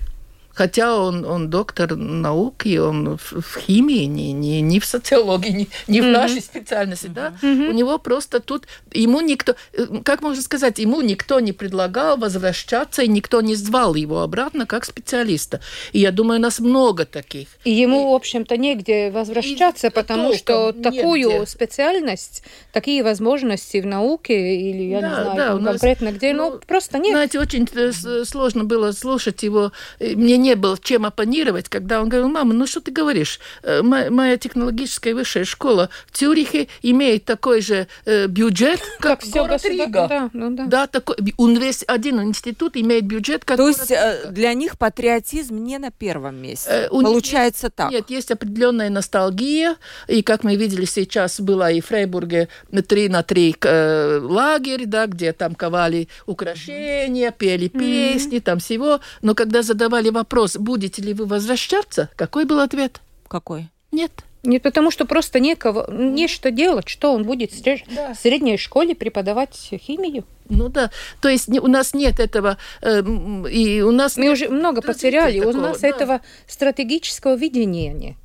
Хотя 0.56 0.96
он, 0.96 1.26
он 1.26 1.50
доктор 1.50 1.96
наук, 1.96 2.64
и 2.64 2.78
он 2.78 3.18
в, 3.18 3.42
в 3.42 3.58
химии, 3.58 4.04
не, 4.04 4.32
не, 4.32 4.62
не 4.62 4.80
в 4.80 4.86
социологии, 4.86 5.50
не, 5.50 5.68
не 5.86 5.98
mm-hmm. 6.00 6.08
в 6.08 6.12
нашей 6.12 6.40
специальности, 6.40 7.08
да, 7.08 7.34
mm-hmm. 7.42 7.68
у 7.68 7.72
него 7.72 7.98
просто 7.98 8.40
тут, 8.40 8.66
ему 8.90 9.20
никто, 9.20 9.54
э, 9.74 9.86
как 10.02 10.22
можно 10.22 10.40
сказать, 10.40 10.78
ему 10.78 11.02
никто 11.02 11.40
не 11.40 11.52
предлагал 11.52 12.16
возвращаться, 12.16 13.02
и 13.02 13.08
никто 13.08 13.42
не 13.42 13.54
звал 13.54 13.94
его 13.94 14.22
обратно 14.22 14.64
как 14.64 14.86
специалиста. 14.86 15.60
И 15.92 15.98
я 15.98 16.10
думаю, 16.10 16.40
нас 16.40 16.58
много 16.58 17.04
таких. 17.04 17.48
И 17.64 17.70
ему, 17.70 18.00
и, 18.00 18.12
в 18.12 18.14
общем-то, 18.14 18.56
негде 18.56 19.10
возвращаться, 19.10 19.88
и 19.88 19.90
потому 19.90 20.32
что 20.32 20.72
такую 20.72 21.32
негде. 21.32 21.46
специальность, 21.46 22.42
такие 22.72 23.02
возможности 23.02 23.76
в 23.76 23.86
науке, 23.86 24.56
или 24.56 24.84
я 24.84 25.00
да, 25.02 25.08
не 25.08 25.14
знаю 25.14 25.58
да, 25.58 25.70
конкретно 25.72 26.06
нас, 26.06 26.16
где, 26.16 26.32
ну, 26.32 26.52
ну, 26.52 26.60
просто 26.66 26.96
нет. 26.96 27.12
Знаете, 27.12 27.40
очень 27.40 27.68
э, 27.74 28.24
сложно 28.24 28.64
было 28.64 28.92
слушать 28.92 29.42
его. 29.42 29.72
Мне 30.00 30.38
не 30.45 30.45
было 30.54 30.78
чем 30.80 31.04
оппонировать, 31.04 31.68
когда 31.68 32.00
он 32.00 32.08
говорил, 32.08 32.28
мама, 32.28 32.54
ну 32.54 32.66
что 32.66 32.80
ты 32.80 32.90
говоришь? 32.90 33.40
Э, 33.62 33.82
моя, 33.82 34.10
моя 34.10 34.36
технологическая 34.36 35.14
высшая 35.14 35.44
школа 35.44 35.90
в 36.06 36.16
Цюрихе 36.16 36.68
имеет 36.82 37.24
такой 37.24 37.60
же 37.60 37.88
э, 38.04 38.26
бюджет, 38.26 38.80
как, 39.00 39.20
как 39.20 39.28
город 39.30 39.64
Рига. 39.64 40.06
Да, 40.08 40.30
ну, 40.32 40.50
да. 40.50 40.66
да 40.66 40.86
такой, 40.86 41.16
универс, 41.36 41.84
один 41.86 42.22
институт 42.22 42.76
имеет 42.76 43.04
бюджет, 43.04 43.44
как 43.44 43.56
То 43.56 43.68
есть 43.68 43.90
э, 43.90 44.20
Рига. 44.22 44.32
для 44.32 44.54
них 44.54 44.78
патриотизм 44.78 45.56
не 45.56 45.78
на 45.78 45.90
первом 45.90 46.36
месте. 46.36 46.68
Э, 46.70 46.88
Получается 46.88 47.66
есть, 47.66 47.76
так. 47.76 47.90
Нет, 47.90 48.10
есть 48.10 48.30
определенная 48.30 48.90
ностальгия, 48.90 49.76
и 50.08 50.22
как 50.22 50.44
мы 50.44 50.56
видели 50.56 50.84
сейчас, 50.84 51.40
была 51.40 51.70
и 51.70 51.80
в 51.80 51.86
Фрейбурге 51.86 52.48
3 52.70 53.08
на 53.08 53.22
3 53.22 53.56
э, 53.60 54.20
лагерь, 54.22 54.86
да, 54.86 55.06
где 55.06 55.32
там 55.32 55.54
ковали 55.54 56.08
украшения, 56.26 57.30
пели 57.30 57.68
песни, 57.68 58.38
mm-hmm. 58.38 58.40
там 58.40 58.58
всего, 58.58 59.00
но 59.22 59.34
когда 59.34 59.62
задавали 59.62 60.10
вопрос, 60.10 60.35
вопрос, 60.36 60.56
будете 60.56 61.02
ли 61.02 61.14
вы 61.14 61.24
возвращаться, 61.24 62.10
какой 62.14 62.44
был 62.44 62.60
ответ? 62.60 63.00
Какой? 63.28 63.68
Нет. 63.90 64.12
Не 64.42 64.58
потому 64.58 64.90
что 64.90 65.06
просто 65.06 65.40
некого, 65.40 65.90
не 65.90 66.28
что 66.28 66.50
делать, 66.50 66.88
что 66.88 67.12
он 67.12 67.24
будет 67.24 67.52
в 67.52 67.62
да. 67.62 68.14
средней 68.14 68.58
школе 68.58 68.94
преподавать 68.94 69.54
химию. 69.54 70.24
Ну 70.48 70.68
да, 70.68 70.90
то 71.20 71.28
есть 71.28 71.48
у 71.48 71.66
нас 71.66 71.94
нет 71.94 72.20
этого, 72.20 72.56
э, 72.80 73.02
и 73.50 73.80
у 73.80 73.90
нас... 73.90 74.16
Мы 74.16 74.28
уже 74.30 74.48
много 74.48 74.82
потеряли, 74.82 75.40
такого, 75.40 75.56
у 75.56 75.60
нас 75.60 75.80
да. 75.80 75.88
этого 75.88 76.20
стратегического 76.46 77.34
видения 77.34 77.92
нет. 77.92 78.16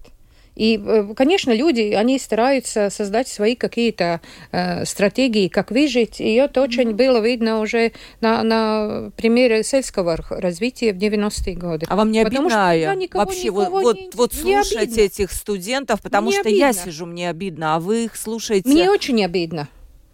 И, 0.62 0.78
э, 0.78 1.16
конечно, 1.16 1.52
люди, 1.52 1.92
они 1.98 2.20
стараются 2.20 2.92
создать 2.92 3.28
свои 3.28 3.56
какие-то 3.56 4.22
э, 4.52 4.86
стратегии, 4.86 5.48
как 5.48 5.72
выжить. 5.72 6.22
И 6.22 6.36
это 6.36 6.62
очень 6.62 6.94
было 6.94 7.20
видно 7.20 7.62
уже 7.62 7.94
на, 8.20 8.44
на 8.44 9.12
примере 9.18 9.64
сельского 9.64 10.18
развития 10.30 10.94
в 10.94 10.98
90-е 10.98 11.56
годы. 11.56 11.88
А 11.90 11.96
вам 11.96 12.12
не 12.12 12.24
потому 12.24 12.48
обидно 12.48 13.08
что, 13.08 13.18
вообще 13.18 13.50
вот, 13.50 13.70
вот, 13.70 13.96
не, 13.96 14.10
вот 14.14 14.36
слушать 14.36 14.84
обидно. 14.84 15.02
этих 15.02 15.32
студентов? 15.32 16.00
Потому 16.00 16.28
не 16.28 16.34
что 16.34 16.50
обидно. 16.50 16.58
я 16.60 16.74
сижу, 16.74 17.08
мне 17.08 17.32
обидно, 17.32 17.74
а 17.76 17.80
вы 17.80 18.04
их 18.04 18.16
слушаете... 18.16 18.70
Мне 18.70 18.92
очень 18.92 19.26
обидно. 19.26 19.68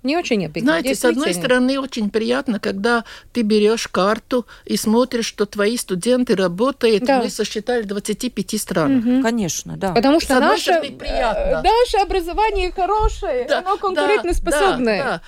Не 0.07 0.15
очень 0.15 0.45
обидно. 0.45 0.71
Знаете, 0.71 0.95
с 0.95 1.03
одной 1.03 1.33
стороны, 1.33 1.79
очень 1.79 2.09
приятно, 2.09 2.59
когда 2.59 3.03
ты 3.33 3.41
берешь 3.41 3.89
карту 3.89 4.47
и 4.63 4.77
смотришь, 4.77 5.25
что 5.25 5.45
твои 5.45 5.75
студенты 5.75 6.35
работают, 6.35 7.03
да. 7.03 7.21
мы 7.21 7.29
сосчитали 7.29 7.83
25 7.83 8.61
стран. 8.61 8.99
Угу. 8.99 9.21
Конечно, 9.21 9.75
да. 9.75 9.91
Потому 9.91 10.21
что 10.21 10.39
наше, 10.39 10.79
приятно. 10.97 11.61
наше 11.61 11.97
образование 11.97 12.71
хорошее, 12.71 13.47
да, 13.49 13.59
оно 13.59 13.75
конкурентоспособное. 13.77 15.03
Да, 15.03 15.09
да. 15.09 15.21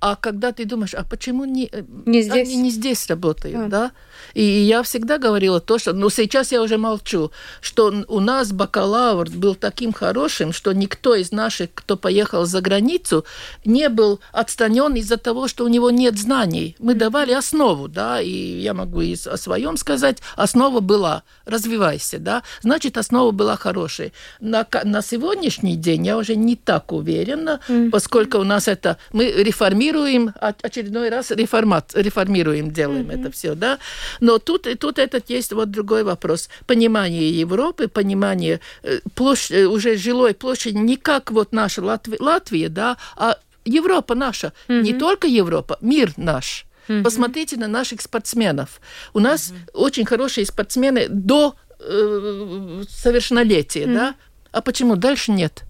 А 0.00 0.16
когда 0.16 0.52
ты 0.52 0.66
думаешь, 0.66 0.92
а 0.92 1.02
почему 1.02 1.46
не, 1.46 1.70
э, 1.72 1.82
не 2.04 2.20
здесь, 2.20 2.48
они 2.48 2.56
не 2.58 2.70
здесь 2.70 3.06
работают, 3.06 3.56
а. 3.56 3.68
да? 3.68 3.92
И 4.36 4.42
я 4.42 4.82
всегда 4.82 5.16
говорила 5.16 5.60
то, 5.60 5.78
что, 5.78 5.94
ну 5.94 6.10
сейчас 6.10 6.52
я 6.52 6.60
уже 6.60 6.76
молчу, 6.76 7.30
что 7.62 8.04
у 8.06 8.20
нас 8.20 8.52
бакалавр 8.52 9.30
был 9.30 9.54
таким 9.54 9.94
хорошим, 9.94 10.52
что 10.52 10.74
никто 10.74 11.14
из 11.14 11.32
наших, 11.32 11.70
кто 11.72 11.96
поехал 11.96 12.44
за 12.44 12.60
границу, 12.60 13.24
не 13.64 13.88
был 13.88 14.20
отстранен 14.32 14.94
из-за 14.96 15.16
того, 15.16 15.48
что 15.48 15.64
у 15.64 15.68
него 15.68 15.90
нет 15.90 16.18
знаний. 16.18 16.76
Мы 16.78 16.92
давали 16.92 17.32
основу, 17.32 17.88
да, 17.88 18.20
и 18.20 18.60
я 18.60 18.74
могу 18.74 19.00
и 19.00 19.16
о 19.24 19.38
своем 19.38 19.78
сказать, 19.78 20.18
основа 20.36 20.80
была, 20.80 21.22
развивайся, 21.46 22.18
да, 22.18 22.42
значит, 22.60 22.98
основа 22.98 23.30
была 23.30 23.56
хорошая. 23.56 24.12
На, 24.40 24.66
на 24.84 25.00
сегодняшний 25.00 25.76
день 25.76 26.04
я 26.04 26.18
уже 26.18 26.36
не 26.36 26.56
так 26.56 26.92
уверена, 26.92 27.60
mm-hmm. 27.68 27.88
поскольку 27.88 28.36
у 28.36 28.44
нас 28.44 28.68
это, 28.68 28.98
мы 29.14 29.30
реформируем, 29.30 30.34
очередной 30.38 31.08
раз 31.08 31.30
реформат, 31.30 31.92
реформируем, 31.94 32.70
делаем 32.70 33.08
mm-hmm. 33.08 33.20
это 33.20 33.30
все, 33.32 33.54
да, 33.54 33.78
но 34.26 34.38
тут, 34.38 34.66
тут 34.80 34.98
этот 34.98 35.30
есть 35.30 35.52
вот 35.52 35.70
другой 35.70 36.02
вопрос. 36.02 36.48
Понимание 36.66 37.30
Европы, 37.30 37.86
понимание 37.86 38.58
э, 38.82 38.98
площадь, 39.14 39.52
э, 39.52 39.66
уже 39.66 39.96
жилой 39.96 40.34
площади 40.34 40.76
не 40.76 40.96
как 40.96 41.30
вот 41.30 41.52
наша 41.52 41.80
Латвия, 41.80 42.16
Латвия 42.18 42.68
да, 42.68 42.96
а 43.16 43.38
Европа 43.64 44.16
наша. 44.16 44.52
Mm-hmm. 44.68 44.82
Не 44.82 44.94
только 44.94 45.28
Европа, 45.28 45.78
мир 45.80 46.12
наш. 46.16 46.66
Mm-hmm. 46.88 47.04
Посмотрите 47.04 47.56
на 47.56 47.68
наших 47.68 48.00
спортсменов. 48.00 48.80
У 49.14 49.20
нас 49.20 49.52
mm-hmm. 49.52 49.70
очень 49.74 50.04
хорошие 50.04 50.44
спортсмены 50.44 51.06
до 51.08 51.54
э, 51.78 52.82
совершеннолетия, 52.88 53.84
mm-hmm. 53.84 53.94
да? 53.94 54.14
А 54.50 54.60
почему 54.60 54.96
дальше 54.96 55.30
нет? 55.30 55.62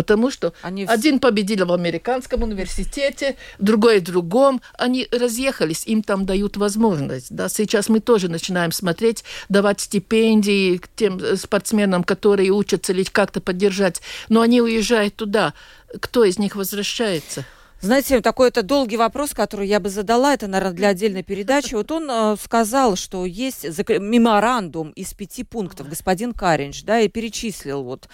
Потому 0.00 0.30
что 0.30 0.54
они 0.62 0.86
один 0.86 1.18
победил 1.18 1.66
в 1.66 1.72
американском 1.74 2.42
университете, 2.42 3.36
другой 3.58 4.00
в 4.00 4.04
другом. 4.04 4.62
Они 4.78 5.06
разъехались, 5.12 5.86
им 5.86 6.02
там 6.02 6.24
дают 6.24 6.56
возможность. 6.56 7.26
Да? 7.30 7.50
Сейчас 7.50 7.90
мы 7.90 8.00
тоже 8.00 8.30
начинаем 8.30 8.72
смотреть, 8.72 9.24
давать 9.50 9.82
стипендии 9.82 10.80
тем 10.96 11.36
спортсменам, 11.36 12.02
которые 12.02 12.48
учатся 12.48 12.94
или 12.94 13.04
как-то 13.04 13.42
поддержать. 13.42 14.00
Но 14.30 14.40
они 14.40 14.62
уезжают 14.62 15.16
туда. 15.16 15.52
Кто 16.00 16.24
из 16.24 16.38
них 16.38 16.56
возвращается? 16.56 17.44
Знаете, 17.82 18.20
такой 18.20 18.48
это 18.48 18.62
долгий 18.62 18.98
вопрос, 18.98 19.32
который 19.32 19.66
я 19.66 19.80
бы 19.80 19.88
задала, 19.88 20.34
это, 20.34 20.46
наверное, 20.46 20.76
для 20.76 20.88
отдельной 20.88 21.22
передачи. 21.22 21.74
Вот 21.74 21.90
он 21.90 22.10
э, 22.10 22.36
сказал, 22.38 22.94
что 22.94 23.24
есть 23.24 23.64
меморандум 23.88 24.90
из 24.90 25.14
пяти 25.14 25.44
пунктов, 25.44 25.88
господин 25.88 26.34
Каринч, 26.34 26.84
да, 26.84 27.00
и 27.00 27.08
перечислил 27.08 27.82
вот 27.82 28.10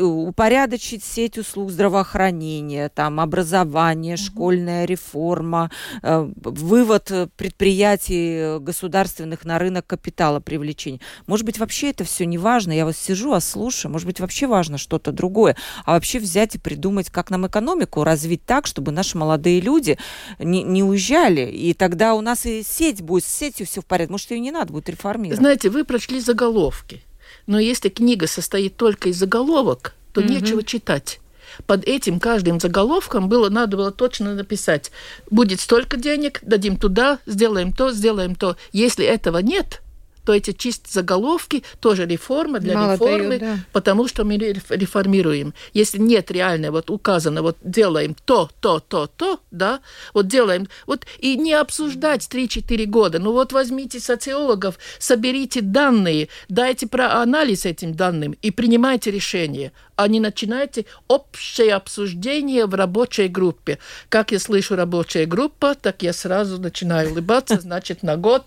упорядочить 0.00 1.04
сеть 1.04 1.38
услуг 1.38 1.70
здравоохранения, 1.70 2.88
там, 2.88 3.20
образование, 3.20 4.16
школьная 4.16 4.84
реформа, 4.84 5.70
э, 6.02 6.28
вывод 6.34 7.12
предприятий 7.36 8.58
государственных 8.58 9.44
на 9.44 9.60
рынок 9.60 9.86
капитала 9.86 10.40
привлечения. 10.40 10.98
Может 11.28 11.46
быть, 11.46 11.60
вообще 11.60 11.90
это 11.90 12.02
все 12.02 12.26
не 12.26 12.36
важно, 12.36 12.72
я 12.72 12.84
вот 12.84 12.96
сижу, 12.96 13.32
а 13.32 13.40
слушаю, 13.40 13.92
может 13.92 14.08
быть, 14.08 14.18
вообще 14.18 14.48
важно 14.48 14.76
что-то 14.76 15.12
другое, 15.12 15.56
а 15.84 15.92
вообще 15.92 16.18
взять 16.18 16.56
и 16.56 16.58
придумать, 16.58 17.10
как 17.10 17.30
нам 17.30 17.46
экономику 17.46 18.02
развить 18.02 18.44
так, 18.44 18.66
чтобы 18.66 18.90
наш 18.90 19.03
наши 19.04 19.18
молодые 19.18 19.60
люди 19.60 19.98
не, 20.38 20.62
не 20.62 20.82
уезжали. 20.82 21.42
И 21.50 21.74
тогда 21.74 22.14
у 22.14 22.20
нас 22.20 22.46
и 22.46 22.62
сеть 22.62 23.02
будет, 23.02 23.24
с 23.24 23.28
сетью 23.28 23.66
все 23.66 23.80
в 23.80 23.86
порядке. 23.86 24.12
Может, 24.12 24.30
ее 24.30 24.40
не 24.40 24.50
надо 24.50 24.72
будет 24.72 24.88
реформировать. 24.88 25.38
Знаете, 25.38 25.68
вы 25.68 25.84
прочли 25.84 26.20
заголовки. 26.20 27.02
Но 27.46 27.58
если 27.58 27.90
книга 27.90 28.26
состоит 28.26 28.76
только 28.76 29.10
из 29.10 29.16
заголовок, 29.16 29.94
то 30.12 30.20
mm-hmm. 30.20 30.28
нечего 30.28 30.62
читать 30.62 31.20
под 31.66 31.84
этим 31.84 32.18
каждым 32.18 32.58
заголовком 32.58 33.28
было, 33.28 33.48
надо 33.48 33.76
было 33.76 33.92
точно 33.92 34.34
написать, 34.34 34.90
будет 35.30 35.60
столько 35.60 35.96
денег, 35.96 36.40
дадим 36.42 36.76
туда, 36.76 37.20
сделаем 37.26 37.72
то, 37.72 37.92
сделаем 37.92 38.34
то. 38.34 38.56
Если 38.72 39.04
этого 39.04 39.38
нет, 39.38 39.80
то 40.24 40.34
эти 40.34 40.52
чисто 40.52 40.90
заголовки 40.90 41.62
тоже 41.80 42.06
реформа 42.06 42.60
для 42.60 42.74
Мало 42.74 42.92
реформы, 42.92 43.38
дают, 43.38 43.40
да. 43.40 43.58
потому 43.72 44.08
что 44.08 44.24
мы 44.24 44.36
реформируем. 44.36 45.54
Если 45.72 45.98
нет 45.98 46.30
реально 46.30 46.72
вот 46.72 46.90
указано, 46.90 47.42
вот 47.42 47.56
делаем 47.62 48.16
то, 48.24 48.50
то, 48.60 48.80
то, 48.80 49.06
то, 49.06 49.40
да, 49.50 49.80
вот 50.12 50.26
делаем, 50.26 50.68
вот 50.86 51.06
и 51.18 51.36
не 51.36 51.52
обсуждать 51.52 52.28
3-4 52.30 52.86
года. 52.86 53.18
Ну 53.18 53.32
вот 53.32 53.52
возьмите 53.52 54.00
социологов, 54.00 54.78
соберите 54.98 55.60
данные, 55.60 56.28
дайте 56.48 56.86
про 56.86 57.20
анализ 57.22 57.66
этим 57.66 57.94
данным 57.94 58.36
и 58.42 58.50
принимайте 58.50 59.10
решение 59.10 59.72
не 60.08 60.20
начинайте 60.20 60.86
общее 61.08 61.74
обсуждение 61.74 62.66
в 62.66 62.74
рабочей 62.74 63.28
группе. 63.28 63.78
Как 64.08 64.32
я 64.32 64.38
слышу 64.38 64.76
рабочая 64.76 65.26
группа, 65.26 65.74
так 65.74 66.02
я 66.02 66.12
сразу 66.12 66.60
начинаю 66.60 67.10
улыбаться, 67.10 67.60
значит, 67.60 68.02
на 68.02 68.16
год 68.16 68.44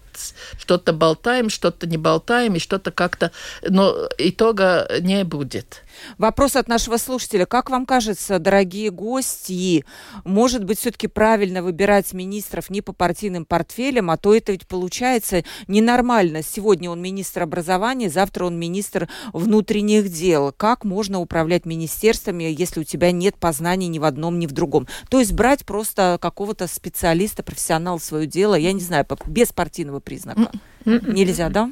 что-то 0.59 0.93
болтаем, 0.93 1.49
что-то 1.49 1.87
не 1.87 1.97
болтаем, 1.97 2.55
и 2.55 2.59
что-то 2.59 2.91
как-то, 2.91 3.31
но 3.67 4.09
итога 4.17 4.87
не 5.01 5.23
будет. 5.23 5.83
Вопрос 6.17 6.55
от 6.55 6.67
нашего 6.67 6.97
слушателя. 6.97 7.45
Как 7.45 7.69
вам 7.69 7.85
кажется, 7.85 8.39
дорогие 8.39 8.91
гости, 8.91 9.85
может 10.23 10.63
быть, 10.63 10.79
все-таки 10.79 11.07
правильно 11.07 11.61
выбирать 11.63 12.13
министров 12.13 12.69
не 12.69 12.81
по 12.81 12.93
партийным 12.93 13.45
портфелям, 13.45 14.09
а 14.09 14.17
то 14.17 14.33
это 14.33 14.51
ведь 14.51 14.67
получается 14.67 15.43
ненормально. 15.67 16.41
Сегодня 16.43 16.89
он 16.89 17.01
министр 17.01 17.43
образования, 17.43 18.09
завтра 18.09 18.45
он 18.45 18.59
министр 18.59 19.09
внутренних 19.33 20.09
дел. 20.11 20.53
Как 20.55 20.83
можно 20.83 21.19
управлять 21.19 21.65
министерствами, 21.65 22.43
если 22.43 22.81
у 22.81 22.83
тебя 22.83 23.11
нет 23.11 23.35
познаний 23.37 23.87
ни 23.87 23.99
в 23.99 24.03
одном, 24.03 24.39
ни 24.39 24.47
в 24.47 24.51
другом? 24.51 24.87
То 25.09 25.19
есть 25.19 25.33
брать 25.33 25.65
просто 25.65 26.17
какого-то 26.21 26.67
специалиста, 26.67 27.43
профессионала 27.43 27.99
в 27.99 28.03
свое 28.03 28.27
дело, 28.27 28.55
я 28.55 28.73
не 28.73 28.81
знаю, 28.81 29.05
без 29.27 29.53
партийного 29.53 29.99
признака. 29.99 30.51
Нельзя, 30.87 31.49
да? 31.49 31.69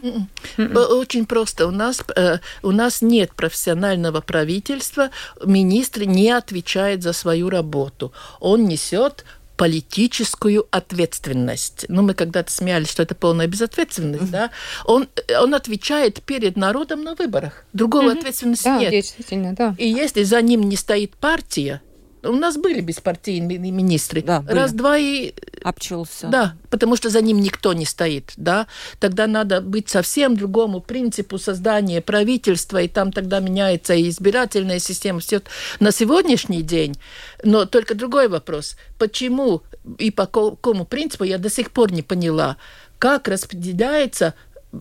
Очень 0.57 1.25
просто. 1.25 1.67
У 1.67 1.71
нас, 1.71 2.03
э, 2.15 2.39
у 2.63 2.71
нас 2.71 3.01
нет 3.01 3.33
профессионального 3.33 4.21
правительства. 4.21 5.09
Министр 5.43 6.03
не 6.03 6.29
отвечает 6.29 7.01
за 7.01 7.13
свою 7.13 7.49
работу. 7.49 8.11
Он 8.39 8.65
несет 8.65 9.25
политическую 9.57 10.67
ответственность. 10.71 11.85
Ну, 11.87 12.01
мы 12.01 12.13
когда-то 12.13 12.51
смеялись, 12.51 12.89
что 12.91 13.03
это 13.03 13.15
полная 13.15 13.47
безответственность, 13.47 14.29
да? 14.31 14.51
Он, 14.83 15.07
он 15.41 15.53
отвечает 15.53 16.21
перед 16.23 16.57
народом 16.57 17.03
на 17.03 17.15
выборах. 17.15 17.65
Другого 17.73 18.09
mm-hmm. 18.09 18.17
ответственности 18.17 18.65
да, 18.65 18.79
нет. 18.79 18.91
Действительно, 18.91 19.55
да. 19.55 19.75
И 19.77 19.87
если 19.87 20.23
за 20.23 20.41
ним 20.41 20.67
не 20.67 20.75
стоит 20.75 21.15
партия, 21.15 21.81
у 22.25 22.35
нас 22.35 22.57
были 22.57 22.81
беспартийные 22.81 23.57
министры. 23.57 24.21
Да, 24.21 24.43
Раз-два 24.47 24.97
и... 24.97 25.33
Обчелся. 25.63 26.27
Да, 26.27 26.55
потому 26.69 26.95
что 26.95 27.09
за 27.09 27.21
ним 27.21 27.39
никто 27.39 27.73
не 27.73 27.85
стоит, 27.85 28.33
да. 28.37 28.67
Тогда 28.99 29.27
надо 29.27 29.61
быть 29.61 29.89
совсем 29.89 30.35
другому 30.35 30.81
принципу 30.81 31.37
создания 31.37 32.01
правительства, 32.01 32.81
и 32.81 32.87
там 32.87 33.11
тогда 33.11 33.39
меняется 33.39 33.93
и 33.93 34.09
избирательная 34.09 34.79
система. 34.79 35.19
Все 35.19 35.41
на 35.79 35.91
сегодняшний 35.91 36.61
день. 36.61 36.95
Но 37.43 37.65
только 37.65 37.95
другой 37.95 38.27
вопрос. 38.27 38.75
Почему 38.97 39.63
и 39.97 40.11
по 40.11 40.25
какому 40.25 40.85
принципу, 40.85 41.23
я 41.23 41.37
до 41.37 41.49
сих 41.49 41.71
пор 41.71 41.91
не 41.91 42.01
поняла, 42.01 42.57
как 42.99 43.27
распределяется 43.27 44.33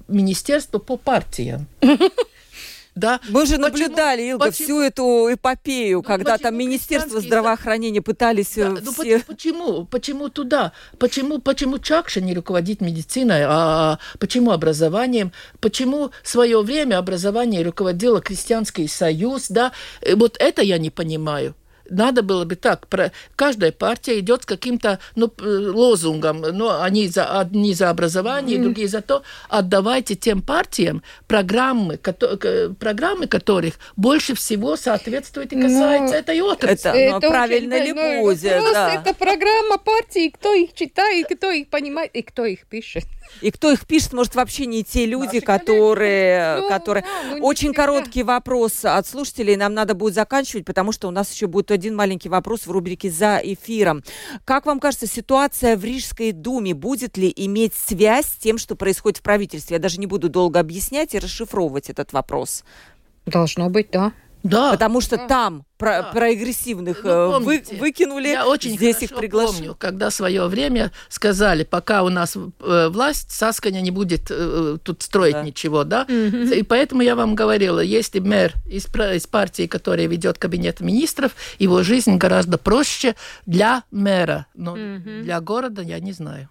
министерство 0.09 0.79
по 0.79 0.97
партиям. 0.97 1.67
Да? 2.95 3.21
Мы 3.29 3.47
же 3.47 3.59
наблюдали, 3.59 4.21
почему, 4.21 4.33
Илга, 4.33 4.47
почему? 4.47 4.67
всю 4.67 4.81
эту 4.81 5.35
эпопею, 5.35 5.99
ну, 5.99 6.03
когда 6.03 6.39
там 6.39 6.57
Министерство 6.57 7.21
здравоохранения 7.21 8.01
пытались 8.03 8.55
да, 8.55 8.71
ну, 8.71 8.93
все... 8.93 9.19
Ну, 9.19 9.23
почему? 9.27 9.85
Почему 9.85 10.29
туда? 10.29 10.73
Почему, 10.99 11.41
почему 11.41 11.79
Чакша 11.79 12.21
не 12.21 12.35
руководит 12.35 12.81
медициной, 12.81 13.43
а 13.47 13.99
почему 14.19 14.53
образованием? 14.53 15.33
Почему 15.61 16.11
в 16.23 16.29
свое 16.29 16.63
время 16.63 16.99
образование 16.99 17.63
руководило 17.63 18.21
Крестьянский 18.21 18.89
союз? 18.89 19.49
Да? 19.49 19.73
Э, 20.01 20.15
вот 20.15 20.37
это 20.39 20.63
я 20.63 20.79
не 20.79 20.91
понимаю 20.91 21.55
надо 21.89 22.23
было 22.23 22.45
бы 22.45 22.55
так, 22.57 22.87
про, 22.89 23.13
каждая 23.37 23.73
партия 23.73 24.19
идет 24.19 24.43
с 24.43 24.47
каким-то 24.47 24.99
ну, 25.17 25.33
лозунгом, 25.39 26.41
но 26.41 26.83
они 26.83 27.09
за, 27.09 27.41
одни 27.41 27.75
за 27.75 27.91
образование, 27.91 28.59
mm. 28.59 28.63
другие 28.63 28.89
за 28.89 29.03
то, 29.03 29.23
отдавайте 29.49 30.15
тем 30.15 30.43
партиям 30.43 31.03
программы, 31.27 31.97
ко- 31.97 32.15
программы 32.79 33.27
которых 33.27 33.75
больше 33.97 34.35
всего 34.35 34.77
соответствуют 34.77 35.53
и 35.53 35.61
касаются 35.61 36.15
но... 36.15 36.21
этой 36.21 36.41
отрасли. 36.41 36.91
Это, 36.91 37.17
это 37.17 37.29
правильно 37.29 37.83
ли 37.83 37.93
будет? 37.93 38.43
Да. 38.73 38.95
Это 38.95 39.15
программа 39.15 39.79
партии, 39.79 40.31
кто 40.31 40.53
их 40.53 40.73
читает, 40.75 41.27
кто 41.35 41.51
их 41.51 41.69
понимает 41.69 42.11
и 42.15 42.23
кто 42.23 42.45
их 42.45 42.67
пишет. 42.67 43.05
И 43.41 43.51
кто 43.51 43.71
их 43.71 43.87
пишет, 43.87 44.13
может, 44.13 44.35
вообще 44.35 44.67
не 44.67 44.85
те 44.85 45.07
люди, 45.07 45.37
Наши 45.37 45.41
которые... 45.41 46.61
Ну, 46.61 46.69
которые... 46.69 47.03
Да, 47.03 47.37
ну, 47.37 47.45
Очень 47.45 47.75
короткий 47.75 48.23
вопрос 48.23 48.85
от 48.85 49.07
слушателей. 49.07 49.57
Нам 49.57 49.75
надо 49.75 49.95
будет 49.95 50.15
заканчивать, 50.15 50.65
потому 50.65 50.93
что 50.93 51.09
у 51.09 51.11
нас 51.11 51.33
еще 51.33 51.47
будет 51.47 51.71
один 51.71 51.95
маленький 51.97 52.29
вопрос 52.29 52.67
в 52.67 52.71
рубрике 52.71 53.11
«За 53.11 53.41
эфиром». 53.43 54.03
Как 54.45 54.67
вам 54.67 54.81
кажется, 54.81 55.07
ситуация 55.07 55.77
в 55.77 55.85
Рижской 55.85 56.33
думе 56.33 56.75
будет 56.75 57.17
ли 57.17 57.33
иметь 57.35 57.75
связь 57.75 58.27
с 58.27 58.37
тем, 58.37 58.59
что 58.59 58.77
происходит 58.77 59.19
в 59.19 59.23
правительстве? 59.23 59.77
Я 59.77 59.81
даже 59.81 59.99
не 59.99 60.07
буду 60.07 60.29
долго 60.29 60.61
объяснять 60.61 61.15
и 61.15 61.19
расшифровывать 61.19 61.91
этот 61.91 62.13
вопрос. 62.13 62.65
Должно 63.27 63.71
быть, 63.71 63.91
да. 63.91 64.13
Да. 64.45 64.73
Потому 64.73 65.01
что 65.01 65.17
да. 65.17 65.27
там 65.27 65.65
про 65.79 66.03
да. 66.03 66.11
прогрессивных 66.13 67.03
ну, 67.03 67.11
э, 67.11 67.33
помните, 67.33 67.75
вы, 67.75 67.81
выкинули, 67.81 68.29
я 68.29 68.47
очень 68.47 68.77
здесь 68.77 69.03
их 69.03 69.15
приглашают. 69.15 69.57
помню, 69.57 69.77
когда 69.77 70.11
в 70.11 70.15
свое 70.15 70.47
время 70.49 70.93
сказали, 71.09 71.65
пока 71.65 72.03
у 72.03 72.11
нас 72.11 72.37
э, 72.37 72.89
власть, 72.91 73.31
Сасканя 73.31 73.81
не 73.81 73.91
будет 73.91 74.27
э, 74.31 74.77
тут 74.83 75.03
строить 75.03 75.33
да. 75.33 75.43
ничего, 75.43 75.85
да? 75.85 76.05
Mm-hmm. 76.07 76.57
И 76.57 76.63
поэтому 76.63 77.01
я 77.01 77.17
вам 77.17 77.35
говорила, 77.35 77.81
если 77.81 78.19
мэр 78.19 78.53
из, 78.67 78.87
из 78.87 79.27
партии, 79.27 79.67
которая 79.67 80.07
ведет 80.07 80.37
кабинет 80.37 80.81
министров, 80.81 81.33
его 81.59 81.83
жизнь 81.83 82.19
гораздо 82.19 82.59
проще 82.59 83.15
для 83.47 83.85
мэра, 83.91 84.47
но 84.55 84.77
mm-hmm. 84.77 85.23
для 85.23 85.41
города 85.41 85.81
я 85.81 85.99
не 86.01 86.13
знаю. 86.13 86.51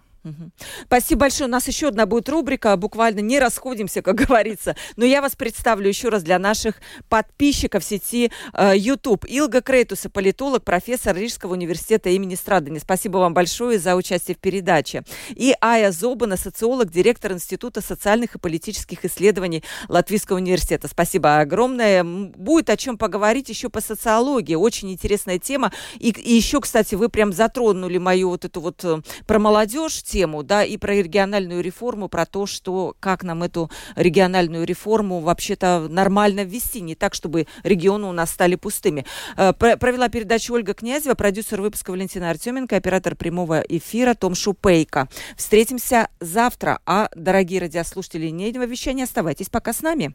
Спасибо 0.86 1.20
большое. 1.22 1.48
У 1.48 1.52
нас 1.52 1.68
еще 1.68 1.88
одна 1.88 2.06
будет 2.06 2.28
рубрика. 2.28 2.76
Буквально 2.76 3.20
не 3.20 3.38
расходимся, 3.38 4.02
как 4.02 4.16
говорится. 4.28 4.76
Но 4.96 5.04
я 5.04 5.20
вас 5.20 5.36
представлю 5.36 5.88
еще 5.88 6.08
раз 6.08 6.22
для 6.22 6.38
наших 6.38 6.76
подписчиков 7.08 7.84
сети 7.84 8.30
э, 8.52 8.72
YouTube. 8.76 9.24
Илга 9.28 9.60
Крейтуса, 9.60 10.08
политолог, 10.08 10.64
профессор 10.64 11.16
Рижского 11.16 11.52
университета 11.52 12.08
имени 12.10 12.34
Страдани. 12.34 12.78
Спасибо 12.78 13.18
вам 13.18 13.34
большое 13.34 13.78
за 13.78 13.96
участие 13.96 14.34
в 14.34 14.38
передаче. 14.38 15.02
И 15.30 15.54
Ая 15.60 15.92
Зобана, 15.92 16.36
социолог, 16.36 16.90
директор 16.90 17.32
Института 17.32 17.80
социальных 17.80 18.36
и 18.36 18.38
политических 18.38 19.04
исследований 19.04 19.62
Латвийского 19.88 20.36
университета. 20.36 20.88
Спасибо 20.88 21.40
огромное. 21.40 22.02
Будет 22.04 22.70
о 22.70 22.76
чем 22.76 22.96
поговорить 22.96 23.48
еще 23.48 23.68
по 23.68 23.80
социологии. 23.80 24.54
Очень 24.54 24.92
интересная 24.92 25.38
тема. 25.38 25.72
И, 25.98 26.10
и 26.10 26.34
еще, 26.34 26.60
кстати, 26.60 26.94
вы 26.94 27.08
прям 27.08 27.32
затронули 27.32 27.98
мою 27.98 28.30
вот 28.30 28.44
эту 28.44 28.60
вот 28.60 28.84
э, 28.84 29.00
про 29.26 29.38
молодежь 29.38 30.02
тему, 30.14 30.44
да, 30.44 30.62
и 30.64 30.76
про 30.76 30.94
региональную 30.94 31.60
реформу, 31.60 32.08
про 32.08 32.24
то, 32.24 32.46
что 32.46 32.94
как 33.00 33.24
нам 33.24 33.42
эту 33.42 33.68
региональную 33.96 34.64
реформу 34.64 35.18
вообще-то 35.18 35.88
нормально 35.90 36.44
ввести, 36.44 36.82
не 36.82 36.94
так, 36.94 37.14
чтобы 37.14 37.48
регионы 37.64 38.06
у 38.06 38.12
нас 38.12 38.30
стали 38.30 38.54
пустыми. 38.54 39.04
Э, 39.36 39.52
провела 39.52 40.08
передачу 40.08 40.54
Ольга 40.54 40.72
Князева, 40.72 41.14
продюсер 41.14 41.60
выпуска 41.60 41.90
Валентина 41.90 42.30
Артеменко, 42.30 42.76
оператор 42.76 43.16
прямого 43.16 43.58
эфира 43.68 44.14
Том 44.14 44.36
Шупейко. 44.36 45.08
Встретимся 45.36 46.08
завтра, 46.20 46.78
а, 46.86 47.08
дорогие 47.16 47.60
радиослушатели 47.60 48.28
нейного 48.28 48.66
вещания, 48.66 49.02
оставайтесь 49.02 49.48
пока 49.48 49.72
с 49.72 49.82
нами. 49.82 50.14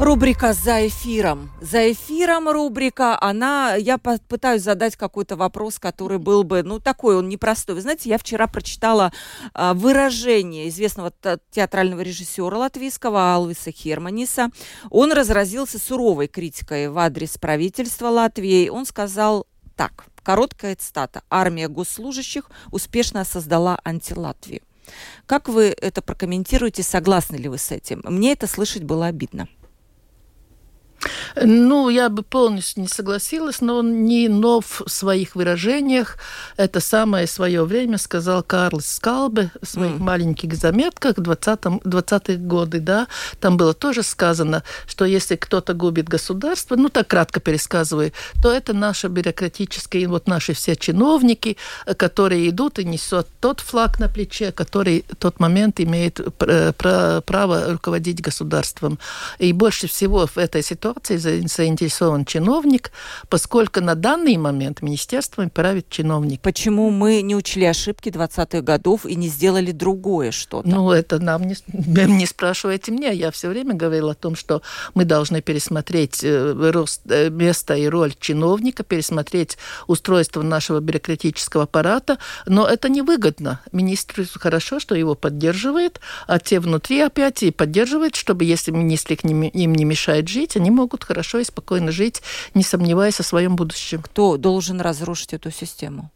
Рубрика 0.00 0.52
«За 0.52 0.88
эфиром». 0.88 1.52
«За 1.60 1.92
эфиром» 1.92 2.48
рубрика, 2.48 3.16
она... 3.20 3.76
Я 3.76 3.96
пытаюсь 3.96 4.62
задать 4.62 4.96
какой-то 4.96 5.36
вопрос, 5.36 5.78
который 5.78 6.18
был 6.18 6.42
бы, 6.42 6.64
ну, 6.64 6.80
такой 6.80 7.16
он 7.16 7.28
непростой. 7.28 7.76
Вы 7.76 7.80
знаете, 7.80 8.08
я 8.08 8.18
вчера 8.18 8.48
прочитала 8.48 9.12
а, 9.54 9.72
выражение 9.72 10.68
известного 10.68 11.12
театрального 11.52 12.00
режиссера 12.00 12.58
латвийского 12.58 13.34
Алвиса 13.34 13.70
Херманиса. 13.70 14.50
Он 14.90 15.12
разразился 15.12 15.78
суровой 15.78 16.26
критикой 16.26 16.88
в 16.88 16.98
адрес 16.98 17.38
правительства 17.38 18.08
Латвии. 18.08 18.68
Он 18.68 18.86
сказал 18.86 19.46
так, 19.76 20.06
короткая 20.24 20.74
цитата. 20.74 21.22
«Армия 21.30 21.68
госслужащих 21.68 22.50
успешно 22.72 23.24
создала 23.24 23.78
антилатвию». 23.84 24.62
Как 25.26 25.48
вы 25.48 25.66
это 25.66 26.02
прокомментируете? 26.02 26.82
Согласны 26.82 27.36
ли 27.36 27.48
вы 27.48 27.58
с 27.58 27.70
этим? 27.70 28.02
Мне 28.04 28.32
это 28.32 28.48
слышать 28.48 28.82
было 28.82 29.06
обидно. 29.06 29.48
Ну, 31.36 31.88
я 31.88 32.08
бы 32.08 32.22
полностью 32.22 32.82
не 32.82 32.88
согласилась, 32.88 33.60
но 33.60 33.78
он 33.78 34.04
не 34.04 34.28
нов 34.28 34.82
в 34.84 34.90
своих 34.90 35.34
выражениях. 35.34 36.16
Это 36.56 36.80
самое 36.80 37.26
свое 37.26 37.64
время 37.64 37.98
сказал 37.98 38.42
Карлос 38.42 38.86
Скалбе 38.86 39.50
в 39.60 39.66
своих 39.66 39.92
mm. 39.92 39.98
маленьких 39.98 40.54
заметках 40.54 41.16
в 41.16 41.22
20-х 41.22 41.80
20 41.84 42.46
годы, 42.46 42.80
да. 42.80 43.08
Там 43.40 43.56
было 43.56 43.74
тоже 43.74 44.02
сказано, 44.02 44.62
что 44.86 45.04
если 45.04 45.34
кто-то 45.36 45.74
губит 45.74 46.08
государство, 46.08 46.76
ну, 46.76 46.88
так 46.88 47.08
кратко 47.08 47.40
пересказываю, 47.40 48.12
то 48.42 48.52
это 48.52 48.72
наши 48.72 49.08
бюрократические, 49.08 50.06
вот 50.08 50.28
наши 50.28 50.52
все 50.52 50.76
чиновники, 50.76 51.56
которые 51.96 52.48
идут 52.48 52.78
и 52.78 52.84
несут 52.84 53.26
тот 53.40 53.60
флаг 53.60 53.98
на 53.98 54.08
плече, 54.08 54.52
который 54.52 55.04
в 55.10 55.16
тот 55.16 55.40
момент 55.40 55.80
имеет 55.80 56.20
право 56.38 57.72
руководить 57.72 58.20
государством. 58.20 58.98
И 59.38 59.52
больше 59.52 59.88
всего 59.88 60.26
в 60.26 60.38
этой 60.38 60.62
ситуации 60.62 61.16
заинтересован 61.24 62.24
чиновник, 62.24 62.92
поскольку 63.28 63.80
на 63.80 63.94
данный 63.94 64.36
момент 64.36 64.82
министерством 64.82 65.50
правит 65.50 65.88
чиновник. 65.88 66.40
Почему 66.40 66.90
мы 66.90 67.22
не 67.22 67.34
учли 67.34 67.64
ошибки 67.64 68.08
20-х 68.08 68.60
годов 68.60 69.06
и 69.06 69.14
не 69.14 69.28
сделали 69.28 69.72
другое 69.72 70.30
что-то? 70.30 70.68
Ну, 70.68 70.90
это 70.90 71.18
нам 71.18 71.42
не, 71.42 71.56
не 72.06 72.26
спрашивайте 72.26 72.92
меня. 72.92 73.10
Я 73.10 73.30
все 73.30 73.48
время 73.48 73.74
говорила 73.74 74.12
о 74.12 74.14
том, 74.14 74.36
что 74.36 74.62
мы 74.94 75.04
должны 75.04 75.42
пересмотреть 75.42 76.22
э, 76.22 76.70
рост, 76.72 77.02
э, 77.08 77.30
место 77.30 77.74
и 77.74 77.86
роль 77.86 78.14
чиновника, 78.18 78.84
пересмотреть 78.84 79.58
устройство 79.86 80.42
нашего 80.42 80.80
бюрократического 80.80 81.64
аппарата, 81.64 82.18
но 82.46 82.66
это 82.66 82.88
невыгодно. 82.88 83.60
Министр 83.72 84.26
хорошо, 84.34 84.80
что 84.80 84.94
его 84.94 85.14
поддерживает, 85.14 86.00
а 86.26 86.38
те 86.38 86.60
внутри 86.60 87.00
опять 87.00 87.42
и 87.42 87.50
поддерживают, 87.50 88.16
чтобы 88.16 88.44
если 88.44 88.70
министр 88.70 89.14
им 89.14 89.72
не 89.72 89.84
мешает 89.84 90.28
жить, 90.28 90.56
они 90.56 90.70
могут 90.70 91.04
хорошо 91.14 91.38
и 91.38 91.44
спокойно 91.44 91.92
жить, 91.92 92.22
не 92.54 92.64
сомневаясь 92.64 93.20
о 93.20 93.22
своем 93.22 93.54
будущем. 93.54 94.02
Кто 94.02 94.36
должен 94.36 94.80
разрушить 94.80 95.32
эту 95.32 95.50
систему? 95.52 96.10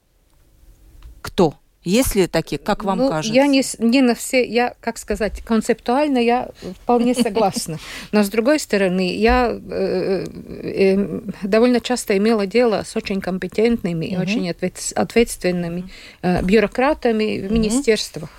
Кто? 1.23 1.55
Есть 1.85 2.17
ли 2.17 2.27
такие, 2.27 2.59
как 2.59 2.85
вам 2.85 2.99
ну, 2.99 3.09
кажется? 3.09 3.33
Я 3.33 3.47
не, 3.47 3.63
не 3.79 4.03
на 4.03 4.15
все, 4.15 4.45
я, 4.45 4.75
как 4.81 4.99
сказать, 4.99 5.41
концептуально 5.43 6.19
я 6.19 6.49
вполне 6.83 7.15
согласна. 7.27 7.79
Но 8.11 8.25
с 8.25 8.29
другой 8.29 8.59
стороны, 8.59 9.17
я 9.17 9.53
э, 9.53 10.25
э, 10.27 11.21
довольно 11.43 11.81
часто 11.81 12.17
имела 12.17 12.47
дело 12.47 12.83
с 12.85 12.97
очень 12.97 13.21
компетентными 13.21 14.07
и 14.07 14.17
очень 14.17 14.51
ответственными 14.51 15.89
э, 16.23 16.43
бюрократами 16.43 17.47
в 17.47 17.53
министерствах 17.53 18.31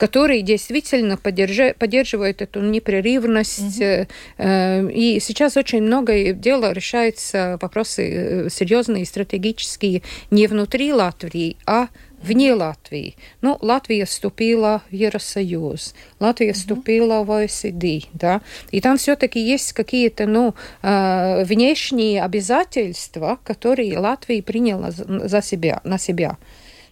которые 0.00 0.40
действительно 0.40 1.18
поддерживают 1.18 2.40
эту 2.40 2.62
непрерывность. 2.62 3.82
Угу. 3.82 4.88
И 4.88 5.18
сейчас 5.20 5.58
очень 5.58 5.82
много 5.82 6.32
дела 6.32 6.72
решается, 6.72 7.58
вопросы 7.60 8.48
серьезные, 8.50 9.04
стратегические, 9.04 10.00
не 10.30 10.46
внутри 10.46 10.94
Латвии, 10.94 11.58
а 11.66 11.88
вне 12.22 12.54
Латвии. 12.54 13.14
Ну, 13.42 13.58
Латвия 13.60 14.06
вступила 14.06 14.80
в 14.90 14.94
Евросоюз, 14.94 15.94
Латвия 16.18 16.54
вступила 16.54 17.22
в 17.22 17.30
ОСД, 17.30 18.08
да, 18.14 18.40
и 18.70 18.80
там 18.80 18.96
все-таки 18.96 19.38
есть 19.38 19.74
какие-то, 19.74 20.26
ну, 20.26 20.54
внешние 20.80 22.22
обязательства, 22.22 23.38
которые 23.44 23.98
Латвия 23.98 24.42
приняла 24.42 24.92
за 24.92 25.42
себя, 25.42 25.82
на 25.84 25.98
себя. 25.98 26.38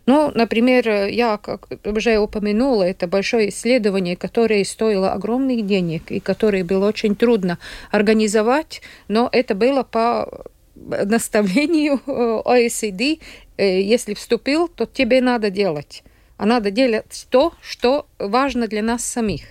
Ну, 0.09 0.33
например, 0.35 0.89
я, 1.09 1.37
как 1.37 1.69
уже 1.85 2.17
упомянула, 2.19 2.85
это 2.85 3.07
большое 3.07 3.51
исследование, 3.51 4.17
которое 4.17 4.65
стоило 4.65 5.13
огромных 5.13 5.67
денег 5.67 6.11
и 6.11 6.19
которое 6.19 6.65
было 6.65 6.89
очень 6.89 7.15
трудно 7.15 7.59
организовать, 7.91 8.81
но 9.09 9.29
это 9.31 9.55
было 9.55 9.83
по 9.83 10.47
наставлению 10.75 12.01
OECD, 12.07 13.21
если 13.59 14.15
вступил, 14.15 14.69
то 14.69 14.87
тебе 14.87 15.21
надо 15.21 15.51
делать. 15.51 16.03
А 16.39 16.47
надо 16.47 16.71
делать 16.71 17.27
то, 17.29 17.53
что 17.61 18.07
важно 18.19 18.67
для 18.67 18.81
нас 18.83 19.05
самих. 19.05 19.43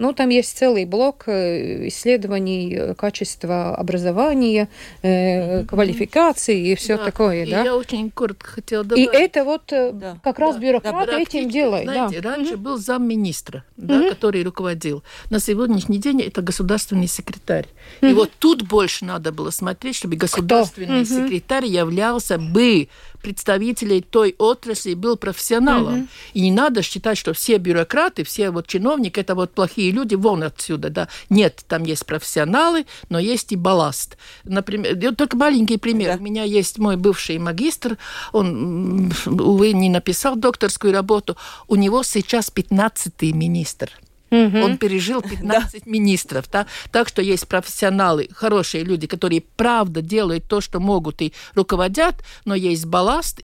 Ну, 0.00 0.14
там 0.14 0.30
есть 0.30 0.56
целый 0.56 0.86
блок 0.86 1.24
э, 1.26 1.88
исследований 1.88 2.74
э, 2.74 2.94
качества 2.94 3.76
образования, 3.76 4.70
э, 5.02 5.64
квалификации 5.64 6.72
и 6.72 6.74
все 6.74 6.96
да, 6.96 7.04
такое. 7.04 7.44
И 7.44 7.50
да? 7.50 7.64
Я 7.64 7.76
очень 7.76 8.10
коротко 8.10 8.50
хотела 8.50 8.82
добавить. 8.82 9.12
И 9.12 9.14
это 9.14 9.44
вот 9.44 9.70
э, 9.72 9.92
да, 9.92 10.18
как 10.24 10.38
да, 10.38 10.46
раз 10.46 10.56
бюрократы 10.56 11.12
да, 11.12 11.20
этим 11.20 11.50
делают. 11.50 11.84
Знаете, 11.84 12.22
да. 12.22 12.30
раньше 12.30 12.54
угу. 12.54 12.62
был 12.62 12.78
замминистра, 12.78 13.62
да, 13.76 14.00
угу. 14.00 14.08
который 14.08 14.42
руководил. 14.42 15.02
На 15.28 15.38
сегодняшний 15.38 15.98
день 15.98 16.22
это 16.22 16.40
государственный 16.40 17.06
секретарь. 17.06 17.66
Угу. 18.00 18.10
И 18.10 18.14
вот 18.14 18.30
тут 18.38 18.62
больше 18.62 19.04
надо 19.04 19.32
было 19.32 19.50
смотреть, 19.50 19.96
чтобы 19.96 20.16
государственный 20.16 21.04
Кто? 21.04 21.14
секретарь 21.14 21.66
являлся 21.66 22.38
бы 22.38 22.88
представителей 23.20 24.00
той 24.00 24.34
отрасли 24.38 24.94
был 24.94 25.16
профессионалом. 25.16 26.00
Угу. 26.00 26.08
И 26.34 26.40
не 26.42 26.50
надо 26.50 26.82
считать, 26.82 27.18
что 27.18 27.32
все 27.32 27.58
бюрократы, 27.58 28.24
все 28.24 28.50
вот 28.50 28.66
чиновники, 28.66 29.20
это 29.20 29.34
вот 29.34 29.52
плохие 29.52 29.90
люди, 29.90 30.14
вон 30.14 30.42
отсюда, 30.42 30.90
да. 30.90 31.08
Нет, 31.28 31.64
там 31.68 31.84
есть 31.84 32.06
профессионалы, 32.06 32.86
но 33.08 33.18
есть 33.18 33.52
и 33.52 33.56
балласт. 33.56 34.16
Например, 34.44 35.14
только 35.14 35.36
маленький 35.36 35.76
пример. 35.76 36.14
Да. 36.14 36.20
У 36.20 36.24
меня 36.24 36.44
есть 36.44 36.78
мой 36.78 36.96
бывший 36.96 37.38
магистр, 37.38 37.98
он, 38.32 39.12
увы, 39.26 39.72
не 39.72 39.90
написал 39.90 40.36
докторскую 40.36 40.92
работу, 40.92 41.36
у 41.68 41.76
него 41.76 42.02
сейчас 42.02 42.50
15-й 42.54 43.32
министр. 43.32 43.90
Угу. 44.30 44.58
Он 44.58 44.78
пережил 44.78 45.22
15 45.22 45.72
да. 45.84 45.90
министров. 45.90 46.46
Да? 46.50 46.66
Так 46.90 47.08
что 47.08 47.22
есть 47.22 47.46
профессионалы, 47.46 48.28
хорошие 48.32 48.84
люди, 48.84 49.06
которые 49.06 49.42
правда 49.56 50.02
делают 50.02 50.46
то, 50.48 50.60
что 50.60 50.80
могут 50.80 51.22
и 51.22 51.32
руководят, 51.54 52.16
но 52.44 52.54
есть 52.54 52.86
балласт, 52.86 53.38